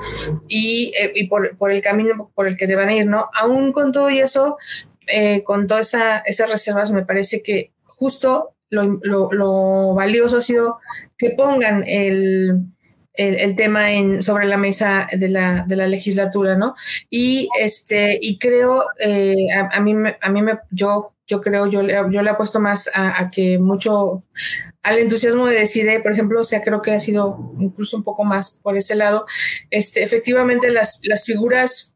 y, 0.48 0.94
eh, 0.98 1.12
y 1.14 1.28
por, 1.28 1.58
por, 1.58 1.72
el 1.72 1.82
camino 1.82 2.32
por 2.34 2.48
el 2.48 2.56
que 2.56 2.68
deban 2.68 2.90
ir, 2.90 3.06
¿no? 3.06 3.30
Aún 3.34 3.74
con 3.74 3.92
todo 3.92 4.10
y 4.10 4.20
eso, 4.20 4.56
eh, 5.08 5.44
con 5.44 5.68
todas 5.68 5.90
esa, 5.90 6.20
esas 6.20 6.50
reservas, 6.50 6.94
me 6.94 7.06
parece 7.06 7.44
que 7.44 7.74
justo 7.84 8.54
lo, 8.70 8.98
lo, 9.04 9.30
lo 9.34 9.94
valioso 9.94 10.38
ha 10.38 10.42
sido 10.42 10.80
que 11.18 11.32
pongan 11.32 11.84
el 11.86 12.62
el, 13.18 13.56
tema 13.56 13.92
en, 13.92 14.22
sobre 14.22 14.46
la 14.46 14.58
mesa 14.58 15.08
de 15.12 15.30
la, 15.30 15.66
de 15.68 15.76
la 15.76 15.88
legislatura, 15.88 16.56
¿no? 16.56 16.76
Y 17.10 17.50
este, 17.60 18.18
y 18.22 18.38
creo, 18.38 18.86
eh, 19.00 19.48
a, 19.54 19.80
mí, 19.82 19.94
a 20.22 20.30
mí 20.30 20.42
me, 20.42 20.60
yo, 20.72 21.14
yo 21.28 21.42
creo, 21.42 21.68
yo, 21.68 21.82
yo 21.82 22.22
le 22.22 22.30
apuesto 22.30 22.60
más 22.60 22.90
a, 22.94 23.30
que 23.30 23.60
mucho 23.60 24.24
al 24.84 25.00
entusiasmo 25.00 25.48
de 25.48 25.60
decir, 25.60 25.88
por 26.02 26.14
ejemplo, 26.14 26.40
o 26.42 26.44
sea, 26.44 26.62
creo 26.62 26.82
que 26.82 26.92
ha 26.92 27.00
sido 27.00 27.54
incluso 27.60 27.98
un 27.98 28.04
poco 28.04 28.24
más 28.24 28.60
por 28.64 28.78
ese 28.78 28.96
lado. 28.96 29.26
Este, 29.70 30.04
efectivamente, 30.04 30.70
las, 30.70 31.00
las 31.04 31.26
figuras 31.26 31.94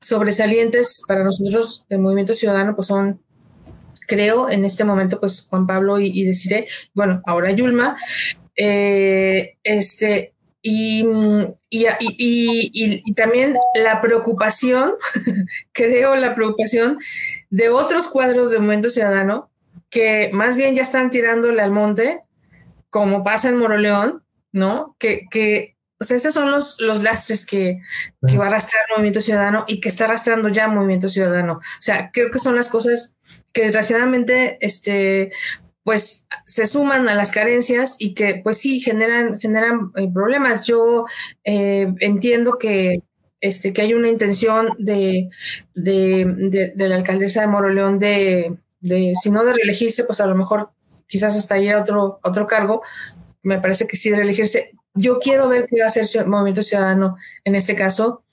sobresalientes 0.00 1.02
para 1.08 1.24
nosotros 1.24 1.86
del 1.88 2.00
Movimiento 2.00 2.34
Ciudadano, 2.34 2.74
pues 2.76 2.88
son 2.88 3.20
creo 4.06 4.50
en 4.50 4.64
este 4.64 4.84
momento, 4.84 5.18
pues 5.18 5.46
Juan 5.48 5.66
Pablo 5.66 5.98
y, 5.98 6.10
y 6.12 6.24
Deciré, 6.24 6.68
bueno, 6.92 7.22
ahora 7.24 7.52
Yulma, 7.52 7.96
eh, 8.56 9.56
este, 9.62 10.32
y, 10.62 11.04
y, 11.70 11.86
y, 12.00 13.02
y, 13.04 13.14
también 13.14 13.56
la 13.82 14.00
preocupación, 14.00 14.94
creo 15.72 16.16
la 16.16 16.34
preocupación 16.34 16.98
de 17.50 17.68
otros 17.68 18.06
cuadros 18.06 18.50
de 18.50 18.58
Movimiento 18.58 18.90
Ciudadano 18.90 19.50
que 19.90 20.28
más 20.32 20.56
bien 20.56 20.74
ya 20.74 20.82
están 20.82 21.10
tirándole 21.10 21.62
al 21.62 21.70
monte, 21.70 22.22
como 22.90 23.22
pasa 23.22 23.48
en 23.48 23.58
Moroleón, 23.58 24.24
¿no? 24.50 24.96
Que, 24.98 25.26
que 25.30 25.76
o 26.00 26.04
sea, 26.04 26.16
esos 26.16 26.34
son 26.34 26.50
los, 26.50 26.80
los 26.80 27.02
lastres 27.02 27.46
que, 27.46 27.80
que 28.26 28.36
va 28.36 28.46
a 28.46 28.48
arrastrar 28.48 28.82
el 28.88 28.94
Movimiento 28.96 29.20
Ciudadano 29.20 29.64
y 29.68 29.80
que 29.80 29.88
está 29.88 30.06
arrastrando 30.06 30.48
ya 30.48 30.66
Movimiento 30.66 31.08
Ciudadano. 31.08 31.54
O 31.54 31.82
sea, 31.82 32.10
creo 32.12 32.30
que 32.30 32.40
son 32.40 32.56
las 32.56 32.68
cosas 32.68 33.14
que 33.52 33.62
desgraciadamente 33.62 34.58
este, 34.60 35.30
pues 35.84 36.24
se 36.46 36.66
suman 36.66 37.08
a 37.08 37.14
las 37.14 37.30
carencias 37.30 37.96
y 37.98 38.14
que 38.14 38.40
pues 38.42 38.58
sí 38.58 38.80
generan, 38.80 39.38
generan 39.38 39.92
eh, 39.96 40.08
problemas. 40.12 40.66
Yo 40.66 41.04
eh, 41.44 41.92
entiendo 42.00 42.58
que, 42.58 43.02
este, 43.40 43.74
que 43.74 43.82
hay 43.82 43.92
una 43.92 44.08
intención 44.08 44.70
de, 44.78 45.28
de, 45.74 46.72
la 46.74 46.96
alcaldesa 46.96 47.42
de 47.42 47.48
Moroleón 47.48 47.98
de, 47.98 48.56
de, 48.80 49.12
si 49.22 49.30
no 49.30 49.44
de 49.44 49.52
reelegirse, 49.52 50.04
pues 50.04 50.20
a 50.22 50.26
lo 50.26 50.34
mejor 50.34 50.70
quizás 51.06 51.36
hasta 51.36 51.58
ir 51.58 51.74
otro, 51.74 52.18
otro 52.22 52.46
cargo. 52.46 52.82
Me 53.42 53.60
parece 53.60 53.86
que 53.86 53.98
sí 53.98 54.08
de 54.08 54.16
reelegirse. 54.16 54.72
Yo 54.94 55.18
quiero 55.18 55.50
ver 55.50 55.66
qué 55.68 55.80
va 55.80 55.86
a 55.86 55.88
hacer 55.88 56.06
el 56.14 56.26
Movimiento 56.26 56.62
Ciudadano 56.62 57.16
en 57.44 57.56
este 57.56 57.74
caso. 57.74 58.24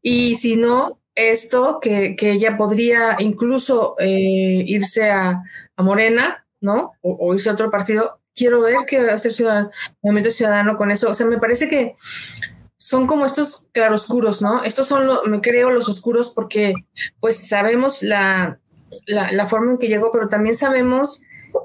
Y 0.00 0.36
si 0.36 0.56
no, 0.56 1.00
esto, 1.16 1.80
que, 1.82 2.14
que 2.14 2.30
ella 2.32 2.56
podría 2.56 3.16
incluso 3.18 3.96
eh, 3.98 4.62
irse 4.64 5.10
a, 5.10 5.42
a 5.76 5.82
Morena, 5.82 6.46
¿no? 6.60 6.92
O, 7.02 7.34
irse 7.34 7.50
a 7.50 7.54
otro 7.54 7.70
partido. 7.70 8.20
Quiero 8.34 8.60
ver 8.60 8.76
qué 8.86 9.02
va 9.02 9.12
a 9.12 9.14
hacer 9.14 9.32
ciudadano, 9.32 9.70
Movimiento 10.02 10.30
Ciudadano 10.30 10.76
con 10.76 10.90
eso. 10.90 11.10
O 11.10 11.14
sea, 11.14 11.26
me 11.26 11.38
parece 11.38 11.68
que 11.68 11.96
son 12.76 13.06
como 13.06 13.26
estos 13.26 13.66
claroscuros, 13.72 14.40
¿no? 14.40 14.62
Estos 14.62 14.86
son, 14.86 15.06
lo, 15.06 15.22
me 15.24 15.40
creo, 15.40 15.70
los 15.70 15.88
oscuros 15.88 16.30
porque 16.30 16.74
pues 17.20 17.48
sabemos 17.48 18.02
la, 18.02 18.58
la, 19.06 19.46
forma 19.46 19.72
en 19.72 19.78
que 19.78 19.88
llegó, 19.88 20.10
pero 20.12 20.28
también 20.28 20.54
sabemos 20.54 21.22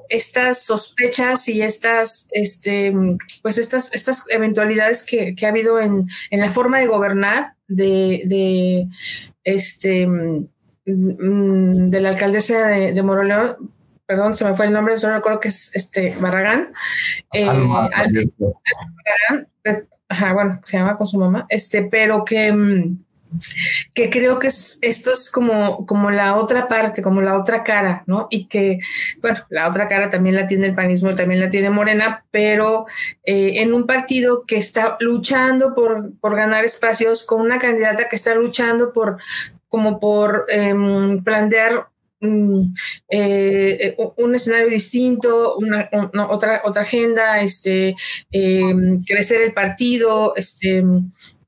estas 0.09 0.63
sospechas 0.63 1.47
y 1.47 1.61
estas, 1.61 2.27
este, 2.31 2.93
pues 3.41 3.57
estas, 3.57 3.93
estas 3.93 4.25
eventualidades 4.29 5.03
que, 5.03 5.35
que 5.35 5.45
ha 5.45 5.49
habido 5.49 5.79
en, 5.79 6.07
en, 6.31 6.39
la 6.39 6.51
forma 6.51 6.79
de 6.79 6.87
gobernar 6.87 7.53
de, 7.67 8.23
de 8.25 8.87
este, 9.43 10.07
mm, 10.07 11.89
de 11.89 12.01
la 12.01 12.09
alcaldesa 12.09 12.67
de, 12.67 12.93
de 12.93 13.03
Moroleón, 13.03 13.71
perdón, 14.05 14.35
se 14.35 14.45
me 14.45 14.53
fue 14.53 14.67
el 14.67 14.73
nombre, 14.73 14.97
solo 14.97 15.15
recuerdo 15.15 15.39
que 15.39 15.49
es 15.49 15.75
este 15.75 16.15
Barragán. 16.19 16.73
Eh, 17.33 17.45
Barragán, 17.45 19.47
ajá, 20.07 20.33
bueno, 20.33 20.59
se 20.63 20.77
llama 20.77 20.97
con 20.97 21.07
su 21.07 21.19
mamá, 21.19 21.45
este, 21.49 21.83
pero 21.83 22.23
que, 22.23 22.51
mm, 22.51 23.05
que 23.93 24.09
creo 24.09 24.39
que 24.39 24.47
es, 24.47 24.77
esto 24.81 25.11
es 25.11 25.29
como, 25.29 25.85
como 25.85 26.11
la 26.11 26.35
otra 26.35 26.67
parte, 26.67 27.01
como 27.01 27.21
la 27.21 27.37
otra 27.37 27.63
cara, 27.63 28.03
¿no? 28.05 28.27
Y 28.29 28.45
que, 28.45 28.79
bueno, 29.21 29.39
la 29.49 29.67
otra 29.67 29.87
cara 29.87 30.09
también 30.09 30.35
la 30.35 30.47
tiene 30.47 30.67
el 30.67 30.75
panismo, 30.75 31.13
también 31.15 31.41
la 31.41 31.49
tiene 31.49 31.69
Morena, 31.69 32.23
pero 32.31 32.85
eh, 33.23 33.61
en 33.61 33.73
un 33.73 33.85
partido 33.85 34.45
que 34.45 34.57
está 34.57 34.97
luchando 34.99 35.73
por, 35.73 36.13
por 36.19 36.35
ganar 36.35 36.63
espacios, 36.63 37.23
con 37.23 37.41
una 37.41 37.59
candidata 37.59 38.07
que 38.07 38.15
está 38.15 38.35
luchando 38.35 38.93
por 38.93 39.17
como 39.67 39.99
por 39.99 40.45
em, 40.49 41.21
plantear 41.23 41.89
Mm, 42.21 42.73
eh, 43.09 43.95
un 44.17 44.35
escenario 44.35 44.69
distinto, 44.69 45.57
una, 45.57 45.89
otra, 46.29 46.61
otra 46.63 46.81
agenda, 46.83 47.41
este, 47.41 47.95
em, 48.31 49.03
crecer 49.03 49.41
el 49.41 49.53
partido, 49.53 50.33
este, 50.35 50.83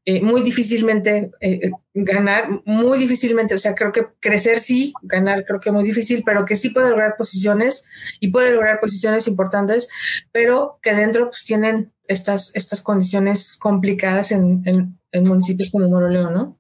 eh, 0.10 0.22
muy 0.22 0.42
difícilmente 0.42 1.32
eh, 1.42 1.70
ganar, 1.94 2.62
muy 2.64 2.98
difícilmente, 2.98 3.56
o 3.56 3.58
sea, 3.58 3.76
creo 3.76 3.92
que 3.92 4.08
crecer 4.22 4.60
sí, 4.60 4.94
ganar 5.02 5.44
creo 5.46 5.60
que 5.60 5.70
muy 5.70 5.84
difícil, 5.84 6.24
pero 6.26 6.46
que 6.46 6.56
sí 6.56 6.70
puede 6.70 6.92
lograr 6.92 7.16
posiciones 7.18 7.88
y 8.22 8.30
puede 8.30 8.52
lograr 8.52 8.80
posiciones 8.80 9.28
importantes, 9.28 9.90
pero 10.32 10.80
que 10.82 10.94
dentro 10.94 11.30
pues 11.30 11.44
tienen 11.44 11.92
estas, 12.08 12.56
estas 12.56 12.82
condiciones 12.82 13.58
complicadas 13.60 14.32
en, 14.32 14.64
en, 15.12 15.28
municipios 15.28 15.72
como 15.72 15.90
Moroleón, 15.90 16.34
¿no? 16.34 16.58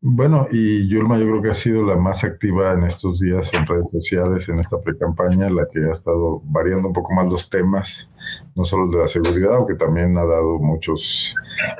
Bueno, 0.00 0.46
y 0.52 0.86
Yulma 0.86 1.18
yo 1.18 1.24
creo 1.24 1.42
que 1.42 1.48
ha 1.50 1.54
sido 1.54 1.82
la 1.84 1.96
más 1.96 2.22
activa 2.22 2.72
en 2.72 2.84
estos 2.84 3.18
días 3.18 3.52
en 3.52 3.66
redes 3.66 3.90
sociales, 3.90 4.48
en 4.48 4.60
esta 4.60 4.80
pre-campaña, 4.80 5.50
la 5.50 5.66
que 5.72 5.80
ha 5.80 5.90
estado 5.90 6.40
variando 6.44 6.86
un 6.86 6.94
poco 6.94 7.12
más 7.14 7.28
los 7.28 7.50
temas, 7.50 8.08
no 8.54 8.64
solo 8.64 8.84
el 8.84 8.92
de 8.92 8.98
la 8.98 9.06
seguridad, 9.08 9.56
aunque 9.56 9.74
también 9.74 10.16
ha 10.16 10.24
dado 10.24 10.60
muchos, 10.60 11.34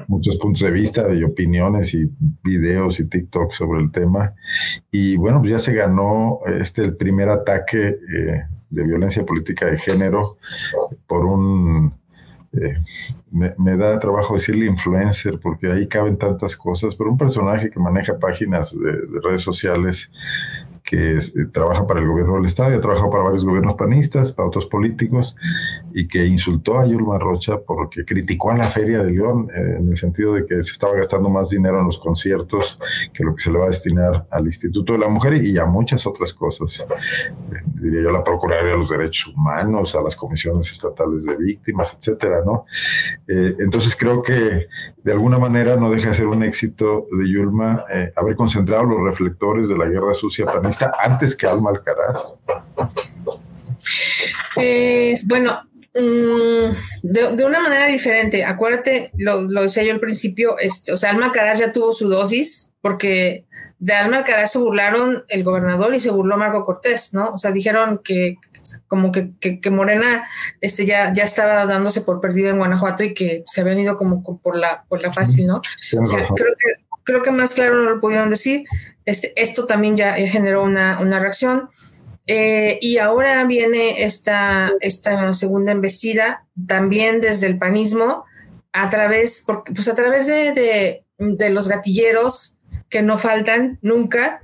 muchos 0.09 0.37
puntos 0.39 0.63
de 0.63 0.73
vista 0.73 1.15
y 1.15 1.23
opiniones 1.23 1.95
y 1.95 2.11
videos 2.43 2.99
y 2.99 3.05
TikTok 3.09 3.53
sobre 3.53 3.83
el 3.83 3.93
tema. 3.93 4.35
Y 4.91 5.17
bueno, 5.17 5.39
pues 5.39 5.53
ya 5.53 5.59
se 5.61 5.75
ganó 5.75 6.41
este 6.45 6.83
el 6.83 6.97
primer 6.97 7.29
ataque 7.29 7.87
eh, 7.87 8.43
de 8.71 8.83
violencia 8.83 9.25
política 9.25 9.67
de 9.67 9.79
género 9.79 10.39
por 11.07 11.25
un 11.25 11.95
eh, 12.53 12.77
me, 13.31 13.77
da 13.77 13.99
trabajo 14.01 14.35
decirle 14.35 14.67
influencer 14.67 15.39
porque 15.39 15.71
ahí 15.71 15.87
caben 15.87 16.17
tantas 16.17 16.57
cosas, 16.57 16.95
pero 16.97 17.11
un 17.11 17.19
personaje 17.19 17.71
que 17.71 17.79
maneja 17.79 18.19
páginas 18.19 18.79
de 18.79 19.21
redes 19.23 19.43
sociales 19.43 20.11
que 20.89 21.19
eh, 21.19 21.21
trabaja 21.53 21.87
para 21.87 22.01
el 22.01 22.09
gobierno 22.09 22.37
del 22.37 22.47
Estado, 22.47 22.75
ha 22.75 22.81
trabajado 22.81 23.11
para 23.11 23.25
varios 23.25 23.45
gobiernos 23.45 23.75
panistas, 23.75 24.33
para 24.33 24.49
otros 24.49 24.65
políticos, 24.65 25.37
y 25.93 26.09
que 26.09 26.25
insultó 26.25 26.79
a 26.79 26.87
Yulma 26.87 27.19
Rocha 27.19 27.59
porque 27.59 28.07
criticó 28.07 28.53
a 28.53 28.57
la 28.57 28.65
Feria 28.65 29.03
de 29.03 29.11
León 29.11 29.51
eh, 29.55 29.77
en 29.81 29.91
el 29.91 29.97
sentido 29.99 30.33
de 30.33 30.47
que 30.47 30.55
se 30.63 30.73
estaba 30.73 30.95
gastando 30.95 31.29
más 31.29 31.51
dinero 31.51 31.79
en 31.79 31.85
los 31.85 31.99
conciertos 31.99 32.81
que 33.13 33.23
lo 33.23 33.35
que 33.35 33.43
se 33.43 33.53
le 33.53 33.59
va 33.59 33.65
a 33.65 33.69
destinar 33.69 34.27
al 34.31 34.47
Instituto 34.47 34.95
de 34.95 35.01
la 35.01 35.09
Mujer 35.09 35.35
y 35.45 35.59
a 35.59 35.67
muchas 35.67 36.07
otras 36.07 36.33
cosas. 36.33 36.87
Eh, 37.53 37.57
diría 37.75 38.05
yo, 38.05 38.11
la 38.11 38.25
Procuraduría 38.25 38.73
de 38.73 38.79
los 38.79 38.89
Derechos 38.89 39.35
Humanos, 39.37 39.95
a 39.95 40.01
las 40.01 40.17
comisiones 40.17 40.73
estatales 40.73 41.25
de 41.25 41.37
víctimas, 41.37 41.95
etcétera, 41.99 42.43
¿no? 42.47 42.65
entonces 43.27 43.95
creo 43.95 44.23
que 44.23 44.69
de 45.03 45.13
alguna 45.13 45.39
manera 45.39 45.77
no 45.77 45.91
deja 45.91 46.09
de 46.09 46.15
ser 46.15 46.27
un 46.27 46.43
éxito 46.43 47.07
de 47.13 47.31
Yulma 47.31 47.85
haber 48.17 48.37
concentrado 48.37 48.85
los 48.85 49.03
reflectores 49.03 49.69
de 49.69 49.77
la 49.77 49.87
guerra 49.87 50.15
sucia 50.15 50.47
panista 50.47 50.78
antes 50.99 51.37
que 51.37 51.47
Alma 51.47 51.71
Alcaraz? 51.71 52.37
Pues 54.55 55.27
bueno, 55.27 55.61
mm, 55.95 57.03
de, 57.03 57.45
una 57.45 57.61
manera 57.61 57.87
diferente. 57.87 58.45
Acuérdate, 58.45 59.13
lo, 59.17 59.43
lo, 59.43 59.63
decía 59.63 59.85
yo 59.85 59.93
al 59.93 60.01
principio, 60.01 60.59
este, 60.59 60.93
o 60.93 60.97
sea, 60.97 61.11
Alma 61.11 61.27
Alcaraz 61.27 61.59
ya 61.59 61.73
tuvo 61.73 61.93
su 61.93 62.09
dosis 62.09 62.71
porque 62.81 63.45
de 63.79 63.93
Alma 63.93 64.19
Alcaraz 64.19 64.53
se 64.53 64.59
burlaron 64.59 65.25
el 65.29 65.45
gobernador 65.45 65.95
y 65.95 66.01
se 66.01 66.11
burló 66.11 66.37
Marco 66.37 66.65
Cortés, 66.65 67.15
¿no? 67.15 67.31
O 67.31 67.39
sea, 67.39 67.53
dijeron 67.53 68.01
que 68.03 68.37
como 68.87 69.13
que, 69.13 69.33
que, 69.39 69.71
Morena 69.71 70.27
este, 70.61 70.85
ya, 70.85 71.13
ya 71.15 71.25
estaba 71.25 71.65
dándose 71.67 72.01
por 72.01 72.21
perdido 72.21 72.51
en 72.51 72.59
Guanajuato 72.59 73.05
y 73.05 73.15
que 73.15 73.43
se 73.47 73.61
habían 73.61 73.79
ido 73.79 73.97
como 73.97 74.23
por 74.23 74.57
la, 74.57 74.85
por 74.89 75.03
la 75.03 75.11
fácil, 75.11 75.47
¿no? 75.47 75.57
O 75.57 76.07
sea, 76.07 76.23
creo 76.35 76.55
que 76.59 76.88
creo 77.09 77.23
que 77.23 77.31
más 77.31 77.55
claro 77.55 77.83
no 77.83 77.89
lo 77.89 78.01
pudieron 78.03 78.29
decir. 78.29 78.67
Este, 79.07 79.33
esto 79.43 79.65
también 79.65 79.97
ya 79.97 80.13
generó 80.15 80.63
una, 80.63 81.19
reacción. 81.19 81.71
Eh, 82.27 82.79
y 82.83 82.99
ahora 82.99 83.43
viene 83.45 84.03
esta, 84.05 84.73
esta 84.81 85.33
segunda 85.33 85.73
embestida, 85.73 86.45
también 86.67 87.23
desde 87.23 87.47
el 87.47 87.57
panismo, 87.57 88.27
a 88.75 88.91
través, 88.91 89.43
porque, 89.47 89.73
pues 89.73 89.89
a 89.89 89.95
través 89.95 90.27
de, 90.27 91.03
los 91.17 91.69
gatilleros 91.69 92.59
que 92.91 93.01
no 93.01 93.19
faltan 93.19 93.79
nunca, 93.81 94.43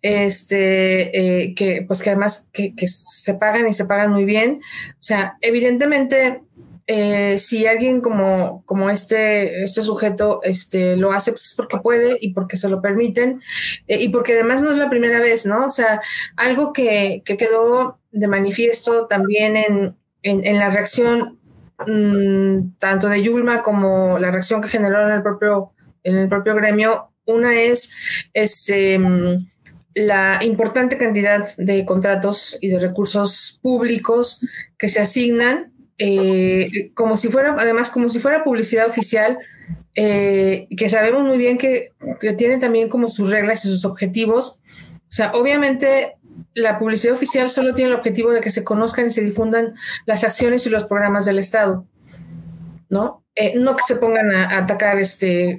este, 0.00 1.18
eh, 1.18 1.54
que 1.56 1.82
pues 1.82 2.00
que 2.00 2.10
además 2.10 2.48
que, 2.52 2.76
que, 2.76 2.86
se 2.86 3.34
pagan 3.34 3.66
y 3.66 3.72
se 3.72 3.86
pagan 3.86 4.12
muy 4.12 4.24
bien. 4.24 4.60
O 4.92 5.02
sea, 5.02 5.36
evidentemente 5.40 6.43
eh, 6.86 7.38
si 7.38 7.66
alguien 7.66 8.02
como, 8.02 8.62
como 8.66 8.90
este, 8.90 9.62
este 9.62 9.80
sujeto 9.80 10.40
este, 10.42 10.96
lo 10.96 11.12
hace 11.12 11.32
pues 11.32 11.54
porque 11.56 11.78
puede 11.78 12.18
y 12.20 12.34
porque 12.34 12.58
se 12.58 12.68
lo 12.68 12.82
permiten 12.82 13.40
eh, 13.88 14.02
y 14.02 14.10
porque 14.10 14.34
además 14.34 14.60
no 14.60 14.70
es 14.70 14.76
la 14.76 14.90
primera 14.90 15.20
vez, 15.20 15.46
¿no? 15.46 15.66
O 15.66 15.70
sea, 15.70 16.02
algo 16.36 16.74
que, 16.74 17.22
quedó 17.24 17.98
de 18.12 18.28
manifiesto 18.28 19.06
también 19.06 19.56
en, 19.56 20.58
la 20.58 20.70
reacción 20.70 21.38
mm, 21.86 22.76
tanto 22.78 23.08
de 23.08 23.22
Yulma 23.22 23.62
como 23.62 24.18
la 24.18 24.30
reacción 24.30 24.60
que 24.60 24.68
generó 24.68 25.06
en 25.06 25.14
el 25.14 25.22
propio, 25.22 25.72
en 26.02 26.16
el 26.16 26.28
propio 26.28 26.54
gremio, 26.54 27.10
una 27.26 27.58
es 27.58 27.92
este, 28.34 29.00
la 29.94 30.38
importante 30.42 30.98
cantidad 30.98 31.48
de 31.56 31.84
contratos 31.84 32.58
y 32.60 32.68
de 32.68 32.78
recursos 32.78 33.58
públicos 33.62 34.40
que 34.76 34.88
se 34.88 35.00
asignan 35.00 35.73
eh, 35.98 36.90
como 36.94 37.16
si 37.16 37.28
fuera, 37.28 37.54
además, 37.58 37.90
como 37.90 38.08
si 38.08 38.18
fuera 38.18 38.44
publicidad 38.44 38.86
oficial, 38.86 39.38
eh, 39.94 40.66
que 40.76 40.88
sabemos 40.88 41.22
muy 41.22 41.38
bien 41.38 41.58
que, 41.58 41.92
tiene 42.36 42.58
también 42.58 42.88
como 42.88 43.08
sus 43.08 43.30
reglas 43.30 43.64
y 43.64 43.68
sus 43.68 43.84
objetivos. 43.84 44.60
O 45.08 45.12
sea, 45.14 45.32
obviamente 45.32 46.16
la 46.54 46.78
publicidad 46.78 47.14
oficial 47.14 47.48
solo 47.48 47.74
tiene 47.74 47.90
el 47.90 47.96
objetivo 47.96 48.32
de 48.32 48.40
que 48.40 48.50
se 48.50 48.64
conozcan 48.64 49.06
y 49.06 49.10
se 49.10 49.22
difundan 49.22 49.74
las 50.06 50.24
acciones 50.24 50.66
y 50.66 50.70
los 50.70 50.84
programas 50.84 51.26
del 51.26 51.38
Estado, 51.38 51.86
¿no? 52.88 53.22
Eh, 53.36 53.54
no 53.56 53.74
que 53.74 53.82
se 53.86 53.96
pongan 53.96 54.30
a, 54.30 54.58
atacar 54.58 54.98
este, 54.98 55.58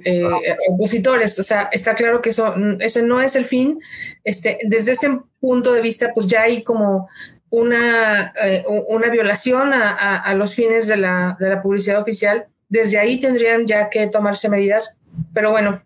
opositores, 0.70 1.38
o 1.38 1.42
sea, 1.42 1.68
está 1.72 1.94
claro 1.94 2.22
que 2.22 2.30
eso, 2.30 2.54
ese 2.80 3.02
no 3.02 3.20
es 3.20 3.36
el 3.36 3.44
fin. 3.44 3.78
Este, 4.24 4.58
desde 4.64 4.92
ese 4.92 5.20
punto 5.40 5.72
de 5.72 5.82
vista, 5.82 6.12
pues 6.14 6.26
ya 6.26 6.42
hay 6.42 6.62
como 6.62 7.08
una, 7.56 8.34
eh, 8.44 8.64
una 8.88 9.08
violación 9.08 9.72
a, 9.72 10.34
los 10.34 10.54
fines 10.54 10.86
de 10.88 10.98
la, 10.98 11.38
de 11.40 11.48
la 11.48 11.62
publicidad 11.62 12.00
oficial, 12.00 12.46
desde 12.68 12.98
ahí 12.98 13.18
tendrían 13.18 13.66
ya 13.66 13.88
que 13.88 14.06
tomarse 14.08 14.50
medidas. 14.50 14.98
Pero 15.32 15.50
bueno, 15.50 15.82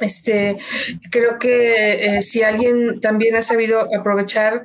Este, 0.00 0.56
creo 1.10 1.38
que 1.38 2.16
eh, 2.16 2.22
si 2.22 2.42
alguien 2.42 3.00
también 3.00 3.36
ha 3.36 3.42
sabido 3.42 3.86
aprovechar 3.94 4.62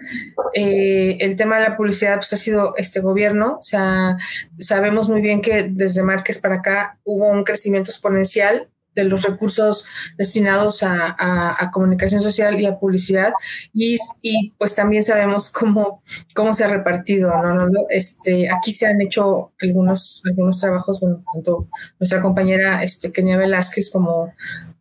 eh, 0.53 1.17
el 1.19 1.35
tema 1.35 1.57
de 1.57 1.63
la 1.63 1.75
publicidad, 1.75 2.15
pues 2.15 2.31
ha 2.31 2.37
sido 2.37 2.73
este 2.77 3.01
gobierno. 3.01 3.57
O 3.59 3.61
sea, 3.61 4.15
sabemos 4.59 5.09
muy 5.09 5.21
bien 5.21 5.41
que 5.41 5.67
desde 5.69 6.03
Márquez 6.03 6.39
para 6.39 6.55
acá 6.55 6.97
hubo 7.03 7.27
un 7.27 7.43
crecimiento 7.43 7.91
exponencial 7.91 8.69
de 8.95 9.03
los 9.03 9.23
recursos 9.23 9.85
destinados 10.17 10.83
a, 10.83 11.69
comunicación 11.71 12.21
social 12.21 12.59
y 12.59 12.65
a 12.65 12.77
publicidad 12.79 13.33
y, 13.73 13.97
y, 14.21 14.53
pues 14.57 14.75
también 14.75 15.03
sabemos 15.03 15.49
cómo, 15.49 16.01
cómo 16.33 16.53
se 16.53 16.63
ha 16.63 16.67
repartido, 16.67 17.29
¿no? 17.29 17.69
Este, 17.89 18.49
aquí 18.49 18.71
se 18.71 18.87
han 18.87 19.01
hecho 19.01 19.51
algunos, 19.59 20.21
algunos 20.25 20.59
trabajos, 20.59 21.01
bueno, 21.01 21.23
tanto 21.33 21.67
nuestra 21.99 22.21
compañera 22.21 22.83
este, 22.83 23.11
Kenia 23.11 23.37
Velázquez 23.37 23.89
como 23.91 24.33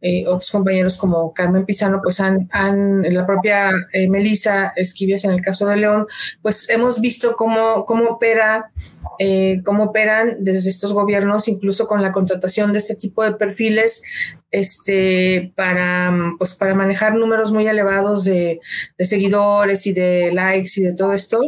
eh, 0.06 0.26
otros 0.26 0.50
compañeros 0.50 0.98
como 0.98 1.32
Carmen 1.32 1.64
Pizano, 1.64 2.00
pues 2.02 2.20
han, 2.20 2.46
han 2.52 3.00
la 3.14 3.24
propia 3.24 3.70
eh, 3.90 4.06
Melissa 4.06 4.74
Esquivias 4.76 5.24
en 5.24 5.30
el 5.30 5.40
caso 5.40 5.66
de 5.66 5.78
León, 5.78 6.06
pues 6.42 6.68
hemos 6.68 7.00
visto 7.00 7.34
cómo, 7.36 7.86
cómo 7.86 8.04
opera, 8.10 8.70
eh, 9.18 9.62
cómo 9.64 9.84
operan 9.84 10.44
desde 10.44 10.68
estos 10.68 10.92
gobiernos, 10.92 11.48
incluso 11.48 11.86
con 11.86 12.02
la 12.02 12.12
contratación 12.12 12.74
de 12.74 12.80
este 12.80 12.96
tipo 12.96 13.24
de 13.24 13.32
perfiles, 13.32 14.02
este, 14.50 15.54
para, 15.56 16.14
pues 16.36 16.54
para 16.56 16.74
manejar 16.74 17.14
números 17.14 17.50
muy 17.50 17.66
elevados 17.66 18.24
de, 18.24 18.60
seguidores 18.98 19.86
y 19.86 19.94
de 19.94 20.32
likes 20.34 20.72
y 20.76 20.82
de 20.82 20.92
todo 20.92 21.14
esto. 21.14 21.40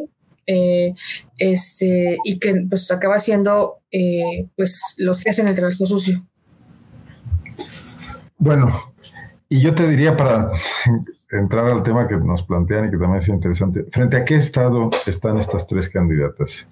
este, 1.37 2.17
y 2.25 2.39
que 2.39 2.55
pues 2.71 2.91
acaba 2.91 3.19
siendo 3.19 3.83
pues 4.57 4.81
los 4.97 5.21
que 5.21 5.29
hacen 5.29 5.47
el 5.47 5.55
trabajo 5.55 5.85
sucio. 5.85 6.25
Bueno, 8.39 8.73
y 9.49 9.61
yo 9.61 9.75
te 9.75 9.89
diría 9.89 10.17
para 10.17 10.51
entrar 11.31 11.67
al 11.67 11.83
tema 11.83 12.07
que 12.07 12.17
nos 12.17 12.43
plantean 12.43 12.87
y 12.87 12.91
que 12.91 12.99
también 12.99 13.19
es 13.19 13.29
interesante, 13.29 13.85
¿frente 13.91 14.17
a 14.17 14.25
qué 14.25 14.37
estado 14.37 14.91
están 15.07 15.39
estas 15.39 15.67
tres 15.67 15.89
candidatas? 15.89 16.69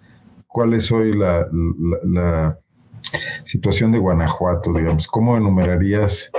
¿Cuál 0.47 0.75
es 0.75 0.93
hoy 0.93 1.13
la, 1.13 2.59
situación 3.45 3.93
de 3.93 3.99
Guanajuato, 3.99 4.73
digamos? 4.73 5.07
¿Cómo 5.07 5.37
enumerarías 5.37 6.31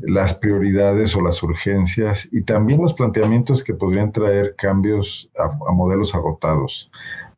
las 0.00 0.34
prioridades 0.34 1.16
o 1.16 1.20
las 1.20 1.42
urgencias 1.42 2.28
y 2.32 2.42
también 2.42 2.82
los 2.82 2.94
planteamientos 2.94 3.62
que 3.62 3.74
podrían 3.74 4.12
traer 4.12 4.54
cambios 4.56 5.30
a 5.38 5.72
modelos 5.72 6.14
agotados? 6.14 6.90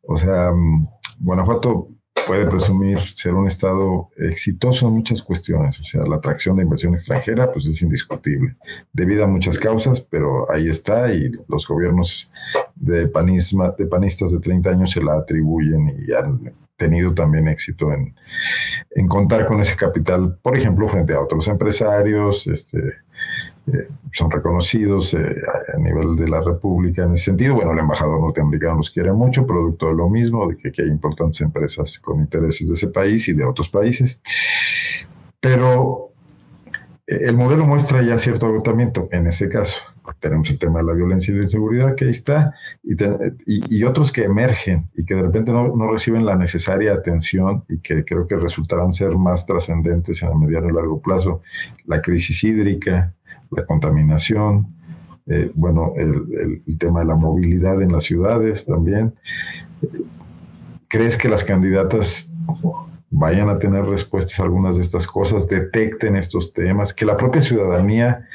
O 0.03 0.17
sea, 0.17 0.51
mm, 0.51 0.87
Guanajuato 1.19 1.87
puede 2.29 2.45
presumir 2.45 2.99
ser 2.99 3.33
un 3.33 3.47
Estado 3.47 4.07
exitoso 4.17 4.87
en 4.87 4.93
muchas 4.93 5.23
cuestiones. 5.23 5.79
O 5.79 5.83
sea, 5.83 6.03
la 6.03 6.17
atracción 6.17 6.57
de 6.57 6.63
inversión 6.63 6.93
extranjera, 6.93 7.51
pues 7.51 7.65
es 7.65 7.81
indiscutible, 7.81 8.55
debido 8.93 9.23
a 9.23 9.27
muchas 9.27 9.57
causas, 9.57 9.99
pero 9.99 10.49
ahí 10.51 10.69
está 10.69 11.11
y 11.11 11.31
los 11.47 11.67
gobiernos 11.67 12.31
de, 12.75 13.07
de 13.07 13.87
panistas 13.87 14.31
de 14.31 14.39
30 14.39 14.69
años 14.69 14.91
se 14.91 15.01
la 15.01 15.15
atribuyen 15.15 16.05
y 16.07 16.13
han 16.13 16.53
tenido 16.77 17.15
también 17.15 17.47
éxito 17.47 17.91
en, 17.91 18.13
en 18.91 19.07
contar 19.07 19.47
con 19.47 19.59
ese 19.59 19.75
capital, 19.75 20.37
por 20.43 20.55
ejemplo, 20.55 20.87
frente 20.87 21.13
a 21.13 21.21
otros 21.21 21.47
empresarios, 21.47 22.45
este, 22.45 22.93
eh, 23.73 23.87
son 24.11 24.31
reconocidos 24.31 25.13
eh, 25.13 25.35
a 25.73 25.77
nivel 25.77 26.15
de 26.15 26.27
la 26.27 26.41
República 26.41 27.03
en 27.03 27.13
ese 27.13 27.25
sentido. 27.25 27.55
Bueno, 27.55 27.73
el 27.73 27.79
embajador 27.79 28.19
norteamericano 28.19 28.77
los 28.77 28.89
quiere 28.89 29.11
mucho, 29.11 29.45
producto 29.45 29.87
de 29.87 29.95
lo 29.95 30.09
mismo, 30.09 30.47
de 30.47 30.57
que, 30.57 30.81
hay 30.81 30.87
importantes 30.87 31.41
empresas 31.41 31.99
con 31.99 32.19
intereses 32.19 32.67
de 32.67 32.73
ese 32.73 32.87
país 32.87 33.27
y 33.27 33.33
de 33.33 33.45
otros 33.45 33.69
países. 33.69 34.19
Pero 35.39 36.11
eh, 37.05 37.19
el 37.21 37.35
modelo 37.35 37.65
muestra 37.65 38.01
ya 38.01 38.17
cierto 38.17 38.47
agotamiento 38.47 39.07
en 39.11 39.27
ese 39.27 39.49
caso. 39.49 39.81
Tenemos 40.19 40.49
el 40.49 40.57
tema 40.57 40.79
de 40.79 40.85
la 40.85 40.93
violencia 40.93 41.31
y 41.31 41.37
la 41.37 41.43
inseguridad 41.43 41.95
que 41.95 42.05
ahí 42.05 42.09
está, 42.09 42.55
y, 42.83 42.95
y, 43.45 43.83
otros 43.83 44.11
que 44.11 44.23
emergen 44.23 44.89
y 44.95 45.05
que 45.05 45.13
de 45.13 45.21
repente 45.21 45.51
no, 45.51 45.75
no, 45.75 45.91
reciben 45.91 46.25
la 46.25 46.35
necesaria 46.35 46.93
atención 46.93 47.63
y 47.69 47.79
que 47.79 48.03
creo 48.03 48.25
que 48.25 48.35
resultarán 48.35 48.91
ser 48.91 49.15
más 49.15 49.45
trascendentes 49.45 50.23
en 50.23 50.29
el 50.29 50.35
mediano 50.39 50.67
y 50.67 50.73
largo 50.73 50.99
plazo. 50.99 51.43
La 51.85 52.01
crisis 52.01 52.43
hídrica, 52.43 53.13
la 53.51 53.65
contaminación, 53.65 54.67
eh, 55.27 55.51
bueno, 55.53 55.93
el, 55.95 56.63
tema 56.77 57.01
de 57.01 57.05
la 57.05 57.15
movilidad 57.15 57.81
en 57.81 57.91
las 57.91 58.05
ciudades 58.05 58.65
también. 58.65 59.13
¿Crees 60.87 61.17
que 61.17 61.29
las 61.29 61.43
candidatas 61.43 62.33
vayan 63.11 63.49
a 63.49 63.59
tener 63.59 63.85
respuestas 63.85 64.39
a 64.39 64.43
algunas 64.43 64.77
de 64.77 64.83
estas 64.83 65.07
cosas, 65.07 65.47
detecten 65.47 66.15
estos 66.15 66.53
temas, 66.53 66.93
que 66.93 67.05
la 67.05 67.17
propia 67.17 67.41
ciudadanía 67.41 68.27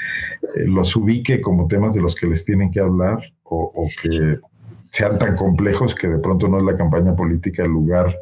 eh, 0.57 0.67
los 0.67 0.95
ubique 0.97 1.41
como 1.41 1.69
temas 1.69 1.95
de 1.95 2.03
los 2.03 2.15
que 2.15 2.27
les 2.27 2.45
tienen 2.45 2.71
que 2.71 2.81
hablar 2.81 3.19
o, 3.45 3.71
o, 3.75 3.89
que 4.03 4.39
sean 4.91 5.19
tan 5.19 5.37
complejos 5.37 5.95
que 5.95 6.09
de 6.09 6.19
pronto 6.19 6.49
no 6.49 6.59
es 6.59 6.65
la 6.65 6.77
campaña 6.77 7.15
política 7.17 7.65
el 7.65 7.71
lugar 7.71 8.15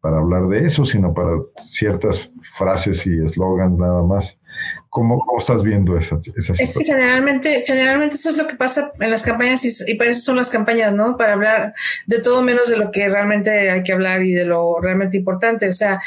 para 0.00 0.18
hablar 0.18 0.48
de 0.48 0.64
eso, 0.66 0.84
sino 0.84 1.14
para 1.14 1.30
ciertas 1.58 2.32
frases 2.42 3.06
y 3.06 3.20
eslogans 3.22 3.78
nada 3.78 4.02
más. 4.02 4.40
¿Cómo, 4.90 5.22
estás 5.38 5.62
viendo 5.62 5.96
esa, 5.96 6.18
esa 6.34 6.52
Es 6.52 6.76
que 6.76 6.84
generalmente, 6.84 7.62
generalmente 7.66 8.16
eso 8.16 8.30
es 8.30 8.36
lo 8.36 8.46
que 8.46 8.56
pasa 8.56 8.90
en 8.98 9.10
las 9.10 9.22
campañas 9.22 9.62
y, 9.64 9.94
para 9.96 10.10
eso 10.10 10.22
son 10.22 10.36
las 10.36 10.48
campañas, 10.48 10.94
¿no? 10.94 11.16
Para 11.16 11.34
hablar 11.34 11.74
de 12.06 12.20
todo 12.20 12.42
menos 12.42 12.68
de 12.68 12.78
lo 12.78 12.90
que 12.90 13.08
realmente 13.08 13.70
hay 13.70 13.82
que 13.82 13.92
hablar 13.92 14.22
y 14.22 14.32
de 14.32 14.44
lo 14.44 14.80
realmente 14.80 15.18
importante. 15.18 15.68
O 15.68 15.74
sea, 15.74 16.00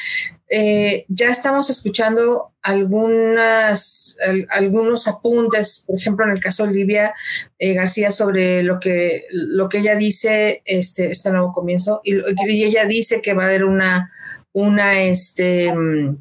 eh, 0.49 1.05
ya 1.07 1.29
estamos 1.29 1.69
escuchando 1.69 2.51
algunas, 2.63 4.17
algunos 4.49 5.07
apuntes, 5.07 5.85
por 5.87 5.97
ejemplo, 5.97 6.25
en 6.25 6.31
el 6.31 6.39
caso 6.39 6.63
de 6.63 6.69
Olivia 6.69 7.13
eh, 7.59 7.73
García, 7.73 8.11
sobre 8.11 8.63
lo 8.63 8.79
que, 8.79 9.25
lo 9.31 9.69
que 9.69 9.77
ella 9.77 9.95
dice, 9.95 10.63
este, 10.65 11.11
este 11.11 11.29
nuevo 11.29 11.53
comienzo, 11.53 12.01
y, 12.03 12.15
y 12.47 12.63
ella 12.63 12.85
dice 12.85 13.21
que 13.21 13.33
va 13.33 13.43
a 13.43 13.45
haber 13.45 13.63
una, 13.63 14.11
una, 14.53 15.01
este, 15.01 15.71
Mm, 15.73 16.17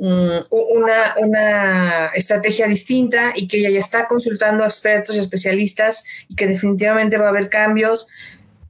una, 0.00 1.14
una, 1.18 2.06
estrategia 2.14 2.66
distinta 2.66 3.32
y 3.34 3.46
que 3.48 3.58
ella 3.58 3.70
ya 3.70 3.80
está 3.80 4.08
consultando 4.08 4.64
a 4.64 4.66
expertos 4.66 5.14
y 5.14 5.18
especialistas 5.18 6.04
y 6.26 6.36
que 6.36 6.46
definitivamente 6.46 7.18
va 7.18 7.26
a 7.26 7.30
haber 7.30 7.50
cambios. 7.50 8.08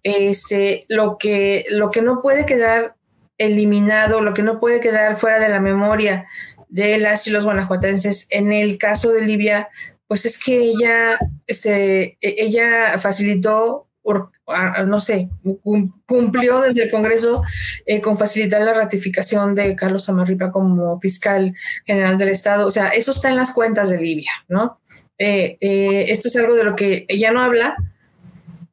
Este, 0.02 0.84
lo, 0.88 1.18
que, 1.18 1.66
lo 1.70 1.90
que 1.90 2.02
no 2.02 2.20
puede 2.20 2.46
quedar 2.46 2.96
eliminado, 3.38 4.22
lo 4.22 4.34
que 4.34 4.42
no 4.42 4.58
puede 4.58 4.80
quedar 4.80 5.18
fuera 5.18 5.38
de 5.38 5.48
la 5.48 5.60
memoria 5.60 6.26
de 6.68 6.98
las 6.98 7.26
y 7.26 7.30
los 7.30 7.44
guanajuatenses 7.44 8.26
en 8.30 8.52
el 8.52 8.78
caso 8.78 9.12
de 9.12 9.22
Libia, 9.22 9.68
pues 10.08 10.26
es 10.26 10.42
que 10.42 10.58
ella, 10.58 11.18
este, 11.46 12.18
e, 12.20 12.34
ella 12.38 12.98
facilitó 12.98 13.86
no 14.86 15.00
sé, 15.00 15.28
cumplió 16.06 16.60
desde 16.60 16.84
el 16.84 16.90
Congreso 16.90 17.42
eh, 17.86 18.00
con 18.00 18.18
facilitar 18.18 18.62
la 18.62 18.72
ratificación 18.72 19.54
de 19.54 19.76
Carlos 19.76 20.08
Amarripa 20.08 20.50
como 20.50 20.98
fiscal 21.00 21.54
general 21.84 22.18
del 22.18 22.30
Estado. 22.30 22.66
O 22.66 22.70
sea, 22.70 22.88
eso 22.88 23.12
está 23.12 23.28
en 23.28 23.36
las 23.36 23.52
cuentas 23.52 23.90
de 23.90 23.98
Libia, 23.98 24.32
¿no? 24.48 24.80
Eh, 25.18 25.58
eh, 25.60 26.06
esto 26.08 26.28
es 26.28 26.36
algo 26.36 26.54
de 26.54 26.64
lo 26.64 26.74
que 26.74 27.04
ella 27.08 27.30
no 27.30 27.42
habla, 27.42 27.76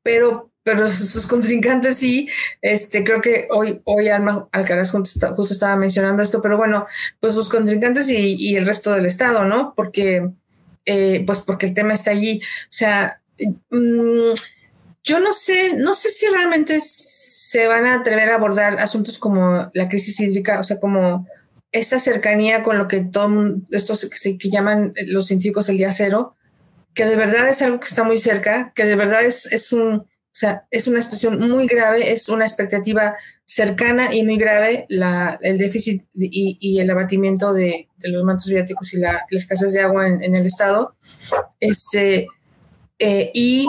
pero, 0.02 0.50
pero 0.64 0.90
sus 0.90 1.28
contrincantes 1.28 1.98
sí. 1.98 2.30
Este, 2.62 3.04
creo 3.04 3.22
que 3.22 3.48
hoy, 3.52 3.82
hoy 3.84 4.08
Alma 4.08 4.48
Alcaraz 4.54 4.92
justo, 4.92 5.36
justo 5.36 5.54
estaba 5.54 5.76
mencionando 5.76 6.24
esto, 6.24 6.42
pero 6.42 6.58
bueno, 6.58 6.86
pues 7.20 7.34
sus 7.34 7.50
contrincantes 7.50 8.10
y, 8.10 8.56
el 8.56 8.66
resto 8.66 8.94
del 8.94 9.06
Estado, 9.06 9.44
¿no? 9.44 9.74
Porque, 9.76 10.30
pues 10.86 11.42
porque 11.42 11.66
el 11.66 11.74
tema 11.74 11.94
está 11.94 12.12
allí. 12.12 12.40
O 12.42 12.72
sea, 12.72 13.22
mm, 13.70 14.32
yo 15.08 15.22
no 15.22 15.32
sé, 15.32 15.76
no 15.78 15.94
sé 15.94 16.10
si 16.10 16.28
realmente 16.28 16.82
se 16.82 17.66
van 17.68 17.86
a 17.86 17.96
atrever 17.96 18.30
a 18.30 18.36
abordar 18.36 18.78
asuntos 18.80 19.18
como 19.18 19.72
la 19.74 19.88
crisis 19.88 20.20
hídrica, 20.20 20.60
o 20.60 20.64
sea, 20.64 20.82
como 20.82 21.26
esta 21.72 21.98
cercanía 21.98 22.62
con 22.62 22.78
lo 22.78 22.90
que 22.90 23.06
todo 23.06 23.56
estos 23.72 24.10
que, 24.10 24.38
que 24.38 24.50
llaman 24.50 24.94
los 25.06 25.28
científicos 25.28 25.70
el 25.70 25.78
día 25.78 25.94
cero, 25.94 26.36
que 26.94 27.06
de 27.06 27.16
verdad 27.16 27.48
es 27.48 27.62
algo 27.62 27.80
que 27.80 27.88
está 27.88 28.04
muy 28.04 28.20
cerca, 28.20 28.74
que 28.76 28.84
de 28.84 28.98
verdad 28.98 29.24
es, 29.24 29.46
es 29.46 29.72
un, 29.72 29.94
o 29.94 30.06
sea, 30.34 30.66
es 30.72 30.90
una 30.90 31.02
situación 31.02 31.40
muy 31.50 31.68
grave, 31.68 32.12
es 32.12 32.28
una 32.28 32.46
expectativa 32.46 33.16
cercana 33.46 34.14
y 34.14 34.24
muy 34.24 34.38
grave 34.38 34.88
la, 34.90 35.40
el 35.42 35.58
déficit 35.58 36.04
y, 36.14 36.80
el 36.82 36.90
abatimiento 36.90 37.54
de, 37.54 37.88
los 38.00 38.26
mantos 38.26 38.48
viáticos 38.48 38.94
y 38.94 38.98
la, 38.98 39.26
las 39.32 39.44
escasez 39.44 39.72
de 39.72 39.82
agua 39.82 40.10
en, 40.10 40.36
el 40.36 40.46
estado. 40.46 40.96
Este, 41.62 42.28
eh, 43.00 43.32
y 43.34 43.68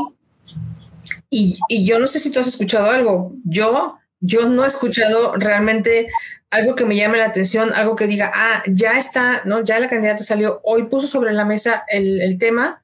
y, 1.31 1.59
yo 1.85 1.99
no 1.99 2.07
sé 2.07 2.21
si 2.21 2.31
tú 2.31 2.41
has 2.41 2.47
escuchado 2.47 2.91
algo. 2.91 3.35
Yo, 3.45 3.99
yo 4.21 4.49
no 4.49 4.65
he 4.65 4.69
escuchado 4.69 5.35
realmente 5.37 6.09
algo 6.51 6.75
que 6.75 6.87
me 6.87 6.97
llame 6.97 7.19
la 7.19 7.27
atención, 7.27 7.73
algo 7.75 7.97
que 7.97 8.07
diga, 8.07 8.33
ah, 8.35 8.63
ya 8.67 8.99
está, 8.99 9.43
¿no? 9.45 9.63
Ya 9.63 9.79
la 9.79 9.89
candidata 9.89 10.25
salió, 10.25 10.61
hoy 10.65 10.85
puso 10.85 11.07
sobre 11.07 11.33
la 11.33 11.45
mesa 11.45 11.85
el, 11.89 12.39
tema 12.39 12.83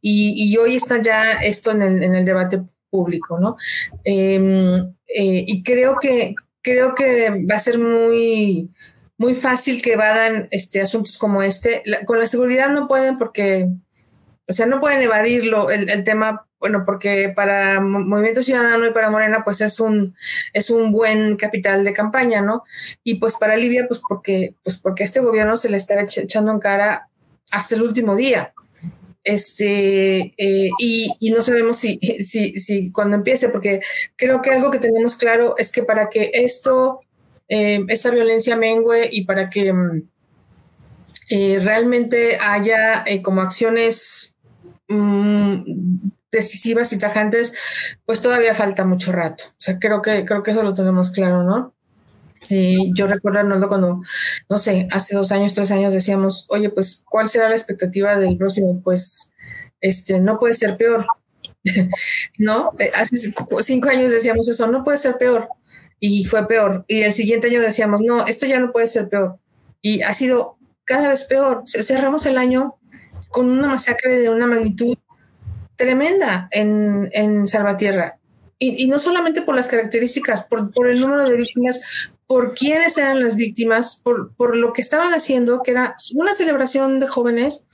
y, 0.00 0.56
hoy 0.56 0.76
está 0.76 1.02
ya 1.02 1.32
esto 1.32 1.72
en 1.72 1.82
el, 1.82 2.24
debate 2.24 2.62
público, 2.88 3.38
¿no? 3.40 3.56
Em, 4.04 4.94
eh, 5.08 5.44
y 5.46 5.62
creo 5.64 5.96
que, 6.00 6.34
creo 6.62 6.94
que 6.94 7.30
va 7.30 7.56
a 7.56 7.60
ser 7.60 7.78
muy, 7.78 8.70
muy 9.18 9.34
fácil 9.34 9.82
que 9.82 9.94
evadan 9.94 10.48
este, 10.50 10.80
asuntos 10.80 11.18
como 11.18 11.42
este. 11.42 11.82
con 12.06 12.18
la 12.20 12.26
seguridad 12.26 12.70
no 12.70 12.86
pueden 12.86 13.18
porque, 13.18 13.68
o 14.50 14.52
sea, 14.52 14.66
no 14.66 14.80
pueden 14.80 15.00
evadirlo 15.00 15.70
el, 15.70 16.02
tema 16.02 16.44
bueno, 16.58 16.82
porque 16.84 17.32
para 17.34 17.80
Movimiento 17.80 18.42
Ciudadano 18.42 18.84
y 18.84 18.90
para 18.90 19.08
Morena, 19.08 19.44
pues 19.44 19.60
es 19.60 19.78
un, 19.78 20.16
es 20.52 20.70
un 20.70 20.90
buen 20.90 21.36
capital 21.36 21.84
de 21.84 21.92
campaña, 21.92 22.42
¿no? 22.42 22.64
Y 23.04 23.14
pues 23.14 23.36
para 23.36 23.56
Libia, 23.56 23.86
pues 23.86 24.00
porque, 24.06 24.56
pues 24.64 24.76
porque 24.78 25.04
este 25.04 25.20
gobierno 25.20 25.56
se 25.56 25.70
le 25.70 25.76
está 25.76 25.94
echando 26.00 26.50
en 26.50 26.58
cara 26.58 27.08
hasta 27.52 27.76
el 27.76 27.82
último 27.82 28.16
día. 28.16 28.52
Este, 29.22 30.34
eh, 30.36 30.70
y, 30.80 31.30
no 31.32 31.42
sabemos 31.42 31.76
si, 31.76 32.00
si, 32.18 32.56
si 32.56 32.90
cuando 32.90 33.18
empiece, 33.18 33.50
porque 33.50 33.80
creo 34.16 34.42
que 34.42 34.50
algo 34.50 34.72
que 34.72 34.80
tenemos 34.80 35.14
claro 35.14 35.54
es 35.58 35.70
que 35.70 35.84
para 35.84 36.08
que 36.08 36.32
esto, 36.34 37.02
eh, 37.48 37.84
esta 37.86 38.10
violencia 38.10 38.56
mengue 38.56 39.08
y 39.12 39.26
para 39.26 39.48
que 39.48 39.72
mm, 39.72 40.08
eh, 41.28 41.60
realmente 41.62 42.36
haya 42.40 43.04
como 43.22 43.42
acciones 43.42 44.34
mm, 44.90 46.10
decisivas 46.30 46.92
y 46.92 46.98
tajantes, 46.98 47.54
pues 48.04 48.20
todavía 48.20 48.54
falta 48.54 48.84
mucho 48.84 49.12
rato. 49.12 49.44
O 49.48 49.54
sea, 49.58 49.78
creo 49.78 50.02
que, 50.02 50.24
creo 50.24 50.42
que 50.42 50.50
eso 50.50 50.62
lo 50.62 50.74
tenemos 50.74 51.10
claro, 51.10 51.42
¿no? 51.42 51.74
Y 52.48 52.92
yo 52.94 53.06
recuerdo, 53.06 53.40
Arnoldo, 53.40 53.68
cuando, 53.68 54.02
no 54.48 54.58
sé, 54.58 54.88
hace 54.90 55.14
dos 55.14 55.30
años, 55.32 55.54
tres 55.54 55.70
años 55.72 55.92
decíamos, 55.92 56.46
oye, 56.48 56.70
pues, 56.70 57.04
¿cuál 57.08 57.28
será 57.28 57.48
la 57.48 57.54
expectativa 57.54 58.18
del 58.18 58.36
próximo? 58.36 58.80
Pues, 58.82 59.32
este, 59.80 60.20
no 60.20 60.38
puede 60.38 60.54
ser 60.54 60.76
peor, 60.76 61.06
¿no? 62.38 62.72
Eh, 62.78 62.90
hace 62.94 63.16
cinco 63.64 63.88
años 63.88 64.10
decíamos 64.10 64.48
eso, 64.48 64.66
no 64.68 64.84
puede 64.84 64.98
ser 64.98 65.18
peor, 65.18 65.48
y 66.00 66.24
fue 66.24 66.48
peor. 66.48 66.84
Y 66.88 67.02
el 67.02 67.12
siguiente 67.12 67.48
año 67.48 67.60
decíamos, 67.60 68.00
no, 68.00 68.26
esto 68.26 68.46
ya 68.46 68.58
no 68.58 68.72
puede 68.72 68.86
ser 68.86 69.08
peor. 69.08 69.38
Y 69.82 70.00
ha 70.02 70.14
sido 70.14 70.56
cada 70.84 71.08
vez 71.08 71.24
peor. 71.24 71.62
Cerramos 71.66 72.24
el 72.26 72.38
año 72.38 72.79
con 73.30 73.48
una 73.48 73.68
masacre 73.68 74.18
de 74.18 74.28
una 74.28 74.46
magnitud 74.46 74.96
tremenda 75.76 76.48
en, 76.50 77.08
en 77.12 77.46
Salvatierra. 77.46 78.18
Y, 78.62 78.88
no 78.88 78.98
solamente 78.98 79.40
por 79.40 79.56
las 79.56 79.68
características, 79.68 80.44
por, 80.44 80.70
por, 80.70 80.88
el 80.88 81.00
número 81.00 81.26
de 81.26 81.34
víctimas, 81.34 81.80
por 82.26 82.54
quiénes 82.54 82.98
eran 82.98 83.22
las 83.22 83.36
víctimas, 83.36 84.02
por, 84.04 84.34
por 84.34 84.54
lo 84.54 84.74
que 84.74 84.82
estaban 84.82 85.14
haciendo, 85.14 85.62
que 85.62 85.70
era 85.70 85.96
una 86.14 86.34
celebración 86.34 87.00
de 87.00 87.08
jóvenes, 87.08 87.66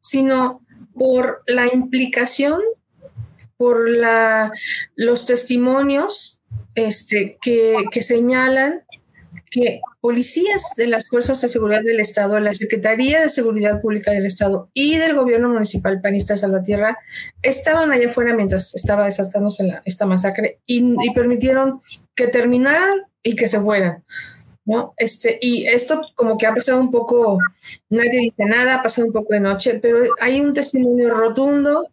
sino 0.00 0.60
por 0.92 1.42
la 1.46 1.72
implicación, 1.72 2.60
por 3.56 3.88
la, 3.88 4.52
los 4.96 5.24
testimonios 5.24 6.38
este, 6.74 7.38
que, 7.40 7.84
que 7.90 8.02
señalan 8.02 8.82
que 9.50 9.80
policías 10.00 10.74
de 10.76 10.86
las 10.86 11.08
Fuerzas 11.08 11.40
de 11.40 11.48
Seguridad 11.48 11.82
del 11.82 12.00
Estado, 12.00 12.38
la 12.40 12.54
Secretaría 12.54 13.20
de 13.20 13.28
Seguridad 13.28 13.80
Pública 13.80 14.12
del 14.12 14.26
Estado 14.26 14.70
y 14.72 14.96
del 14.96 15.14
Gobierno 15.14 15.48
Municipal 15.48 16.00
Panista 16.00 16.34
de 16.34 16.38
Salvatierra 16.38 16.98
estaban 17.42 17.90
allá 17.90 18.08
afuera 18.08 18.34
mientras 18.34 18.74
estaba 18.74 19.06
desatándose 19.06 19.80
esta 19.84 20.06
masacre 20.06 20.60
y, 20.66 20.82
permitieron 21.14 21.80
que 22.14 22.28
terminaran 22.28 23.02
y 23.22 23.34
que 23.34 23.48
se 23.48 23.60
fueran. 23.60 24.04
¿no? 24.64 24.94
Este, 24.98 25.38
y 25.40 25.66
esto 25.66 26.02
como 26.14 26.36
que 26.36 26.46
ha 26.46 26.54
pasado 26.54 26.78
un 26.78 26.90
poco, 26.90 27.38
nadie 27.88 28.20
dice 28.20 28.44
nada, 28.44 28.76
ha 28.76 28.82
pasado 28.82 29.06
un 29.06 29.12
poco 29.12 29.32
de 29.32 29.40
noche, 29.40 29.78
pero 29.80 29.98
hay 30.20 30.40
un 30.40 30.52
testimonio 30.52 31.10
rotundo 31.10 31.88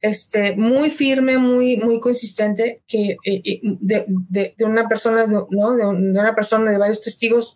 este, 0.00 0.56
muy 0.56 0.90
firme, 0.90 1.38
muy, 1.38 1.76
muy 1.76 2.00
consistente, 2.00 2.82
que, 2.86 3.16
eh, 3.24 3.60
de, 3.62 4.54
una 4.60 4.88
persona, 4.88 5.26
¿no? 5.26 5.76
de, 5.76 5.86
una 5.86 6.34
persona, 6.34 6.70
de 6.70 6.78
varios 6.78 7.00
testigos 7.00 7.54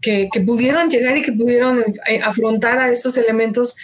que, 0.00 0.28
pudieron 0.46 0.88
llegar 0.88 1.16
y 1.16 1.22
que 1.22 1.32
pudieron 1.32 1.84
eh, 2.06 2.20
afrontar 2.22 2.78
a 2.78 2.90
estos 2.90 3.16
elementos. 3.16 3.74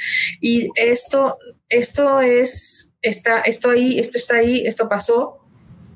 Y 0.41 0.69
esto, 0.77 1.39
esto 1.69 2.21
es, 2.21 2.95
está, 3.03 3.41
esto 3.41 3.71
ahí, 3.71 3.99
esto 3.99 4.19
está 4.19 4.37
ahí, 4.37 4.63
esto 4.65 4.89
pasó. 4.89 5.39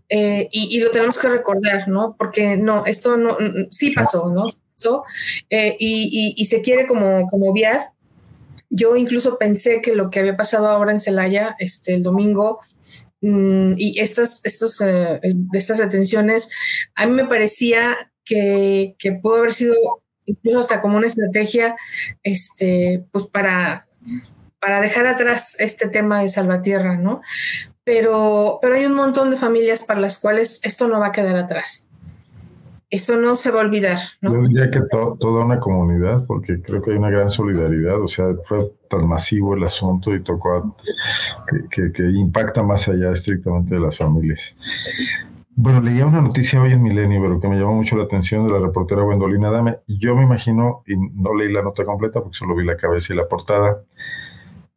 Eh, 0.09 0.49
y, 0.53 0.79
lo 0.81 0.91
tenemos 0.91 1.19
que 1.19 1.29
recordar, 1.29 1.89
¿no? 1.89 2.17
Porque 2.17 2.57
no, 2.57 2.85
esto 2.87 3.17
no, 3.17 3.37
sí 3.71 3.91
pasó, 3.91 4.29
¿no? 4.29 4.47
Pasó, 4.75 5.05
y, 5.51 6.35
y, 6.37 6.47
se 6.47 6.61
quiere 6.61 6.87
como, 6.87 7.27
como 7.27 7.51
obviar, 7.51 7.91
yo 8.71 8.97
incluso 8.97 9.39
pensé 9.39 9.81
que 9.81 9.95
lo 9.95 10.11
que 10.11 10.21
había 10.21 10.37
pasado 10.37 10.69
ahora 10.69 10.93
en 10.93 11.01
Celaya, 11.01 11.57
este, 11.59 11.95
el 11.95 12.03
domingo, 12.03 12.59
mm, 13.21 13.75
y 13.77 14.01
estas, 14.01 14.41
estos, 14.45 14.81
eh, 14.81 15.21
estas 15.53 15.79
detenciones, 15.79 16.51
a 16.95 17.07
mí 17.07 17.13
me 17.13 17.27
parecía 17.27 18.13
que, 18.25 18.97
que 18.99 19.13
pudo 19.13 19.37
haber 19.37 19.53
sido 19.53 19.77
incluso 20.25 20.59
hasta 20.59 20.83
como 20.83 20.97
una 20.97 21.07
estrategia, 21.07 21.77
este, 22.23 23.05
pues 23.13 23.27
para, 23.27 23.87
para 24.59 24.81
dejar 24.81 25.07
atrás 25.07 25.55
este 25.59 25.89
tema 25.89 26.21
de 26.23 26.29
Salvatierra, 26.29 26.97
¿no? 26.97 27.23
Pero, 27.85 28.59
pero 28.61 28.75
hay 28.75 28.87
un 28.87 28.95
montón 28.95 29.31
de 29.31 29.37
familias 29.37 29.85
para 29.85 30.01
las 30.01 30.19
cuales 30.19 30.61
esto 30.65 30.89
no 30.89 30.99
va 30.99 31.09
a 31.09 31.13
quedar 31.13 31.37
atrás 31.37 31.86
esto 32.91 33.17
no 33.17 33.35
se 33.37 33.51
va 33.51 33.61
a 33.61 33.65
olvidar. 33.65 33.99
¿no? 34.21 34.35
Yo 34.35 34.49
diría 34.49 34.71
que 34.71 34.81
toda 34.91 35.45
una 35.45 35.59
comunidad, 35.59 36.25
porque 36.27 36.61
creo 36.63 36.83
que 36.83 36.93
hay 36.93 36.97
una 36.99 37.11
gran 37.11 37.29
solidaridad, 37.29 38.01
o 38.01 38.09
sea, 38.09 38.27
fue 38.45 38.73
tan 38.89 39.09
masivo 39.09 39.55
el 39.55 39.65
asunto 39.65 40.15
y 40.15 40.23
tocó 40.23 40.77
que, 41.71 41.91
impacta 42.11 42.63
más 42.63 42.89
allá 42.89 43.11
estrictamente 43.11 43.75
de 43.75 43.81
las 43.81 43.97
familias. 43.97 44.57
Bueno, 45.59 45.81
leía 45.81 46.07
una 46.07 46.21
noticia 46.21 46.61
hoy 46.61 46.73
en 46.73 46.83
Milenio, 46.83 47.21
pero 47.23 47.41
que 47.41 47.49
me 47.49 47.57
llamó 47.57 47.75
mucho 47.75 47.97
la 47.97 48.05
atención 48.05 48.47
de 48.47 48.53
la 48.53 48.61
reportera 48.61 49.03
Gwendolina 49.03 49.51
Dame. 49.51 49.79
Yo 49.87 50.15
me 50.15 50.23
imagino, 50.23 50.83
y 50.87 50.97
no 50.97 51.35
leí 51.35 51.51
la 51.51 51.63
nota 51.63 51.85
completa 51.85 52.21
porque 52.21 52.37
solo 52.37 52.55
vi 52.55 52.65
la 52.65 52.77
cabeza 52.77 53.15
y 53.15 53.17
la 53.17 53.27
portada, 53.27 53.83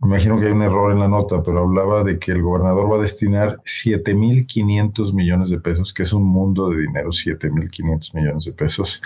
imagino 0.01 0.39
que 0.39 0.45
hay 0.45 0.51
un 0.51 0.61
error 0.61 0.91
en 0.91 0.99
la 0.99 1.07
nota, 1.07 1.43
pero 1.43 1.59
hablaba 1.59 2.03
de 2.03 2.19
que 2.19 2.31
el 2.31 2.41
gobernador 2.41 2.91
va 2.91 2.97
a 2.97 3.01
destinar 3.01 3.57
7.500 3.63 5.13
millones 5.13 5.49
de 5.49 5.59
pesos, 5.59 5.93
que 5.93 6.03
es 6.03 6.13
un 6.13 6.23
mundo 6.23 6.69
de 6.69 6.81
dinero, 6.81 7.09
7.500 7.09 8.15
millones 8.15 8.45
de 8.45 8.53
pesos, 8.53 9.01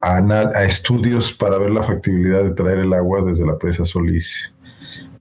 a, 0.00 0.16
a, 0.16 0.64
estudios 0.64 1.32
para 1.32 1.58
ver 1.58 1.70
la 1.70 1.82
factibilidad 1.82 2.42
de 2.42 2.52
traer 2.52 2.78
el 2.80 2.92
agua 2.94 3.22
desde 3.22 3.46
la 3.46 3.58
presa 3.58 3.84
Solís, 3.84 4.54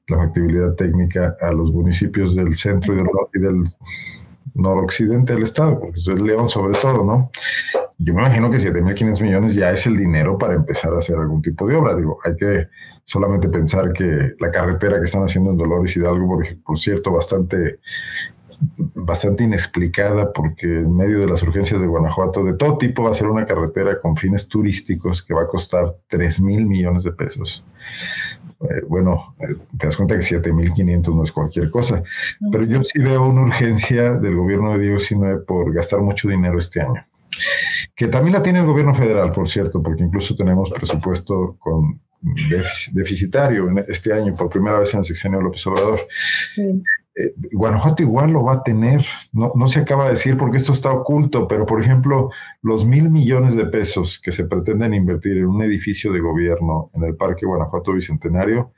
la 0.07 0.17
factibilidad 0.17 0.73
técnica 0.75 1.35
a 1.41 1.51
los 1.51 1.71
municipios 1.71 2.35
del 2.35 2.55
centro 2.55 2.93
y 2.93 2.97
del, 2.97 3.07
y 3.33 3.39
del 3.39 3.63
noroccidente 4.53 5.33
del 5.33 5.43
estado, 5.43 5.79
porque 5.79 5.97
eso 5.97 6.13
es 6.13 6.21
León 6.21 6.47
sobre 6.47 6.77
todo, 6.79 7.03
¿no? 7.03 7.31
Yo 8.03 8.13
me 8.13 8.21
imagino 8.21 8.51
que 8.51 8.57
7.500 8.57 9.21
millones 9.21 9.55
ya 9.55 9.71
es 9.71 9.85
el 9.87 9.97
dinero 9.97 10.37
para 10.37 10.53
empezar 10.55 10.93
a 10.93 10.97
hacer 10.97 11.17
algún 11.17 11.41
tipo 11.41 11.67
de 11.67 11.75
obra. 11.75 11.95
Digo, 11.95 12.17
hay 12.25 12.35
que 12.35 12.67
solamente 13.05 13.47
pensar 13.49 13.93
que 13.93 14.33
la 14.39 14.51
carretera 14.51 14.97
que 14.97 15.05
están 15.05 15.23
haciendo 15.23 15.51
en 15.51 15.57
Dolores 15.57 15.95
Hidalgo, 15.95 16.27
por, 16.27 16.63
por 16.63 16.79
cierto, 16.79 17.11
bastante 17.11 17.79
bastante 18.77 19.43
inexplicada 19.43 20.31
porque 20.31 20.65
en 20.65 20.95
medio 20.95 21.19
de 21.19 21.27
las 21.27 21.43
urgencias 21.43 21.81
de 21.81 21.87
Guanajuato, 21.87 22.43
de 22.43 22.53
todo 22.53 22.77
tipo, 22.77 23.03
va 23.03 23.11
a 23.11 23.15
ser 23.15 23.27
una 23.27 23.45
carretera 23.45 23.99
con 23.99 24.15
fines 24.15 24.47
turísticos 24.47 25.21
que 25.21 25.33
va 25.33 25.43
a 25.43 25.47
costar 25.47 25.95
3 26.07 26.41
mil 26.41 26.65
millones 26.65 27.03
de 27.03 27.11
pesos. 27.11 27.63
Eh, 28.61 28.81
bueno, 28.87 29.35
eh, 29.39 29.55
te 29.77 29.87
das 29.87 29.97
cuenta 29.97 30.15
que 30.15 30.21
7.500 30.21 31.15
no 31.15 31.23
es 31.23 31.31
cualquier 31.31 31.69
cosa, 31.69 32.01
pero 32.51 32.63
yo 32.63 32.81
sí 32.83 32.99
veo 32.99 33.25
una 33.25 33.43
urgencia 33.43 34.13
del 34.13 34.35
gobierno 34.35 34.73
de 34.73 34.79
Diego 34.79 34.99
Sinue 34.99 35.39
por 35.39 35.73
gastar 35.73 35.99
mucho 35.99 36.29
dinero 36.29 36.57
este 36.57 36.81
año, 36.81 37.05
que 37.95 38.07
también 38.07 38.33
la 38.33 38.43
tiene 38.43 38.59
el 38.59 38.65
gobierno 38.65 38.95
federal, 38.95 39.31
por 39.31 39.47
cierto, 39.47 39.81
porque 39.81 40.03
incluso 40.03 40.35
tenemos 40.35 40.71
presupuesto 40.71 41.55
con 41.59 41.99
deficitario 42.93 43.67
este 43.87 44.13
año 44.13 44.33
por 44.35 44.49
primera 44.49 44.79
vez 44.79 44.93
en 44.93 44.99
el 44.99 45.05
sexenio 45.05 45.41
López 45.41 45.67
Obrador. 45.67 45.99
Eh, 47.15 47.33
Guanajuato 47.51 48.01
igual 48.01 48.31
lo 48.31 48.43
va 48.43 48.53
a 48.53 48.63
tener, 48.63 49.05
no, 49.33 49.51
no, 49.53 49.67
se 49.67 49.81
acaba 49.81 50.05
de 50.05 50.11
decir 50.11 50.35
porque 50.35 50.57
esto 50.57 50.71
está 50.71 50.91
oculto, 50.91 51.47
pero 51.47 51.63
por 51.65 51.79
ejemplo, 51.79 52.31
los 52.63 52.85
mil 52.85 53.09
millones 53.11 53.55
de 53.55 53.65
pesos 53.65 54.19
que 54.19 54.31
se 54.31 54.45
pretenden 54.45 54.95
invertir 54.95 55.37
en 55.37 55.45
un 55.45 55.61
edificio 55.61 56.11
de 56.11 56.21
gobierno 56.21 56.89
en 56.93 57.03
el 57.03 57.15
Parque 57.15 57.45
Guanajuato 57.45 57.93
Bicentenario 57.93 58.73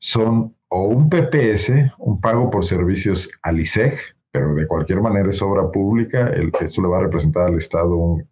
son 0.00 0.56
o 0.70 0.82
un 0.82 1.08
PPS, 1.08 1.92
un 1.98 2.20
pago 2.20 2.50
por 2.50 2.64
servicios 2.64 3.30
al 3.42 3.60
ISEG, 3.60 3.96
pero 4.30 4.54
de 4.54 4.66
cualquier 4.66 5.00
manera 5.00 5.30
es 5.30 5.40
obra 5.42 5.70
pública, 5.70 6.28
el, 6.28 6.52
esto 6.60 6.82
le 6.82 6.88
va 6.88 6.98
a 6.98 7.02
representar 7.02 7.48
al 7.48 7.56
Estado 7.56 7.96
un 7.96 8.28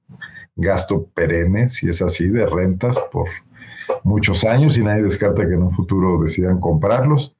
gasto 0.56 1.06
perenne, 1.14 1.68
si 1.68 1.88
es 1.88 2.02
así, 2.02 2.28
de 2.28 2.46
rentas 2.46 2.98
por 3.12 3.28
muchos 4.02 4.44
años 4.44 4.76
y 4.78 4.82
nadie 4.82 5.02
descarta 5.02 5.46
que 5.46 5.54
en 5.54 5.62
un 5.62 5.72
futuro 5.72 6.20
decidan 6.20 6.58
comprarlos. 6.60 7.36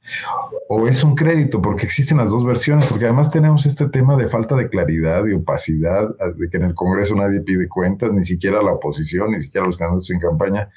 O 0.68 0.86
es 0.88 1.04
un 1.04 1.14
crédito, 1.14 1.62
porque 1.62 1.84
existen 1.84 2.18
las 2.18 2.30
dos 2.30 2.44
versiones, 2.44 2.86
porque 2.86 3.04
además 3.04 3.30
tenemos 3.30 3.66
este 3.66 3.88
tema 3.88 4.16
de 4.16 4.28
falta 4.28 4.56
de 4.56 4.68
claridad 4.68 5.24
y 5.26 5.32
opacidad, 5.32 6.08
de 6.36 6.48
que 6.50 6.56
en 6.56 6.64
el 6.64 6.74
Congreso 6.74 7.14
nadie 7.14 7.40
pide 7.40 7.68
cuentas, 7.68 8.12
ni 8.12 8.24
siquiera 8.24 8.62
la 8.62 8.72
oposición, 8.72 9.32
ni 9.32 9.40
siquiera 9.40 9.66
los 9.66 9.76
candidatos 9.76 10.10
en 10.10 10.20
campaña, 10.20 10.68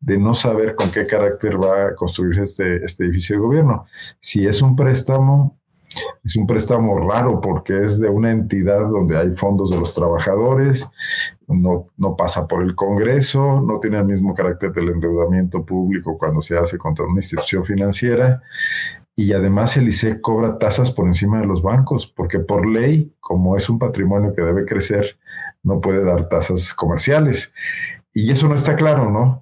de 0.00 0.18
no 0.18 0.34
saber 0.34 0.74
con 0.74 0.90
qué 0.90 1.06
carácter 1.06 1.62
va 1.62 1.88
a 1.88 1.94
construirse 1.94 2.42
este, 2.42 2.84
este 2.84 3.04
edificio 3.04 3.36
de 3.36 3.42
gobierno. 3.42 3.86
Si 4.20 4.46
es 4.46 4.62
un 4.62 4.76
préstamo, 4.76 5.58
es 6.24 6.36
un 6.36 6.46
préstamo 6.46 6.96
raro 6.98 7.40
porque 7.40 7.84
es 7.84 7.98
de 8.00 8.08
una 8.08 8.30
entidad 8.30 8.88
donde 8.88 9.18
hay 9.18 9.30
fondos 9.36 9.70
de 9.70 9.78
los 9.78 9.94
trabajadores, 9.94 10.88
no, 11.48 11.88
no 11.96 12.16
pasa 12.16 12.46
por 12.46 12.62
el 12.62 12.74
Congreso, 12.74 13.60
no 13.60 13.78
tiene 13.80 13.98
el 13.98 14.06
mismo 14.06 14.34
carácter 14.34 14.72
del 14.72 14.90
endeudamiento 14.90 15.64
público 15.64 16.16
cuando 16.18 16.40
se 16.40 16.56
hace 16.56 16.78
contra 16.78 17.04
una 17.04 17.16
institución 17.16 17.64
financiera 17.64 18.42
y 19.14 19.32
además 19.32 19.76
el 19.76 19.88
ICE 19.88 20.20
cobra 20.20 20.58
tasas 20.58 20.90
por 20.90 21.06
encima 21.06 21.40
de 21.40 21.46
los 21.46 21.62
bancos, 21.62 22.06
porque 22.06 22.38
por 22.38 22.66
ley, 22.66 23.12
como 23.20 23.56
es 23.56 23.68
un 23.68 23.78
patrimonio 23.78 24.34
que 24.34 24.42
debe 24.42 24.64
crecer, 24.64 25.18
no 25.62 25.80
puede 25.80 26.02
dar 26.02 26.28
tasas 26.28 26.72
comerciales. 26.72 27.52
Y 28.14 28.30
eso 28.30 28.48
no 28.48 28.54
está 28.54 28.74
claro, 28.74 29.10
¿no? 29.10 29.40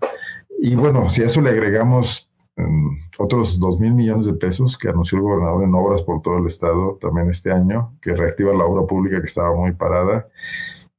Y 0.59 0.75
bueno, 0.75 1.09
si 1.09 1.23
a 1.23 1.27
eso 1.27 1.41
le 1.41 1.51
agregamos 1.51 2.30
otros 3.19 3.59
dos 3.61 3.79
mil 3.79 3.95
millones 3.95 4.27
de 4.27 4.35
pesos 4.35 4.79
que 4.79 4.89
anunció 4.89 5.19
el 5.19 5.23
gobernador 5.23 5.65
en 5.65 5.75
obras 5.75 6.03
por 6.03 6.23
todo 6.23 6.39
el 6.39 6.47
estado 6.47 6.99
también 7.01 7.29
este 7.29 7.51
año, 7.51 7.95
que 8.01 8.15
reactiva 8.15 8.55
la 8.55 8.65
obra 8.65 8.87
pública 8.87 9.19
que 9.19 9.27
estaba 9.27 9.55
muy 9.55 9.73
parada, 9.73 10.27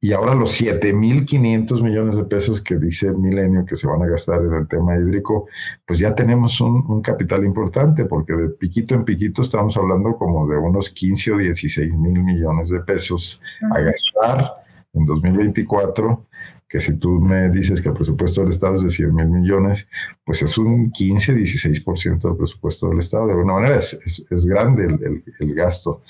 y 0.03 0.14
ahora 0.14 0.34
los 0.34 0.59
7.500 0.59 1.84
millones 1.84 2.16
de 2.16 2.24
pesos 2.24 2.59
que 2.59 2.76
dice 2.76 3.12
Milenio 3.12 3.66
que 3.66 3.76
se 3.76 3.88
van 3.88 4.01
a 4.01 4.07
gastar 4.07 4.41
en 4.41 4.53
el 4.53 4.68
tema 4.68 4.97
hídrico, 4.97 5.47
pues 5.86 5.99
ya 5.99 6.16
tenemos 6.16 6.59
un, 6.59 7.03
capital 7.03 7.45
importante, 7.45 8.05
porque 8.05 8.34
de 8.34 8.49
piquito 8.49 8.95
en 8.95 9.05
piquito 9.05 9.43
estamos 9.43 9.78
hablando 9.78 10.18
como 10.18 10.47
de 10.47 10.57
unos 10.57 10.89
15 10.89 11.34
o 11.34 11.38
16 11.38 11.95
mil 11.97 12.24
millones 12.24 12.70
de 12.70 12.80
pesos 12.80 13.39
a 13.76 13.80
gastar 13.80 14.55
en 14.93 15.05
2024 15.05 16.26
que 16.72 16.80
si 16.80 16.95
tú 16.95 17.19
me 17.19 17.49
dices 17.49 17.82
que 17.82 17.89
el 17.89 17.95
presupuesto 17.95 18.41
del 18.41 18.51
Estado 18.51 18.76
es 18.76 18.84
de 18.84 18.89
100 18.89 19.13
mil 19.13 19.28
millones, 19.28 19.89
pues 20.24 20.41
es 20.41 20.57
un 20.57 20.89
15, 20.89 21.36
16% 21.36 22.22
del 22.22 22.38
presupuesto 22.38 22.88
del 22.88 22.99
Estado. 22.99 23.26
De 23.26 23.34
alguna 23.34 23.55
manera 23.55 23.76
es, 23.76 24.24
es, 24.30 24.45
grande 24.45 24.86
el, 24.86 25.24
el, 25.39 25.53
gasto. 25.53 26.01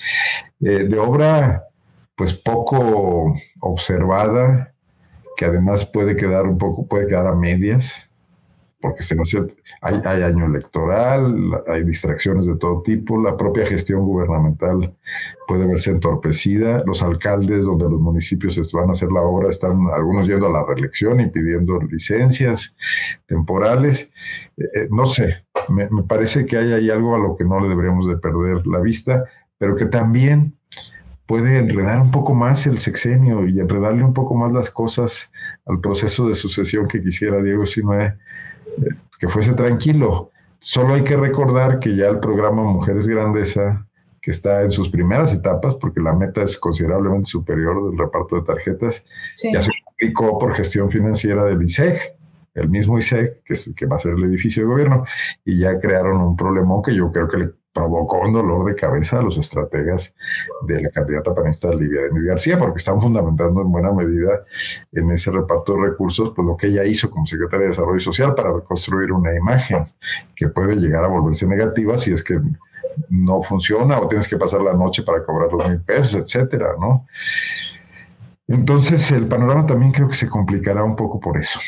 Eh, 0.60 0.84
de 0.84 0.98
obra 0.98 1.64
pues 2.14 2.34
poco 2.34 3.34
observada, 3.58 4.72
que 5.36 5.46
además 5.46 5.84
puede 5.84 6.14
quedar 6.14 6.46
un 6.46 6.58
poco, 6.58 6.86
puede 6.86 7.08
quedar 7.08 7.26
a 7.26 7.34
medias, 7.34 8.11
porque 8.82 9.02
se 9.02 9.16
hay, 9.80 10.00
hay 10.04 10.22
año 10.22 10.46
electoral, 10.46 11.62
hay 11.68 11.84
distracciones 11.84 12.46
de 12.46 12.56
todo 12.56 12.82
tipo, 12.82 13.22
la 13.22 13.36
propia 13.36 13.64
gestión 13.64 14.00
gubernamental 14.04 14.92
puede 15.46 15.66
verse 15.66 15.92
entorpecida, 15.92 16.82
los 16.84 17.02
alcaldes 17.02 17.64
donde 17.64 17.84
los 17.84 18.00
municipios 18.00 18.72
van 18.72 18.88
a 18.88 18.92
hacer 18.92 19.10
la 19.12 19.20
obra 19.20 19.48
están 19.48 19.86
algunos 19.94 20.26
yendo 20.26 20.46
a 20.46 20.50
la 20.50 20.64
reelección 20.64 21.20
y 21.20 21.30
pidiendo 21.30 21.80
licencias 21.80 22.76
temporales, 23.26 24.12
eh, 24.56 24.64
eh, 24.74 24.88
no 24.90 25.06
sé, 25.06 25.44
me, 25.68 25.88
parece 26.02 26.44
que 26.44 26.56
hay 26.56 26.72
ahí 26.72 26.90
algo 26.90 27.14
a 27.14 27.18
lo 27.18 27.36
que 27.36 27.44
no 27.44 27.60
le 27.60 27.68
deberíamos 27.68 28.08
de 28.08 28.16
perder 28.16 28.66
la 28.66 28.80
vista, 28.80 29.24
pero 29.58 29.76
que 29.76 29.86
también 29.86 30.56
puede 31.26 31.58
enredar 31.58 32.00
un 32.00 32.10
poco 32.10 32.34
más 32.34 32.66
el 32.66 32.80
sexenio 32.80 33.46
y 33.46 33.60
enredarle 33.60 34.02
un 34.02 34.12
poco 34.12 34.34
más 34.34 34.52
las 34.52 34.70
cosas 34.70 35.32
al 35.66 35.80
proceso 35.80 36.28
de 36.28 36.34
sucesión 36.34 36.88
que 36.88 37.00
quisiera 37.00 37.40
Diego 37.40 37.64
Sinoé, 37.64 38.18
que 39.18 39.28
fuese 39.28 39.52
tranquilo. 39.54 40.30
Solo 40.60 40.94
hay 40.94 41.04
que 41.04 41.16
recordar 41.16 41.78
que 41.78 41.96
ya 41.96 42.08
el 42.08 42.20
programa 42.20 42.62
Mujeres 42.62 43.08
Grandeza, 43.08 43.86
que 44.20 44.30
está 44.30 44.62
en 44.62 44.70
sus 44.70 44.88
primeras 44.88 45.34
etapas, 45.34 45.74
porque 45.74 46.00
la 46.00 46.12
meta 46.12 46.42
es 46.42 46.56
considerablemente 46.56 47.26
superior 47.26 47.90
del 47.90 47.98
reparto 47.98 48.36
de 48.36 48.42
tarjetas, 48.42 49.04
ya 49.42 49.60
se 49.60 49.70
aplicó 49.92 50.38
por 50.38 50.52
gestión 50.54 50.90
financiera 50.90 51.44
del 51.44 51.62
ISEG, 51.62 52.16
el 52.54 52.68
mismo 52.68 52.98
ISEG, 52.98 53.42
que, 53.44 53.54
es, 53.54 53.72
que 53.74 53.86
va 53.86 53.96
a 53.96 53.98
ser 53.98 54.12
el 54.12 54.24
edificio 54.24 54.62
de 54.62 54.68
gobierno, 54.68 55.04
y 55.44 55.58
ya 55.58 55.78
crearon 55.80 56.20
un 56.20 56.36
problemón 56.36 56.82
que 56.82 56.94
yo 56.94 57.10
creo 57.10 57.28
que 57.28 57.38
le 57.38 57.50
provocó 57.72 58.20
un 58.20 58.32
dolor 58.32 58.64
de 58.66 58.74
cabeza 58.74 59.18
a 59.18 59.22
los 59.22 59.38
estrategas 59.38 60.14
de 60.62 60.82
la 60.82 60.90
candidata 60.90 61.34
panista 61.34 61.70
Livia 61.70 62.02
Denis 62.02 62.24
García, 62.24 62.58
porque 62.58 62.76
están 62.76 63.00
fundamentando 63.00 63.62
en 63.62 63.72
buena 63.72 63.92
medida 63.92 64.44
en 64.92 65.10
ese 65.10 65.30
reparto 65.30 65.74
de 65.74 65.90
recursos, 65.90 66.32
pues 66.34 66.46
lo 66.46 66.56
que 66.56 66.68
ella 66.68 66.84
hizo 66.84 67.10
como 67.10 67.26
secretaria 67.26 67.64
de 67.64 67.68
Desarrollo 67.68 68.00
Social 68.00 68.34
para 68.34 68.52
reconstruir 68.52 69.12
una 69.12 69.34
imagen 69.34 69.86
que 70.36 70.48
puede 70.48 70.76
llegar 70.76 71.04
a 71.04 71.08
volverse 71.08 71.46
negativa 71.46 71.96
si 71.96 72.12
es 72.12 72.22
que 72.22 72.40
no 73.08 73.42
funciona 73.42 73.98
o 73.98 74.08
tienes 74.08 74.28
que 74.28 74.36
pasar 74.36 74.60
la 74.60 74.74
noche 74.74 75.02
para 75.02 75.24
cobrar 75.24 75.52
los 75.52 75.68
mil 75.68 75.80
pesos, 75.80 76.14
etcétera, 76.14 76.74
¿no? 76.78 77.06
Entonces 78.48 79.10
el 79.12 79.26
panorama 79.26 79.64
también 79.64 79.92
creo 79.92 80.08
que 80.08 80.14
se 80.14 80.28
complicará 80.28 80.84
un 80.84 80.96
poco 80.96 81.18
por 81.18 81.38
eso. 81.38 81.58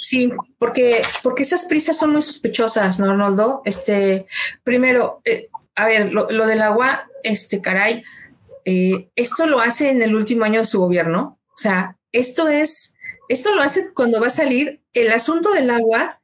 Sí, 0.00 0.32
porque, 0.58 1.02
porque 1.22 1.42
esas 1.42 1.66
prisas 1.66 1.96
son 1.96 2.12
muy 2.12 2.22
sospechosas, 2.22 2.98
¿no, 2.98 3.10
Arnoldo? 3.10 3.62
Este, 3.64 4.26
primero, 4.64 5.20
eh, 5.24 5.48
a 5.74 5.86
ver, 5.86 6.12
lo, 6.12 6.26
del 6.26 6.62
agua, 6.62 7.08
este, 7.22 7.60
caray, 7.60 8.02
eh, 8.64 9.08
esto 9.14 9.46
lo 9.46 9.60
hace 9.60 9.90
en 9.90 10.02
el 10.02 10.14
último 10.14 10.44
año 10.44 10.60
de 10.60 10.66
su 10.66 10.80
gobierno. 10.80 11.38
O 11.54 11.58
sea, 11.58 11.96
esto 12.12 12.48
es, 12.48 12.94
esto 13.28 13.54
lo 13.54 13.62
hace 13.62 13.92
cuando 13.92 14.20
va 14.20 14.28
a 14.28 14.30
salir 14.30 14.80
el 14.92 15.12
asunto 15.12 15.52
del 15.52 15.70
agua, 15.70 16.20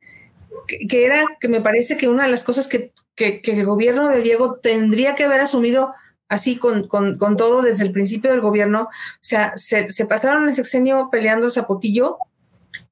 que, 0.67 1.05
era, 1.05 1.25
que 1.41 1.49
me 1.49 1.61
parece 1.61 1.97
que 1.97 2.09
una 2.09 2.25
de 2.25 2.31
las 2.31 2.43
cosas 2.43 2.69
que, 2.69 2.93
que, 3.15 3.41
el 3.45 3.65
gobierno 3.65 4.09
de 4.09 4.23
Diego 4.23 4.59
tendría 4.63 5.15
que 5.15 5.25
haber 5.25 5.41
asumido 5.41 5.95
así 6.29 6.57
con, 6.57 6.89
con, 6.89 7.19
con, 7.19 7.37
todo 7.37 7.63
desde 7.63 7.85
el 7.85 7.93
principio 7.93 8.31
del 8.31 8.41
gobierno. 8.41 8.83
O 8.83 9.19
sea, 9.21 9.53
se, 9.57 9.89
se 9.89 10.07
pasaron 10.07 10.49
el 10.49 10.55
sexenio 10.55 11.11
peleando 11.13 11.51
zapotillo 11.51 12.19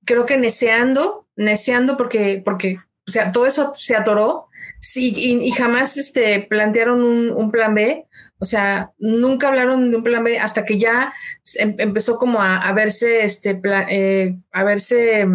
creo 0.05 0.26
que 0.26 0.36
neceando, 0.36 1.26
neceando 1.36 1.96
porque, 1.96 2.42
porque, 2.44 2.78
o 3.07 3.11
sea, 3.11 3.32
todo 3.32 3.46
eso 3.46 3.72
se 3.76 3.96
atoró, 3.96 4.48
sí, 4.80 5.12
y, 5.16 5.50
jamás 5.53 5.96
este, 5.96 6.40
plantearon 6.40 7.03
un, 7.03 7.50
plan 7.50 7.74
B, 7.74 8.07
o 8.38 8.44
sea, 8.44 8.92
nunca 8.98 9.48
hablaron 9.48 9.90
de 9.90 9.96
un 9.96 10.03
plan 10.03 10.24
B 10.24 10.38
hasta 10.38 10.64
que 10.64 10.78
ya 10.78 11.12
em, 11.57 11.74
empezó 11.78 12.18
como 12.18 12.40
a, 12.42 12.72
verse, 12.72 13.24
este, 13.24 13.61
eh, 13.88 14.36
a 14.50 14.64
verse 14.64 15.26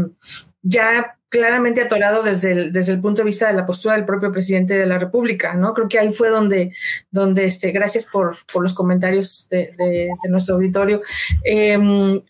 ya 0.61 1.16
claramente 1.29 1.81
atorado 1.81 2.23
desde 2.23 2.51
el, 2.51 2.71
desde 2.71 2.93
el 2.93 3.01
punto 3.01 3.21
de 3.21 3.25
vista 3.25 3.47
de 3.47 3.53
la 3.53 3.65
postura 3.65 3.95
del 3.95 4.05
propio 4.05 4.31
presidente 4.31 4.75
de 4.75 4.85
la 4.85 4.97
República, 4.97 5.53
¿no? 5.53 5.73
Creo 5.73 5.87
que 5.87 5.99
ahí 5.99 6.11
fue 6.11 6.29
donde, 6.29 6.73
donde 7.11 7.45
este, 7.45 7.71
gracias 7.71 8.05
por, 8.05 8.35
por 8.51 8.63
los 8.63 8.73
comentarios 8.73 9.47
de, 9.49 9.71
de, 9.77 10.09
nuestro 10.29 10.55
auditorio, 10.55 11.01
em, 11.43 12.21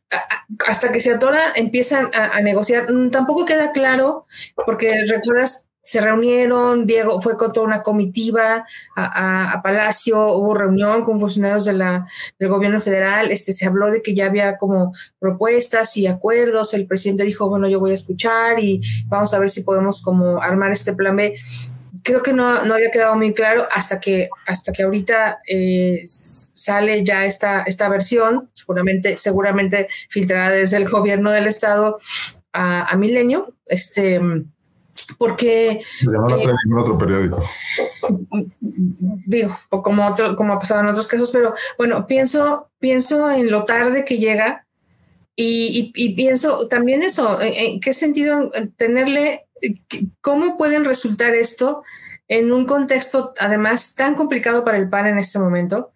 hasta 0.68 0.92
que 0.92 1.00
se 1.00 1.12
atora 1.12 1.42
empiezan 1.56 2.10
a, 2.14 2.38
a, 2.38 2.42
negociar. 2.42 2.92
Mm, 2.92 3.12
tampoco 3.12 3.46
queda 3.46 3.72
claro, 3.72 4.26
porque 4.66 5.06
recuerdas 5.08 5.67
se 5.88 6.02
reunieron, 6.02 6.86
Diego 6.86 7.22
fue 7.22 7.38
con 7.38 7.54
toda 7.54 7.66
una 7.66 7.82
comitiva 7.82 8.66
a, 8.98 9.62
Palacio, 9.64 10.34
hubo 10.34 10.54
reunión 10.54 11.06
con 11.06 11.18
funcionarios 11.18 11.64
de 11.64 11.72
la, 11.72 12.06
del 12.38 12.50
gobierno 12.50 12.82
federal, 12.82 13.32
este, 13.32 13.54
se 13.54 13.66
habló 13.66 13.90
de 13.90 14.02
que 14.02 14.14
ya 14.14 14.26
había 14.26 14.58
como 14.58 14.94
propuestas 15.18 15.96
y 15.96 16.06
acuerdos, 16.06 16.74
el 16.74 16.88
presidente 16.88 17.24
dijo, 17.24 17.48
bueno, 17.48 17.70
yo 17.70 17.80
voy 17.80 17.92
a 17.92 17.94
escuchar 17.94 18.60
y 18.60 18.82
vamos 19.06 19.34
a 19.34 19.40
ver 19.40 19.50
si 19.50 19.64
podemos 19.64 20.02
como 20.02 20.44
armar 20.44 20.72
este 20.72 20.92
plan 20.92 21.16
B. 21.16 21.36
Creo 22.04 22.22
que 22.22 22.34
no, 22.34 22.66
no 22.66 22.74
había 22.74 22.92
quedado 22.92 23.16
muy 23.16 23.34
claro 23.34 23.66
hasta 23.72 24.02
que, 24.02 24.28
hasta 24.46 24.74
que 24.74 24.84
ahorita 24.84 25.40
eh, 25.48 26.04
sale 26.06 27.02
ya 27.06 27.24
esta, 27.24 27.64
esta 27.64 27.88
versión, 27.88 28.50
seguramente, 28.52 29.16
seguramente 29.16 29.88
filtrada 30.10 30.50
desde 30.50 30.76
el 30.76 30.90
gobierno 30.90 31.32
del 31.32 31.48
estado 31.48 32.00
a, 32.52 32.92
a 32.92 32.98
Milenio, 32.98 33.56
este 33.68 34.20
porque... 35.18 35.82
No 36.04 36.28
eh, 36.30 36.54
ningún 36.66 36.82
otro 36.82 36.98
periódico. 36.98 37.44
Digo, 39.26 39.58
como, 39.70 40.08
otro, 40.08 40.36
como 40.36 40.54
ha 40.54 40.60
pasado 40.60 40.82
en 40.82 40.88
otros 40.88 41.08
casos, 41.08 41.32
pero 41.32 41.54
bueno, 41.78 42.08
pienso, 42.08 42.70
pienso 42.80 43.30
en 43.32 43.52
lo 43.52 43.66
tarde 43.66 44.06
que 44.06 44.18
llega 44.18 44.66
y, 45.36 46.14
pienso 46.16 46.68
también 46.68 47.04
eso, 47.04 47.40
en, 47.42 47.80
qué 47.80 47.94
sentido 47.94 48.50
tenerle, 48.76 49.46
cómo 50.22 50.58
pueden 50.58 50.84
resultar 50.84 51.36
esto 51.36 51.84
en 52.28 52.52
un 52.52 52.66
contexto 52.66 53.34
además 53.40 53.96
tan 53.96 54.16
complicado 54.16 54.66
para 54.66 54.78
el 54.78 54.90
PAN 54.90 55.08
en 55.08 55.18
este 55.20 55.40
momento. 55.40 55.92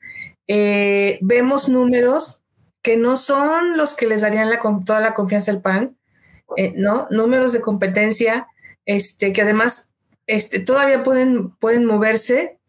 Eh, 0.48 1.18
vemos 1.22 1.70
números 1.70 2.42
que 2.82 2.98
no 2.98 3.18
son 3.18 3.78
los 3.78 3.96
que 3.96 4.08
les 4.08 4.22
darían 4.22 4.50
la, 4.50 4.60
toda 4.86 5.00
la 5.00 5.14
confianza 5.14 5.52
al 5.52 5.62
PAN, 5.62 5.98
eh, 6.58 6.74
¿no? 6.76 7.08
Números 7.10 7.54
de 7.54 7.62
competencia 7.62 8.48
este, 8.86 9.34
que 9.34 9.42
además 9.42 9.94
este, 10.28 10.60
todavía 10.60 11.04
pueden, 11.04 11.52
pueden 11.52 11.86
moverse 11.86 12.60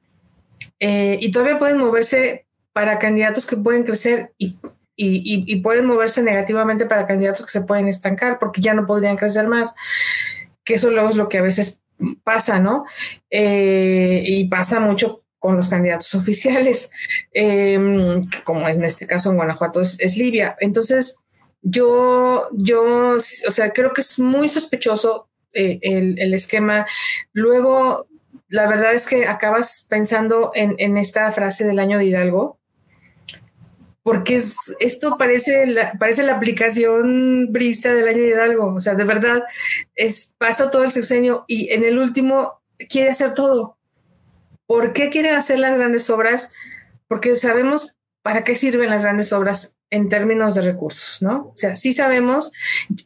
eh, 0.81 1.19
y 1.21 1.31
todavía 1.31 1.59
pueden 1.59 1.79
moverse 1.79 2.47
para 2.73 2.99
candidatos 2.99 3.47
que 3.47 3.57
pueden 3.57 3.85
crecer 3.85 4.33
y, 4.39 4.59
pueden 5.63 5.87
moverse 5.87 6.23
negativamente 6.23 6.87
para 6.87 7.07
candidatos 7.07 7.47
que 7.47 7.53
se 7.53 7.63
pueden 7.63 7.89
estancar 7.89 8.39
porque 8.39 8.61
ya 8.61 8.75
no 8.75 8.87
podrían 8.87 9.17
crecer 9.17 9.49
más, 9.49 9.75
que 10.65 10.75
eso 10.75 10.91
luego 10.91 11.09
es 11.09 11.17
lo 11.17 11.29
que 11.29 11.39
a 11.39 11.43
veces 11.43 11.83
pasa, 12.25 12.61
¿no? 12.61 12.85
Eh, 13.31 14.23
y 14.25 14.49
pasa 14.49 14.81
mucho 14.81 15.23
con 15.39 15.57
los 15.57 15.69
candidatos 15.69 16.15
oficiales, 16.17 16.91
em, 17.33 18.29
como 18.45 18.69
en 18.69 18.85
este 18.85 19.07
caso 19.07 19.31
en 19.31 19.37
Guanajuato 19.37 19.81
es, 19.81 19.99
es 20.01 20.17
Libia. 20.17 20.57
Entonces, 20.61 21.19
yo, 21.63 22.49
yo, 22.53 23.15
o 23.15 23.51
sea, 23.51 23.73
creo 23.73 23.93
que 23.93 24.01
es 24.01 24.19
muy 24.19 24.49
sospechoso 24.49 25.29
eh, 25.53 25.79
el, 25.83 26.35
esquema. 26.35 26.87
Luego, 27.33 28.07
la 28.49 28.69
verdad 28.69 28.95
es 28.95 29.07
que 29.07 29.27
acabas 29.27 29.87
pensando 29.89 30.53
en, 30.55 30.97
esta 30.97 31.31
frase 31.33 31.65
del 31.65 31.79
año 31.79 31.99
de 31.99 32.07
Hidalgo, 32.07 32.59
porque 34.03 34.41
esto 34.81 35.17
parece 35.17 35.67
la, 35.67 35.93
parece 35.93 36.25
la 36.25 36.35
aplicación 36.35 37.53
brista 37.53 37.95
del 37.95 38.09
año 38.09 38.23
de 38.23 38.29
Hidalgo. 38.29 38.75
O 38.75 38.81
sea, 38.81 38.95
de 38.95 39.05
verdad, 39.05 39.43
es, 39.95 40.35
pasó 40.39 40.71
todo 40.71 40.85
el 40.85 40.91
sexenio 40.91 41.45
y 41.47 41.73
en 41.73 41.85
el 41.85 41.99
último 41.99 42.63
quiere 42.89 43.11
hacer 43.11 43.35
todo. 43.35 43.79
¿Por 44.67 44.93
qué 44.93 45.11
quiere 45.11 45.31
hacer 45.31 45.59
las 45.59 45.77
grandes 45.77 46.09
obras? 46.11 46.51
Porque 47.07 47.37
sabemos 47.37 47.95
para 48.23 48.45
qué 48.45 48.55
sirven 48.57 48.91
las 48.91 49.03
grandes 49.03 49.33
obras 49.33 49.77
en 49.91 50.09
términos 50.09 50.55
de 50.55 50.62
recursos, 50.62 51.20
¿no? 51.20 51.49
O 51.49 51.57
sea, 51.57 51.77
sí 51.77 51.93
sabemos 51.93 52.51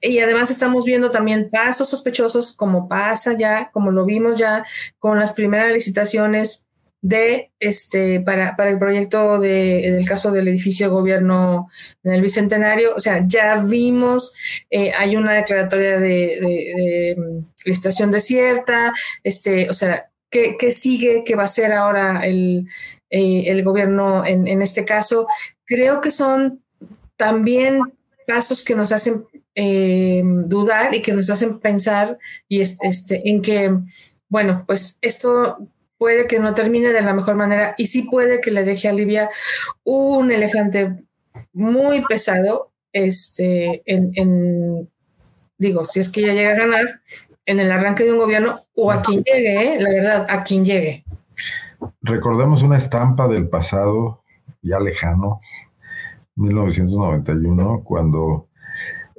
y 0.00 0.20
además 0.20 0.52
estamos 0.52 0.84
viendo 0.84 1.10
también 1.10 1.50
pasos 1.50 1.90
sospechosos 1.90 2.52
como 2.52 2.88
pasa 2.88 3.32
ya, 3.36 3.70
como 3.72 3.90
lo 3.90 4.04
vimos 4.04 4.38
ya 4.38 4.64
con 5.00 5.18
las 5.18 5.32
primeras 5.32 5.72
licitaciones 5.72 6.66
de 7.02 7.50
este 7.60 8.20
para, 8.20 8.56
para 8.56 8.70
el 8.70 8.78
proyecto 8.78 9.38
de 9.38 9.88
en 9.88 9.96
el 9.96 10.08
caso 10.08 10.30
del 10.30 10.48
edificio 10.48 10.86
de 10.86 10.92
gobierno 10.92 11.68
en 12.04 12.14
el 12.14 12.22
bicentenario, 12.22 12.94
o 12.94 13.00
sea, 13.00 13.24
ya 13.26 13.56
vimos 13.62 14.34
eh, 14.70 14.92
hay 14.96 15.16
una 15.16 15.32
declaratoria 15.32 15.98
de, 15.98 17.16
mm, 17.16 17.46
licitación 17.64 18.12
desierta, 18.12 18.92
este, 19.24 19.68
o 19.70 19.74
sea, 19.74 20.08
¿qué, 20.30 20.70
sigue? 20.70 21.22
¿Qué 21.24 21.34
va 21.36 21.44
a 21.44 21.48
ser 21.48 21.72
ahora 21.72 22.26
el, 22.26 22.68
eh, 23.10 23.44
el 23.46 23.62
gobierno 23.62 24.24
en, 24.24 24.46
en 24.46 24.62
este 24.62 24.84
caso? 24.84 25.26
Creo 25.64 26.00
que 26.00 26.10
son 26.10 26.62
también 27.16 27.80
pasos 28.26 28.62
que 28.62 28.74
nos 28.74 28.92
hacen 28.92 29.24
eh, 29.58 30.22
dudar 30.24 30.94
y 30.94 31.00
que 31.00 31.14
nos 31.14 31.30
hacen 31.30 31.60
pensar 31.60 32.18
y 32.46 32.60
este, 32.60 33.22
en 33.24 33.40
que, 33.40 33.74
bueno, 34.28 34.64
pues 34.66 34.98
esto 35.00 35.56
puede 35.96 36.26
que 36.26 36.38
no 36.38 36.52
termine 36.52 36.90
de 36.90 37.00
la 37.00 37.14
mejor 37.14 37.36
manera 37.36 37.74
y 37.78 37.86
sí 37.86 38.02
puede 38.02 38.42
que 38.42 38.50
le 38.50 38.64
deje 38.64 38.88
a 38.88 38.92
Libia 38.92 39.30
un 39.82 40.30
elefante 40.30 41.04
muy 41.54 42.04
pesado, 42.04 42.70
este, 42.92 43.82
en, 43.86 44.90
digo, 45.56 45.86
si 45.86 46.00
es 46.00 46.10
que 46.10 46.20
ella 46.20 46.34
llega 46.34 46.50
a 46.50 46.66
ganar 46.66 47.00
en 47.46 47.58
el 47.58 47.72
arranque 47.72 48.04
de 48.04 48.12
un 48.12 48.18
gobierno 48.18 48.66
o 48.74 48.92
a 48.92 49.00
quien 49.00 49.22
llegue, 49.22 49.74
¿eh? 49.74 49.80
la 49.80 49.88
verdad, 49.88 50.26
a 50.28 50.44
quien 50.44 50.66
llegue. 50.66 51.05
Recordemos 52.02 52.62
una 52.62 52.76
estampa 52.76 53.28
del 53.28 53.48
pasado 53.48 54.22
ya 54.62 54.80
lejano, 54.80 55.40
1991, 56.36 57.82
cuando 57.84 58.48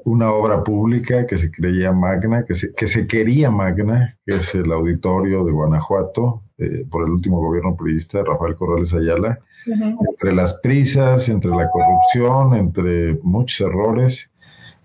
una 0.05 0.31
obra 0.31 0.63
pública 0.63 1.25
que 1.25 1.37
se 1.37 1.51
creía 1.51 1.91
magna, 1.91 2.45
que 2.45 2.53
se, 2.53 2.73
que 2.73 2.87
se 2.87 3.07
quería 3.07 3.51
magna, 3.51 4.17
que 4.25 4.37
es 4.37 4.55
el 4.55 4.71
auditorio 4.71 5.43
de 5.43 5.51
Guanajuato, 5.51 6.43
eh, 6.57 6.85
por 6.89 7.05
el 7.05 7.11
último 7.11 7.39
gobierno 7.39 7.75
periodista 7.75 8.23
Rafael 8.23 8.55
Corrales 8.55 8.93
Ayala, 8.93 9.39
entre 9.65 10.33
las 10.33 10.53
prisas, 10.55 11.27
entre 11.27 11.51
la 11.51 11.69
corrupción, 11.69 12.55
entre 12.55 13.19
muchos 13.21 13.67
errores, 13.67 14.31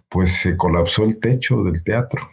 pues 0.09 0.33
se 0.33 0.57
colapsó 0.57 1.05
el 1.05 1.21
techo 1.21 1.63
del 1.63 1.83
teatro, 1.85 2.29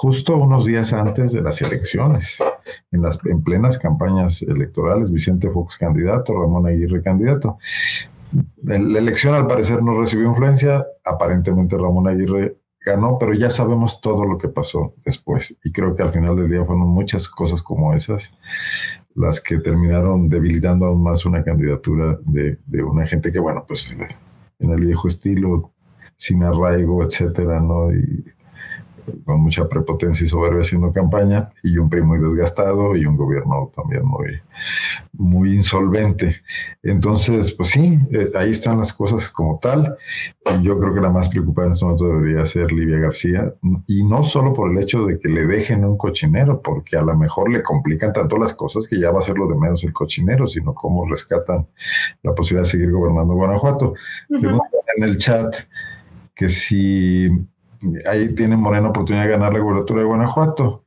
justo 0.00 0.38
unos 0.38 0.64
días 0.64 0.94
antes 0.94 1.32
de 1.32 1.42
las 1.42 1.60
elecciones, 1.60 2.42
en, 2.90 3.02
las, 3.02 3.18
en 3.26 3.42
plenas 3.42 3.78
campañas 3.78 4.40
electorales, 4.40 5.12
Vicente 5.12 5.50
Fox 5.50 5.76
candidato, 5.76 6.32
Ramón 6.32 6.66
Aguirre 6.66 7.02
candidato. 7.02 7.58
La 8.62 8.76
elección 8.76 9.34
al 9.34 9.46
parecer 9.46 9.82
no 9.82 10.00
recibió 10.00 10.26
influencia, 10.26 10.86
aparentemente 11.04 11.76
Ramón 11.76 12.08
Aguirre 12.08 12.56
ganó, 12.86 13.18
pero 13.18 13.34
ya 13.34 13.50
sabemos 13.50 14.00
todo 14.00 14.24
lo 14.24 14.38
que 14.38 14.48
pasó 14.48 14.94
después. 15.04 15.54
Y 15.64 15.70
creo 15.70 15.94
que 15.94 16.02
al 16.02 16.12
final 16.12 16.34
del 16.34 16.48
día 16.50 16.64
fueron 16.64 16.88
muchas 16.88 17.28
cosas 17.28 17.60
como 17.60 17.92
esas 17.92 18.34
las 19.14 19.38
que 19.38 19.58
terminaron 19.58 20.30
debilitando 20.30 20.86
aún 20.86 21.02
más 21.02 21.26
una 21.26 21.44
candidatura 21.44 22.18
de, 22.22 22.58
de 22.64 22.82
una 22.82 23.06
gente 23.06 23.30
que, 23.30 23.38
bueno, 23.38 23.66
pues 23.68 23.94
en 24.60 24.70
el 24.70 24.80
viejo 24.80 25.08
estilo, 25.08 25.74
sin 26.16 26.42
arraigo, 26.42 27.04
etcétera, 27.04 27.60
¿no? 27.60 27.90
Con 29.24 29.40
mucha 29.40 29.68
prepotencia 29.68 30.24
y 30.24 30.28
soberbia 30.28 30.62
haciendo 30.62 30.92
campaña, 30.92 31.50
y 31.62 31.78
un 31.78 31.88
PRI 31.88 32.02
muy 32.02 32.18
desgastado 32.18 32.96
y 32.96 33.04
un 33.06 33.16
gobierno 33.16 33.70
también 33.74 34.04
muy, 34.04 34.40
muy 35.12 35.54
insolvente. 35.54 36.36
Entonces, 36.82 37.52
pues 37.52 37.70
sí, 37.70 37.98
eh, 38.10 38.30
ahí 38.34 38.50
están 38.50 38.78
las 38.78 38.92
cosas 38.92 39.28
como 39.28 39.58
tal. 39.60 39.96
Y 40.58 40.62
yo 40.62 40.78
creo 40.78 40.94
que 40.94 41.00
la 41.00 41.10
más 41.10 41.28
preocupada 41.28 41.68
en 41.68 41.72
este 41.72 41.84
momento 41.84 42.08
debería 42.08 42.46
ser 42.46 42.72
Livia 42.72 42.98
García, 42.98 43.54
y 43.86 44.04
no 44.04 44.24
solo 44.24 44.52
por 44.52 44.70
el 44.70 44.78
hecho 44.78 45.04
de 45.06 45.18
que 45.18 45.28
le 45.28 45.46
dejen 45.46 45.84
un 45.84 45.96
cochinero, 45.96 46.60
porque 46.60 46.96
a 46.96 47.02
lo 47.02 47.16
mejor 47.16 47.50
le 47.50 47.62
complican 47.62 48.12
tanto 48.12 48.36
las 48.38 48.54
cosas 48.54 48.86
que 48.88 48.98
ya 48.98 49.10
va 49.10 49.18
a 49.18 49.22
ser 49.22 49.36
lo 49.36 49.48
de 49.48 49.56
menos 49.56 49.84
el 49.84 49.92
cochinero, 49.92 50.46
sino 50.46 50.74
cómo 50.74 51.06
rescatan 51.08 51.66
la 52.22 52.34
posibilidad 52.34 52.64
de 52.64 52.70
seguir 52.70 52.90
gobernando 52.90 53.34
Guanajuato. 53.34 53.94
En 54.30 55.04
el 55.04 55.16
chat 55.18 55.54
que 56.34 56.48
si 56.48 57.30
ahí 58.06 58.34
tiene 58.34 58.56
Morena 58.56 58.88
oportunidad 58.88 59.24
de 59.24 59.30
ganar 59.30 59.52
la 59.52 59.60
gubernatura 59.60 60.00
de 60.00 60.06
Guanajuato. 60.06 60.84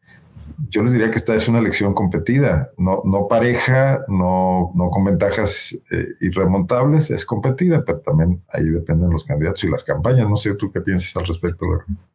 Yo 0.69 0.83
les 0.83 0.93
diría 0.93 1.09
que 1.09 1.17
esta 1.17 1.35
es 1.35 1.47
una 1.47 1.59
elección 1.59 1.93
competida, 1.93 2.71
no, 2.77 3.01
no 3.05 3.27
pareja, 3.27 4.05
no, 4.07 4.71
no 4.75 4.89
con 4.91 5.03
ventajas 5.03 5.77
eh, 5.91 6.07
irremontables, 6.21 7.09
es 7.09 7.25
competida, 7.25 7.83
pero 7.85 7.99
también 7.99 8.41
ahí 8.49 8.65
dependen 8.65 9.09
los 9.09 9.25
candidatos 9.25 9.63
y 9.63 9.69
las 9.69 9.83
campañas. 9.83 10.29
No 10.29 10.35
sé 10.35 10.53
tú 10.55 10.71
qué 10.71 10.81
piensas 10.81 11.15
al 11.17 11.25
respecto. 11.25 11.65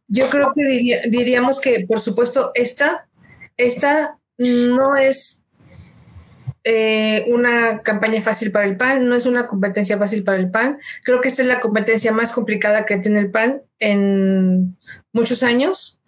Yo 0.07 0.29
creo 0.29 0.53
que 0.53 0.63
diríamos 1.09 1.59
que, 1.59 1.85
por 1.87 1.99
supuesto, 1.99 2.51
esta, 2.55 3.07
esta 3.57 4.17
no 4.37 4.95
es 4.95 5.43
eh, 6.63 7.25
una 7.27 7.81
campaña 7.81 8.21
fácil 8.21 8.51
para 8.51 8.65
el 8.65 8.77
PAN, 8.77 9.07
no 9.07 9.15
es 9.15 9.25
una 9.25 9.47
competencia 9.47 9.97
fácil 9.97 10.23
para 10.23 10.37
el 10.37 10.51
PAN. 10.51 10.79
Creo 11.03 11.21
que 11.21 11.29
esta 11.29 11.41
es 11.41 11.47
la 11.47 11.61
competencia 11.61 12.11
más 12.11 12.31
complicada 12.31 12.85
que 12.85 12.97
tiene 12.97 13.19
el 13.19 13.31
PAN 13.31 13.61
en 13.79 14.77
muchos 15.13 15.43
años, 15.43 15.99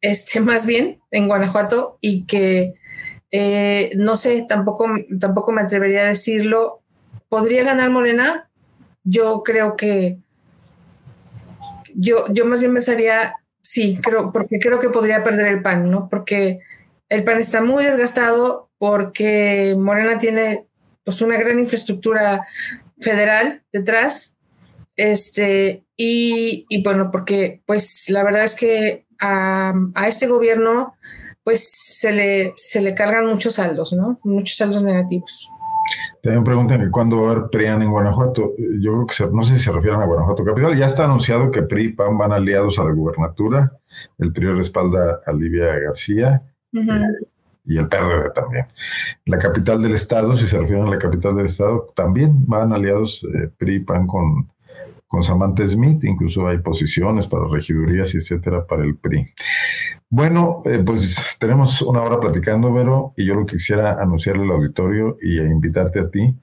este, 0.00 0.40
más 0.40 0.66
bien 0.66 1.00
en 1.10 1.28
Guanajuato, 1.28 1.98
y 2.00 2.24
que 2.24 2.74
eh, 3.30 3.90
no 3.96 4.16
sé, 4.16 4.46
tampoco, 4.48 4.86
tampoco 5.20 5.52
me 5.52 5.62
atrevería 5.62 6.02
a 6.02 6.06
decirlo. 6.06 6.82
¿Podría 7.28 7.64
ganar 7.64 7.90
Morena? 7.90 8.48
Yo 9.02 9.42
creo 9.42 9.76
que 9.76 10.18
yo, 11.94 12.26
yo 12.32 12.44
más 12.44 12.60
bien 12.60 12.74
pensaría, 12.74 13.34
sí, 13.62 13.98
creo, 14.02 14.30
porque 14.32 14.58
creo 14.60 14.78
que 14.78 14.90
podría 14.90 15.24
perder 15.24 15.48
el 15.48 15.62
PAN, 15.62 15.90
¿no? 15.90 16.08
Porque 16.08 16.60
el 17.08 17.24
PAN 17.24 17.38
está 17.38 17.62
muy 17.62 17.84
desgastado, 17.84 18.65
porque 18.78 19.74
Morena 19.78 20.18
tiene 20.18 20.66
pues 21.04 21.22
una 21.22 21.36
gran 21.36 21.58
infraestructura 21.58 22.46
federal 23.00 23.62
detrás. 23.72 24.36
Este, 24.96 25.84
y, 25.96 26.66
bueno, 26.82 27.10
porque 27.10 27.62
pues 27.66 28.08
la 28.08 28.24
verdad 28.24 28.44
es 28.44 28.56
que 28.56 29.06
a, 29.20 29.74
este 30.06 30.26
gobierno 30.26 30.94
pues 31.44 31.68
se 31.70 32.12
le, 32.12 32.52
se 32.56 32.80
le 32.82 32.94
cargan 32.94 33.26
muchos 33.26 33.54
saldos, 33.54 33.92
¿no? 33.92 34.18
Muchos 34.24 34.56
saldos 34.56 34.82
negativos. 34.82 35.48
También 36.22 36.42
preguntan 36.42 36.80
que 36.80 36.90
cuándo 36.90 37.22
va 37.22 37.28
a 37.28 37.32
haber 37.32 37.50
PRIAN 37.50 37.82
en 37.82 37.90
Guanajuato. 37.92 38.54
Yo 38.80 38.92
creo 38.92 39.06
que 39.06 39.36
no 39.36 39.44
sé 39.44 39.54
si 39.54 39.60
se 39.60 39.70
refieren 39.70 40.00
a 40.00 40.06
Guanajuato 40.06 40.44
Capital. 40.44 40.76
Ya 40.76 40.86
está 40.86 41.04
anunciado 41.04 41.52
que 41.52 41.62
PRI 41.62 41.84
y 41.84 41.92
PAN 41.92 42.18
van 42.18 42.32
aliados 42.32 42.80
a 42.80 42.84
la 42.84 42.90
gubernatura. 42.90 43.72
El 44.18 44.32
PRI 44.32 44.52
respalda 44.52 45.20
a 45.24 45.32
Livia 45.32 45.78
García 45.78 46.42
y 47.66 47.78
el 47.78 47.88
PRD 47.88 48.30
también. 48.34 48.66
La 49.26 49.38
capital 49.38 49.82
del 49.82 49.94
estado, 49.94 50.36
si 50.36 50.46
se 50.46 50.58
refieren 50.58 50.86
a 50.86 50.90
la 50.90 50.98
capital 50.98 51.36
del 51.36 51.46
estado, 51.46 51.92
también 51.94 52.46
van 52.46 52.72
aliados 52.72 53.26
eh, 53.34 53.50
PRI 53.58 53.80
PAN 53.80 54.06
con, 54.06 54.48
con 55.08 55.22
Samantha 55.22 55.66
Smith, 55.66 56.04
incluso 56.04 56.46
hay 56.48 56.58
posiciones 56.58 57.26
para 57.26 57.48
regidurías 57.48 58.14
etcétera 58.14 58.66
para 58.66 58.84
el 58.84 58.96
PRI. 58.96 59.26
Bueno, 60.08 60.60
eh, 60.64 60.80
pues 60.84 61.36
tenemos 61.40 61.82
una 61.82 62.02
hora 62.02 62.20
platicando, 62.20 62.72
Vero, 62.72 63.12
y 63.16 63.26
yo 63.26 63.34
lo 63.34 63.46
que 63.46 63.56
quisiera 63.56 64.00
anunciarle 64.00 64.44
al 64.44 64.52
auditorio 64.52 65.16
y 65.20 65.40
invitarte 65.40 66.00
a 66.00 66.10
ti 66.10 66.34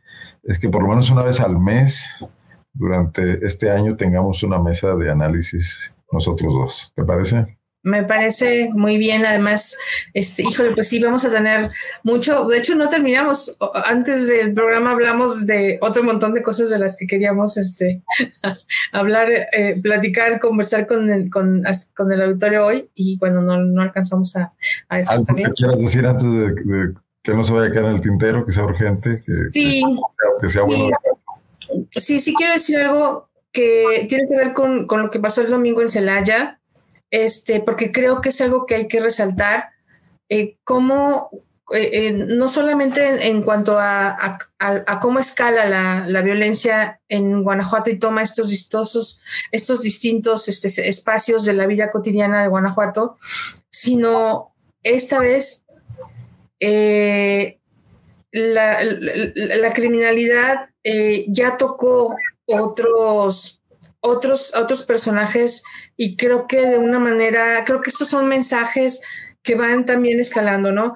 es 0.44 0.60
que 0.60 0.70
por 0.70 0.84
lo 0.84 0.90
menos 0.90 1.10
una 1.10 1.24
vez 1.24 1.40
al 1.40 1.58
mes, 1.58 2.26
durante 2.74 3.46
este 3.46 3.70
año, 3.70 3.96
tengamos 3.96 4.44
una 4.44 4.60
mesa 4.60 4.96
de 4.96 5.10
análisis 5.10 5.96
nosotros 6.12 6.54
dos. 6.54 6.94
¿Te 6.96 7.04
parece? 7.04 7.58
Me 7.84 8.04
parece 8.04 8.70
muy 8.74 8.98
bien, 8.98 9.26
además, 9.26 9.78
este, 10.14 10.44
híjole, 10.44 10.72
pues 10.72 10.88
sí, 10.88 11.00
vamos 11.04 11.26
a 11.26 11.32
tener 11.32 11.70
mucho, 12.04 12.46
de 12.46 12.60
hecho 12.60 12.76
no 12.76 12.88
terminamos, 12.88 13.58
antes 13.86 14.26
del 14.26 14.54
programa 14.54 14.92
hablamos 14.92 15.46
de 15.46 15.80
otro 15.82 16.02
montón 16.02 16.34
de 16.34 16.42
cosas 16.42 16.70
de 16.70 16.80
las 16.80 16.96
que 16.96 17.08
queríamos 17.08 17.58
este, 17.58 18.02
hablar, 18.94 19.30
eh, 19.52 19.76
platicar, 19.84 20.40
conversar 20.40 20.88
con 20.88 21.12
el, 21.12 21.30
con, 21.30 21.64
con, 21.94 22.12
el 22.14 22.22
auditorio 22.22 22.66
hoy 22.66 22.90
y 22.96 23.18
bueno, 23.18 23.42
no, 23.42 23.58
no 23.58 23.82
alcanzamos 23.82 24.34
a, 24.38 24.54
a 24.88 25.00
eso. 25.00 25.12
¿Algo 25.12 25.36
que 25.36 25.44
quieras 25.54 25.78
decir 25.78 26.06
antes 26.06 26.32
de, 26.32 26.94
que 27.22 27.34
no 27.34 27.44
se 27.44 27.52
vaya 27.52 27.68
a 27.68 27.72
quedar 27.72 27.86
en 27.88 27.96
el 27.96 28.02
tintero, 28.02 28.46
que 28.46 28.54
sea 28.54 28.64
urgente? 28.64 29.10
Que, 29.10 29.34
sí. 29.52 29.84
Que, 30.40 30.48
sea 30.48 30.64
bueno. 30.64 30.98
Sí, 31.92 32.18
sí 32.20 32.34
quiero 32.34 32.54
decir 32.54 32.78
algo 32.78 33.28
que 33.52 34.06
tiene 34.08 34.30
que 34.30 34.38
ver 34.38 34.54
con, 34.54 34.88
con 34.88 35.02
lo 35.02 35.12
que 35.12 35.20
pasó 35.20 35.42
el 35.42 35.50
domingo 35.50 35.82
en 35.82 35.90
Celaya 35.90 36.62
este, 37.14 37.60
porque 37.60 37.92
creo 37.92 38.22
que 38.22 38.30
es 38.30 38.42
algo 38.42 38.66
que 38.66 38.74
hay 38.74 38.88
que 38.88 39.00
resaltar, 39.00 39.70
eh, 40.30 40.58
cómo 40.64 41.30
eh, 41.72 42.12
no 42.12 42.50
solamente 42.50 43.28
en, 43.28 43.44
cuanto 43.44 43.78
a, 43.80 44.40
cómo 45.00 45.20
escala 45.20 46.04
la, 46.08 46.22
violencia 46.24 47.00
en 47.08 47.44
Guanajuato 47.44 47.92
y 47.92 48.00
toma 48.00 48.24
estos 48.24 48.50
distintos, 48.50 49.22
estos 49.52 49.82
distintos 49.82 50.50
este, 50.50 50.90
espacios 50.90 51.46
de 51.46 51.54
la 51.54 51.68
vida 51.68 51.92
cotidiana 51.92 52.42
de 52.42 52.48
Guanajuato, 52.48 53.18
sino 53.70 54.56
esta 54.82 55.20
vez 55.20 55.64
eh, 56.60 57.60
la, 58.32 59.72
criminalidad 59.76 60.70
eh, 60.84 61.26
ya 61.28 61.58
tocó 61.58 62.16
otros, 62.48 63.62
otros, 64.04 64.54
otros 64.54 64.84
personajes 64.84 65.64
y 65.96 66.18
creo 66.18 66.46
que 66.46 66.68
de 66.68 66.78
una 66.78 67.00
manera, 67.00 67.64
creo 67.66 67.82
que 67.82 67.90
estos 67.90 68.10
son 68.10 68.28
mensajes 68.28 69.02
que 69.42 69.56
van 69.56 69.86
también 69.86 70.20
escalando, 70.20 70.72
¿no? 70.72 70.94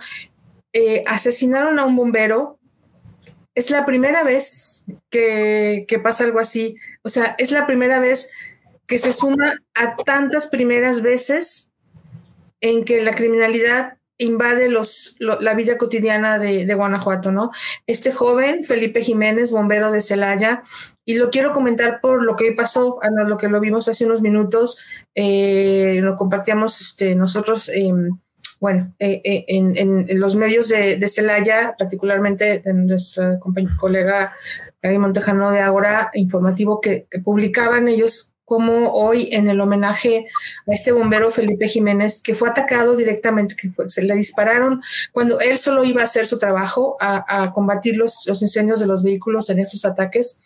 Eh, 0.74 1.04
asesinaron 1.08 1.80
a 1.80 1.86
un 1.86 1.96
bombero. 1.96 2.60
Es 3.56 3.72
la 3.72 3.86
primera 3.86 4.24
vez 4.24 4.84
que, 5.10 5.86
que 5.88 6.00
pasa 6.00 6.26
algo 6.26 6.40
así. 6.40 6.76
O 7.02 7.10
sea, 7.10 7.36
es 7.38 7.52
la 7.52 7.66
primera 7.66 8.00
vez 8.00 8.30
que 8.88 8.98
se 8.98 9.14
suma 9.14 9.62
a 9.74 9.96
tantas 9.96 10.48
primeras 10.48 11.02
veces 11.02 11.72
en 12.62 12.84
que 12.84 13.02
la 13.02 13.16
criminalidad 13.16 13.98
invade 14.18 14.70
los, 14.70 15.16
la 15.20 15.54
vida 15.54 15.78
cotidiana 15.78 16.40
de, 16.40 16.74
Guanajuato, 16.74 17.32
¿no? 17.32 17.52
Este 17.86 18.12
joven, 18.12 18.64
Felipe 18.64 19.04
Jiménez, 19.04 19.52
bombero 19.52 19.92
de 19.92 20.02
Celaya, 20.02 20.64
y 21.08 21.16
lo 21.16 21.30
quiero 21.30 21.54
comentar 21.54 22.02
por 22.02 22.22
lo 22.22 22.36
que 22.36 22.52
pasó, 22.52 23.00
lo 23.26 23.38
que 23.38 23.48
lo 23.48 23.62
vimos 23.62 23.88
hace 23.88 24.06
unos 24.06 24.22
minutos, 24.22 24.78
eh, 25.16 26.02
lo 26.04 26.18
compartíamos 26.18 26.82
este, 26.82 27.16
nosotros, 27.16 27.72
bueno, 28.60 28.94
eh, 29.00 29.22
eh, 29.24 29.46
en, 29.48 30.06
los 30.20 30.36
medios 30.36 30.68
de, 30.68 31.08
Celaya, 31.08 31.76
particularmente 31.80 32.60
de 32.60 32.74
nuestra 32.74 33.40
colega 33.80 34.36
Gaby 34.82 34.98
Montejano 34.98 35.50
de 35.50 35.62
Agora, 35.62 36.12
informativo 36.14 36.82
que, 36.82 37.08
que 37.10 37.20
publicaban 37.20 37.88
ellos 37.88 38.34
como 38.48 38.92
hoy 38.94 39.28
en 39.34 39.50
el 39.50 39.60
homenaje 39.60 40.26
a 40.66 40.74
este 40.74 40.94
bombero 40.94 41.32
Felipe 41.32 41.68
Jiménez, 41.68 42.22
que 42.24 42.34
fue 42.34 42.48
atacado 42.48 42.96
directamente, 42.96 43.58
que 43.58 43.70
se 43.88 44.04
le 44.04 44.16
dispararon 44.16 44.82
cuando 45.12 45.42
él 45.42 45.58
solo 45.58 45.84
iba 45.84 46.00
a 46.00 46.06
hacer 46.06 46.26
su 46.26 46.40
trabajo, 46.40 46.96
a, 47.02 47.52
combatir 47.54 47.98
los, 47.98 48.26
incendios 48.42 48.80
de 48.80 48.88
los 48.88 49.04
vehículos 49.04 49.50
en 49.50 49.60
estos 49.60 49.84
ataques. 49.84 50.40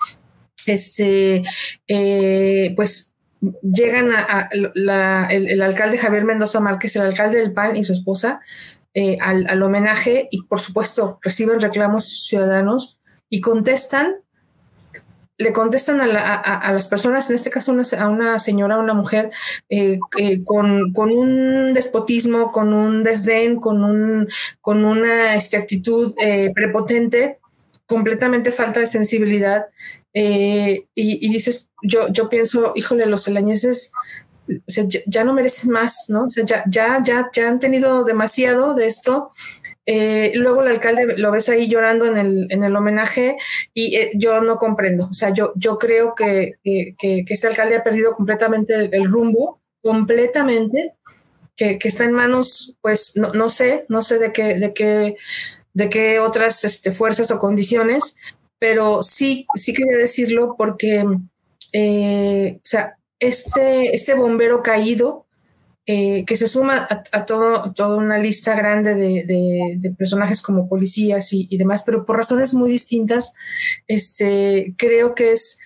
Este, 0.66 1.44
eh, 1.88 2.74
pues 2.76 3.14
llegan 3.62 4.12
a, 4.12 4.50
el, 4.52 5.62
alcalde 5.62 5.98
Javier 5.98 6.26
Mendoza 6.26 6.60
Márquez, 6.60 6.96
el 6.96 7.04
alcalde 7.04 7.40
del 7.40 7.54
PAN 7.54 7.76
y 7.76 7.84
su 7.84 7.94
esposa, 7.94 8.42
eh, 8.94 9.18
al, 9.22 9.48
al 9.50 9.64
homenaje 9.64 10.28
y 10.32 10.44
por 10.44 10.60
supuesto 10.60 11.18
reciben 11.22 11.62
reclamos 11.62 12.28
ciudadanos 12.28 13.00
y 13.30 13.40
contestan 13.40 14.16
le 15.38 15.54
contestan 15.54 16.00
a, 16.02 16.72
las 16.72 16.88
personas, 16.88 17.28
en 17.30 17.36
este 17.36 17.50
caso 17.50 17.76
a 17.98 18.08
una 18.10 18.38
señora, 18.38 18.76
a 18.76 18.80
una 18.80 18.94
mujer, 18.94 19.32
eh, 19.70 19.98
eh, 20.20 20.44
con, 20.44 20.94
un 20.96 21.74
despotismo, 21.74 22.52
con 22.52 22.74
un 22.74 23.02
desdén, 23.02 23.60
con, 23.60 23.84
un, 23.84 24.28
con 24.62 24.86
una 24.86 25.34
este, 25.34 25.58
actitud 25.58 26.14
prepotente, 26.54 27.40
completamente 27.88 28.52
falta 28.52 28.82
de 28.82 28.88
sensibilidad. 28.88 29.66
Y, 30.14 31.30
dices, 31.30 31.70
yo, 31.82 32.08
yo 32.10 32.30
pienso, 32.30 32.74
híjole, 32.76 33.06
los 33.06 33.24
celañeses 33.24 33.92
ya, 35.06 35.24
no 35.24 35.34
merecen 35.34 35.72
más, 35.72 36.06
¿no? 36.10 36.24
O 36.24 36.30
sea, 36.30 36.44
ya, 36.44 36.64
ya, 36.68 37.02
ya, 37.04 37.30
ya 37.32 37.48
han 37.48 37.60
tenido 37.60 38.04
demasiado 38.04 38.74
de 38.74 38.88
esto 38.88 39.32
eh, 39.88 40.32
luego 40.36 40.62
el 40.62 40.68
alcalde 40.68 41.18
lo 41.18 41.32
ves 41.32 41.50
ahí 41.50 41.68
llorando 41.68 42.06
en 42.06 42.16
el, 42.16 42.48
en 42.52 42.64
el 42.64 42.76
homenaje 42.76 43.38
y 43.74 43.96
eh, 43.96 44.12
yo 44.16 44.42
no 44.42 44.58
comprendo. 44.58 45.08
O 45.10 45.14
sea, 45.14 45.32
yo, 45.32 45.54
yo 45.56 45.78
creo 45.78 46.14
que, 46.16 46.54
que, 46.64 47.26
este 47.28 47.48
alcalde 47.48 47.76
ha 47.76 47.84
perdido 47.84 48.14
completamente 48.16 48.90
el, 48.96 49.06
rumbo, 49.06 49.62
completamente, 49.82 50.94
que, 51.56 51.80
está 51.82 52.06
en 52.06 52.14
manos, 52.14 52.76
pues 52.82 53.14
no, 53.16 53.30
no, 53.30 53.50
sé, 53.50 53.86
no 53.90 54.02
sé 54.02 54.20
de 54.20 54.32
qué, 54.32 54.56
de 54.56 54.74
qué, 54.74 55.18
de 55.74 55.90
qué 55.90 56.20
otras 56.20 56.64
este, 56.64 56.92
fuerzas 56.92 57.32
o 57.32 57.40
condiciones, 57.40 58.16
pero 58.62 59.02
sí, 59.02 59.48
sí 59.56 59.74
quería 59.74 59.98
decirlo 59.98 60.54
porque, 60.56 61.04
eh, 61.74 62.58
o 62.58 62.62
sea, 62.64 62.96
este, 63.20 63.96
este 63.96 64.14
bombero 64.14 64.62
caído, 64.62 65.26
eh, 65.88 66.26
que 66.26 66.38
se 66.38 66.48
suma 66.48 66.88
a, 67.12 67.26
todo, 67.26 67.74
toda 67.74 67.96
una 67.96 68.20
lista 68.20 68.54
grande 68.54 68.94
de, 68.94 69.96
personajes 69.98 70.44
como 70.44 70.70
policías 70.70 71.34
y, 71.34 71.58
demás, 71.58 71.82
pero 71.84 72.06
por 72.06 72.18
razones 72.18 72.54
muy 72.54 72.70
distintas, 72.70 73.34
este, 73.88 74.76
creo 74.78 75.16
que 75.16 75.32
es 75.32 75.58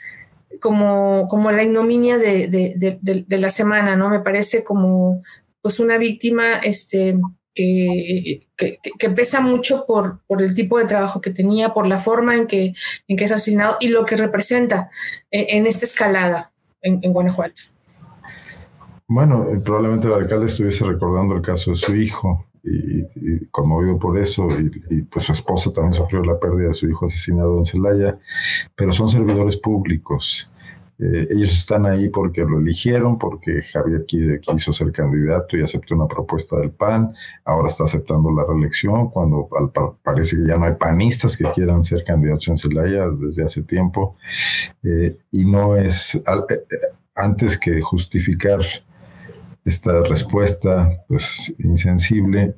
como, 0.61 1.27
como 1.27 1.51
la 1.51 1.65
ignominia 1.65 2.17
de, 2.17 3.27
la 3.27 3.49
semana, 3.49 3.97
¿no? 3.97 4.09
Me 4.09 4.21
parece 4.21 4.63
como 4.63 5.21
pues 5.61 5.81
una 5.81 5.97
víctima 5.97 6.59
este, 6.63 7.17
que, 7.55 8.47
que, 8.55 9.09
pesa 9.09 9.39
mucho 9.39 9.85
por, 9.87 10.19
por, 10.27 10.41
el 10.41 10.53
tipo 10.53 10.77
de 10.77 10.85
trabajo 10.85 11.21
que 11.21 11.31
tenía, 11.31 11.73
por 11.73 11.87
la 11.87 11.97
forma 11.97 12.35
en 12.35 12.47
que, 12.47 12.73
en 13.07 13.17
que 13.17 13.23
es 13.23 13.31
asesinado 13.31 13.77
y 13.79 13.87
lo 13.87 14.05
que 14.05 14.17
representa 14.17 14.89
en, 15.31 15.65
esta 15.65 15.85
escalada 15.85 16.51
en 16.81 17.13
Guanajuato. 17.13 17.61
Bueno, 19.07 19.47
eh, 19.49 19.59
probablemente 19.63 20.07
el 20.07 20.13
alcalde 20.13 20.47
estuviese 20.47 20.83
recordando 20.83 21.35
el 21.35 21.41
caso 21.41 21.71
de 21.71 21.77
su 21.77 21.95
hijo 21.95 22.47
y, 22.63 23.45
conmovido 23.51 23.99
por 23.99 24.17
eso, 24.17 24.47
y, 24.89 25.03
pues 25.03 25.25
su 25.25 25.33
esposa 25.33 25.71
también 25.71 25.93
sufrió 25.93 26.23
la 26.23 26.39
pérdida 26.39 26.69
de 26.69 26.73
su 26.73 26.89
hijo 26.89 27.05
asesinado 27.05 27.59
en 27.59 27.65
Celaya, 27.65 28.17
pero 28.75 28.91
son 28.91 29.07
servidores 29.07 29.57
públicos. 29.57 30.51
Eh, 30.97 31.27
ellos 31.29 31.51
están 31.53 31.85
ahí 31.85 32.07
porque 32.09 32.41
lo 32.41 32.59
eligieron, 32.59 33.17
porque 33.19 33.61
Javier 33.61 34.05
quiso 34.05 34.71
ser 34.71 34.91
candidato 34.93 35.57
y 35.57 35.61
aceptó 35.61 35.95
una 35.95 36.07
propuesta 36.07 36.57
del 36.57 36.71
PAN, 36.71 37.13
ahora 37.43 37.67
está 37.67 37.83
aceptando 37.83 38.31
la 38.31 38.45
reelección, 38.45 39.09
cuando 39.09 39.49
parece 40.03 40.37
que 40.37 40.47
ya 40.47 40.57
no 40.57 40.65
hay 40.65 40.75
panistas 40.75 41.35
que 41.35 41.51
quieran 41.51 41.83
ser 41.83 42.03
candidatos 42.05 42.47
en 42.47 42.57
Celaya 42.57 43.09
desde 43.09 43.43
hace 43.43 43.63
tiempo, 43.63 44.15
eh, 44.83 45.17
y 45.31 45.45
no 45.45 45.75
es, 45.75 46.21
antes 47.15 47.57
que 47.59 47.81
justificar 47.81 48.61
esta 49.65 50.03
respuesta 50.03 51.03
pues 51.07 51.53
insensible 51.59 52.55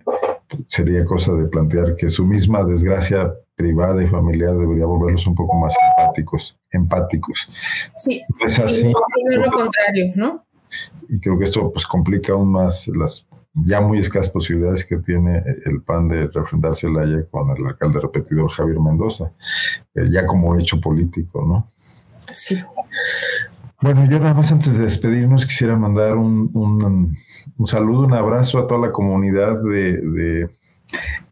sería 0.67 1.05
cosa 1.05 1.33
de 1.33 1.47
plantear 1.47 1.95
que 1.95 2.09
su 2.09 2.25
misma 2.25 2.63
desgracia 2.63 3.33
privada 3.57 4.01
y 4.03 4.07
familiar 4.07 4.55
debería 4.55 4.85
volverlos 4.85 5.25
un 5.27 5.35
poco 5.35 5.57
más 5.57 5.75
empáticos, 5.97 6.57
empáticos. 6.71 7.49
Sí, 7.95 8.23
es 8.39 8.59
así. 8.59 8.93
lo 9.31 9.51
contrario, 9.51 10.13
¿no? 10.15 10.45
Y 11.09 11.19
creo 11.19 11.37
que 11.37 11.45
esto 11.45 11.71
pues 11.71 11.85
complica 11.85 12.33
aún 12.33 12.51
más 12.51 12.87
las 12.89 13.27
ya 13.65 13.81
muy 13.81 13.97
escasas 13.97 14.29
posibilidades 14.31 14.85
que 14.85 14.97
tiene 14.97 15.43
el 15.65 15.81
PAN 15.81 16.07
de 16.07 16.27
refrendarse 16.27 16.81
Celaya 16.81 17.25
con 17.31 17.49
el 17.57 17.65
alcalde 17.65 17.99
repetidor 17.99 18.51
Javier 18.51 18.79
Mendoza, 18.79 19.31
eh, 19.95 20.07
ya 20.11 20.27
como 20.27 20.55
hecho 20.55 20.79
político, 20.79 21.43
¿no? 21.43 21.67
Sí. 22.35 22.63
Bueno, 23.81 24.05
yo 24.05 24.19
nada 24.19 24.35
más 24.35 24.51
antes 24.51 24.77
de 24.77 24.83
despedirnos 24.83 25.47
quisiera 25.47 25.75
mandar 25.75 26.17
un, 26.17 26.51
un, 26.53 27.67
saludo, 27.67 28.05
un 28.05 28.13
abrazo 28.13 28.59
a 28.59 28.67
toda 28.67 28.87
la 28.87 28.91
comunidad 28.91 29.59
de, 29.63 30.01
de 30.01 30.49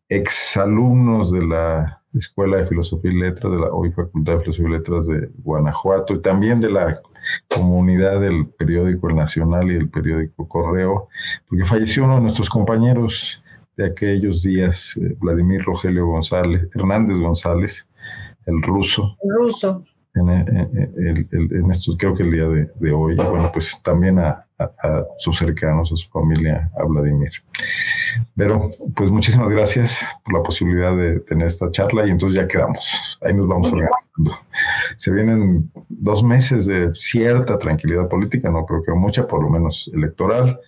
exalumnos 0.09 1.31
de 1.31 1.45
la 1.45 2.01
Escuela 2.17 2.57
de 2.57 2.65
Filosofía 2.65 3.11
y 3.11 3.19
Letras, 3.19 3.51
de 3.51 3.59
la 3.59 3.71
hoy 3.71 3.91
Facultad 3.91 4.33
de 4.33 4.39
Filosofía 4.39 4.69
y 4.69 4.71
Letras 4.71 5.07
de 5.07 5.29
Guanajuato 5.43 6.13
y 6.13 6.21
también 6.21 6.61
de 6.61 6.71
la 6.71 7.01
comunidad 7.49 8.21
del 8.21 8.47
periódico 8.47 9.09
El 9.09 9.15
Nacional 9.15 9.71
y 9.71 9.75
el 9.75 9.89
periódico 9.89 10.47
Correo, 10.47 11.07
porque 11.49 11.65
falleció 11.65 12.05
uno 12.05 12.15
de 12.15 12.21
nuestros 12.21 12.49
compañeros 12.49 13.43
de 13.77 13.87
aquellos 13.87 14.41
días, 14.41 14.97
eh, 14.97 15.15
Vladimir 15.19 15.61
Rogelio 15.63 16.07
González, 16.07 16.67
Hernández 16.73 17.17
González, 17.17 17.87
el 18.45 18.61
ruso. 18.61 19.17
El 19.21 19.45
ruso 19.45 19.83
en, 20.15 20.29
en, 20.29 21.27
en, 21.31 21.71
estos, 21.71 21.97
creo 21.97 22.15
que 22.15 22.23
el 22.23 22.31
día 22.31 22.47
de, 22.47 22.69
de 22.79 22.91
hoy, 22.91 23.15
bueno, 23.15 23.51
pues 23.51 23.81
también 23.83 24.19
a, 24.19 24.45
a, 24.59 25.03
sus 25.17 25.37
cercanos, 25.37 25.91
a 25.91 25.95
su 25.95 26.09
familia, 26.09 26.71
a 26.77 26.83
Vladimir. 26.83 27.31
Pero, 28.35 28.69
pues 28.95 29.09
muchísimas 29.09 29.49
gracias 29.49 30.05
por 30.23 30.33
la 30.33 30.43
posibilidad 30.43 30.95
de 30.95 31.19
tener 31.21 31.47
esta 31.47 31.69
charla 31.71 32.05
y 32.05 32.11
entonces 32.11 32.39
ya 32.39 32.47
quedamos. 32.47 33.19
Ahí 33.21 33.33
nos 33.33 33.47
vamos 33.47 33.67
organizando. 33.67 34.31
Se 34.97 35.11
vienen 35.11 35.71
dos 35.89 36.23
meses 36.23 36.65
de 36.65 36.93
cierta 36.93 37.57
tranquilidad 37.57 38.07
política, 38.07 38.49
no 38.49 38.65
creo 38.65 38.81
que 38.83 38.91
mucha, 38.93 39.27
por 39.27 39.43
lo 39.43 39.49
menos 39.49 39.89
electoral, 39.93 40.59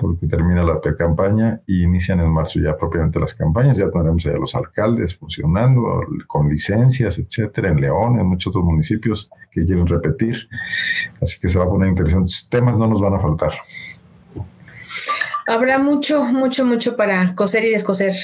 porque 0.00 0.26
termina 0.26 0.62
la 0.62 0.80
pre-campaña 0.80 1.60
y 1.66 1.82
inician 1.82 2.20
en 2.20 2.30
marzo 2.30 2.60
ya 2.60 2.76
propiamente 2.76 3.18
las 3.18 3.34
campañas. 3.34 3.78
Ya 3.78 3.90
tendremos 3.90 4.22
ya 4.22 4.32
los 4.32 4.54
alcaldes 4.54 5.16
funcionando 5.16 6.02
con 6.26 6.48
licencias, 6.48 7.18
etcétera, 7.18 7.70
en 7.70 7.80
León, 7.80 8.18
en 8.18 8.26
muchos 8.26 8.48
otros 8.50 8.64
municipios 8.64 9.30
que 9.50 9.64
quieren 9.64 9.86
repetir. 9.86 10.48
Así 11.20 11.38
que 11.40 11.48
se 11.48 11.58
va 11.58 11.64
a 11.64 11.68
poner 11.68 11.88
interesantes 11.88 12.48
temas, 12.50 12.76
no 12.76 12.86
nos 12.86 13.00
van 13.00 13.14
a 13.14 13.20
faltar. 13.20 13.52
Habrá 15.48 15.78
mucho, 15.78 16.24
mucho, 16.24 16.66
mucho 16.66 16.94
para 16.94 17.34
coser 17.34 17.64
y 17.64 17.70
descoser. 17.70 18.14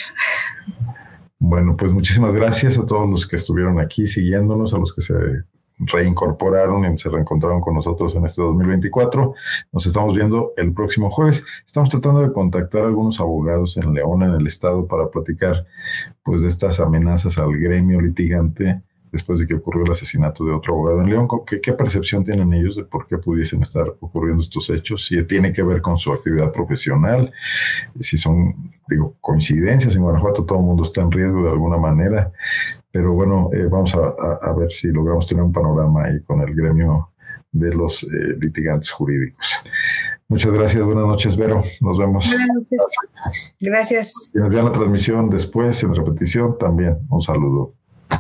Bueno, 1.39 1.77
pues 1.77 1.93
muchísimas 1.93 2.35
gracias 2.35 2.79
a 2.79 2.85
todos 2.85 3.09
los 3.09 3.27
que 3.27 3.37
estuvieron 3.37 3.81
aquí 3.81 4.07
siguiéndonos, 4.07 4.75
a 4.75 4.79
los 4.79 4.95
que 4.95 5.01
se 5.01 5.15
reincorporaron 5.79 6.85
y 6.93 6.97
se 6.97 7.09
reencontraron 7.09 7.61
con 7.61 7.75
nosotros 7.75 8.15
en 8.15 8.25
este 8.25 8.43
2024. 8.43 9.35
Nos 9.73 9.87
estamos 9.87 10.15
viendo 10.15 10.53
el 10.59 10.73
próximo 10.73 11.11
jueves. 11.11 11.45
Estamos 11.67 11.91
tratando 11.91 12.21
de 12.21 12.33
contactar 12.33 12.83
a 12.83 12.87
algunos 12.87 13.19
abogados 13.21 13.77
en 13.79 13.95
León, 13.95 14.23
en 14.23 14.33
el 14.33 14.47
estado, 14.47 14.87
para 14.87 15.09
platicar 15.09 15.67
pues 16.23 16.43
de 16.43 16.49
estas 16.49 16.79
amenazas 16.79 17.39
al 17.39 17.57
gremio 17.59 18.01
litigante 18.01 18.83
después 19.15 19.39
de 19.39 19.47
que 19.47 19.55
ocurrió 19.55 19.85
el 19.85 19.93
asesinato 19.93 20.45
de 20.45 20.53
otro 20.53 20.75
abogado 20.75 21.01
en 21.01 21.09
León. 21.09 21.29
¿Qué, 21.47 21.61
¿Qué, 21.61 21.73
percepción 21.73 22.25
tienen 22.25 22.53
ellos 22.53 22.75
de 22.75 22.83
por 22.83 23.07
qué 23.07 23.17
pudiesen 23.17 23.63
estar 23.63 23.89
ocurriendo 24.01 24.43
estos 24.43 24.69
hechos? 24.71 25.07
Si 25.07 25.23
tiene 25.25 25.53
que 25.53 25.63
ver 25.63 25.81
con 25.81 25.97
su 25.97 26.13
actividad 26.13 26.51
profesional, 26.51 27.33
si 28.01 28.17
son, 28.17 28.73
digo, 28.89 29.15
coincidencias. 29.21 29.95
En 29.95 30.03
Guanajuato 30.03 30.45
todo 30.45 30.59
el 30.59 30.65
mundo 30.65 30.83
está 30.83 31.03
en 31.03 31.13
riesgo 31.13 31.45
de 31.45 31.51
alguna 31.51 31.77
manera, 31.77 32.33
pero 32.91 33.13
bueno, 33.13 33.49
eh, 33.53 33.67
vamos 33.67 33.95
a, 33.95 34.49
a, 34.49 34.53
ver 34.53 34.73
si 34.73 34.89
logramos 34.89 35.29
tener 35.29 35.45
un 35.45 35.53
panorama 35.53 36.05
ahí 36.05 36.21
con 36.23 36.41
el 36.41 36.53
gremio 36.53 37.09
de 37.53 37.73
los 37.73 38.03
eh, 38.03 38.37
litigantes 38.41 38.91
jurídicos. 38.91 39.63
Muchas 40.27 40.53
gracias, 40.53 40.85
buenas 40.85 41.07
noches, 41.07 41.37
Vero. 41.37 41.63
Nos 41.81 41.99
vemos. 41.99 42.27
Buenas 42.27 42.49
noches. 42.49 42.81
Gracias. 43.61 44.33
nos 44.35 44.51
vean 44.51 44.65
la 44.65 44.73
transmisión 44.73 45.31
después, 45.31 45.81
en 45.85 45.95
repetición, 45.95 46.59
también 46.59 46.99
un 47.11 47.23
saludo 47.23 47.75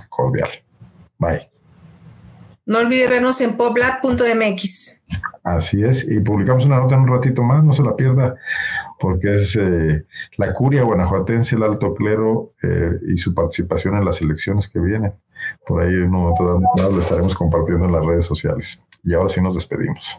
cordial. 0.08 0.50
Bye. 1.18 1.50
No 2.66 2.78
olvide 2.78 3.08
vernos 3.08 3.40
en 3.42 3.56
poblab.mx. 3.56 5.02
Así 5.42 5.82
es, 5.82 6.10
y 6.10 6.20
publicamos 6.20 6.64
una 6.64 6.78
nota 6.78 6.94
en 6.94 7.02
un 7.02 7.08
ratito 7.08 7.42
más, 7.42 7.62
no 7.62 7.74
se 7.74 7.82
la 7.82 7.94
pierda, 7.94 8.36
porque 8.98 9.34
es 9.34 9.54
eh, 9.56 10.06
la 10.38 10.54
curia 10.54 10.82
guanajuatense, 10.82 11.56
el 11.56 11.64
alto 11.64 11.94
clero 11.94 12.54
eh, 12.62 12.92
y 13.06 13.16
su 13.18 13.34
participación 13.34 13.98
en 13.98 14.06
las 14.06 14.22
elecciones 14.22 14.66
que 14.66 14.80
vienen. 14.80 15.12
Por 15.66 15.82
ahí 15.82 15.92
en 15.92 16.04
un 16.04 16.10
momento 16.10 16.60
dado 16.76 16.90
lo 16.90 16.98
estaremos 16.98 17.34
compartiendo 17.34 17.84
en 17.84 17.92
las 17.92 18.06
redes 18.06 18.24
sociales. 18.24 18.82
Y 19.04 19.12
ahora 19.12 19.28
sí 19.28 19.42
nos 19.42 19.54
despedimos. 19.54 20.18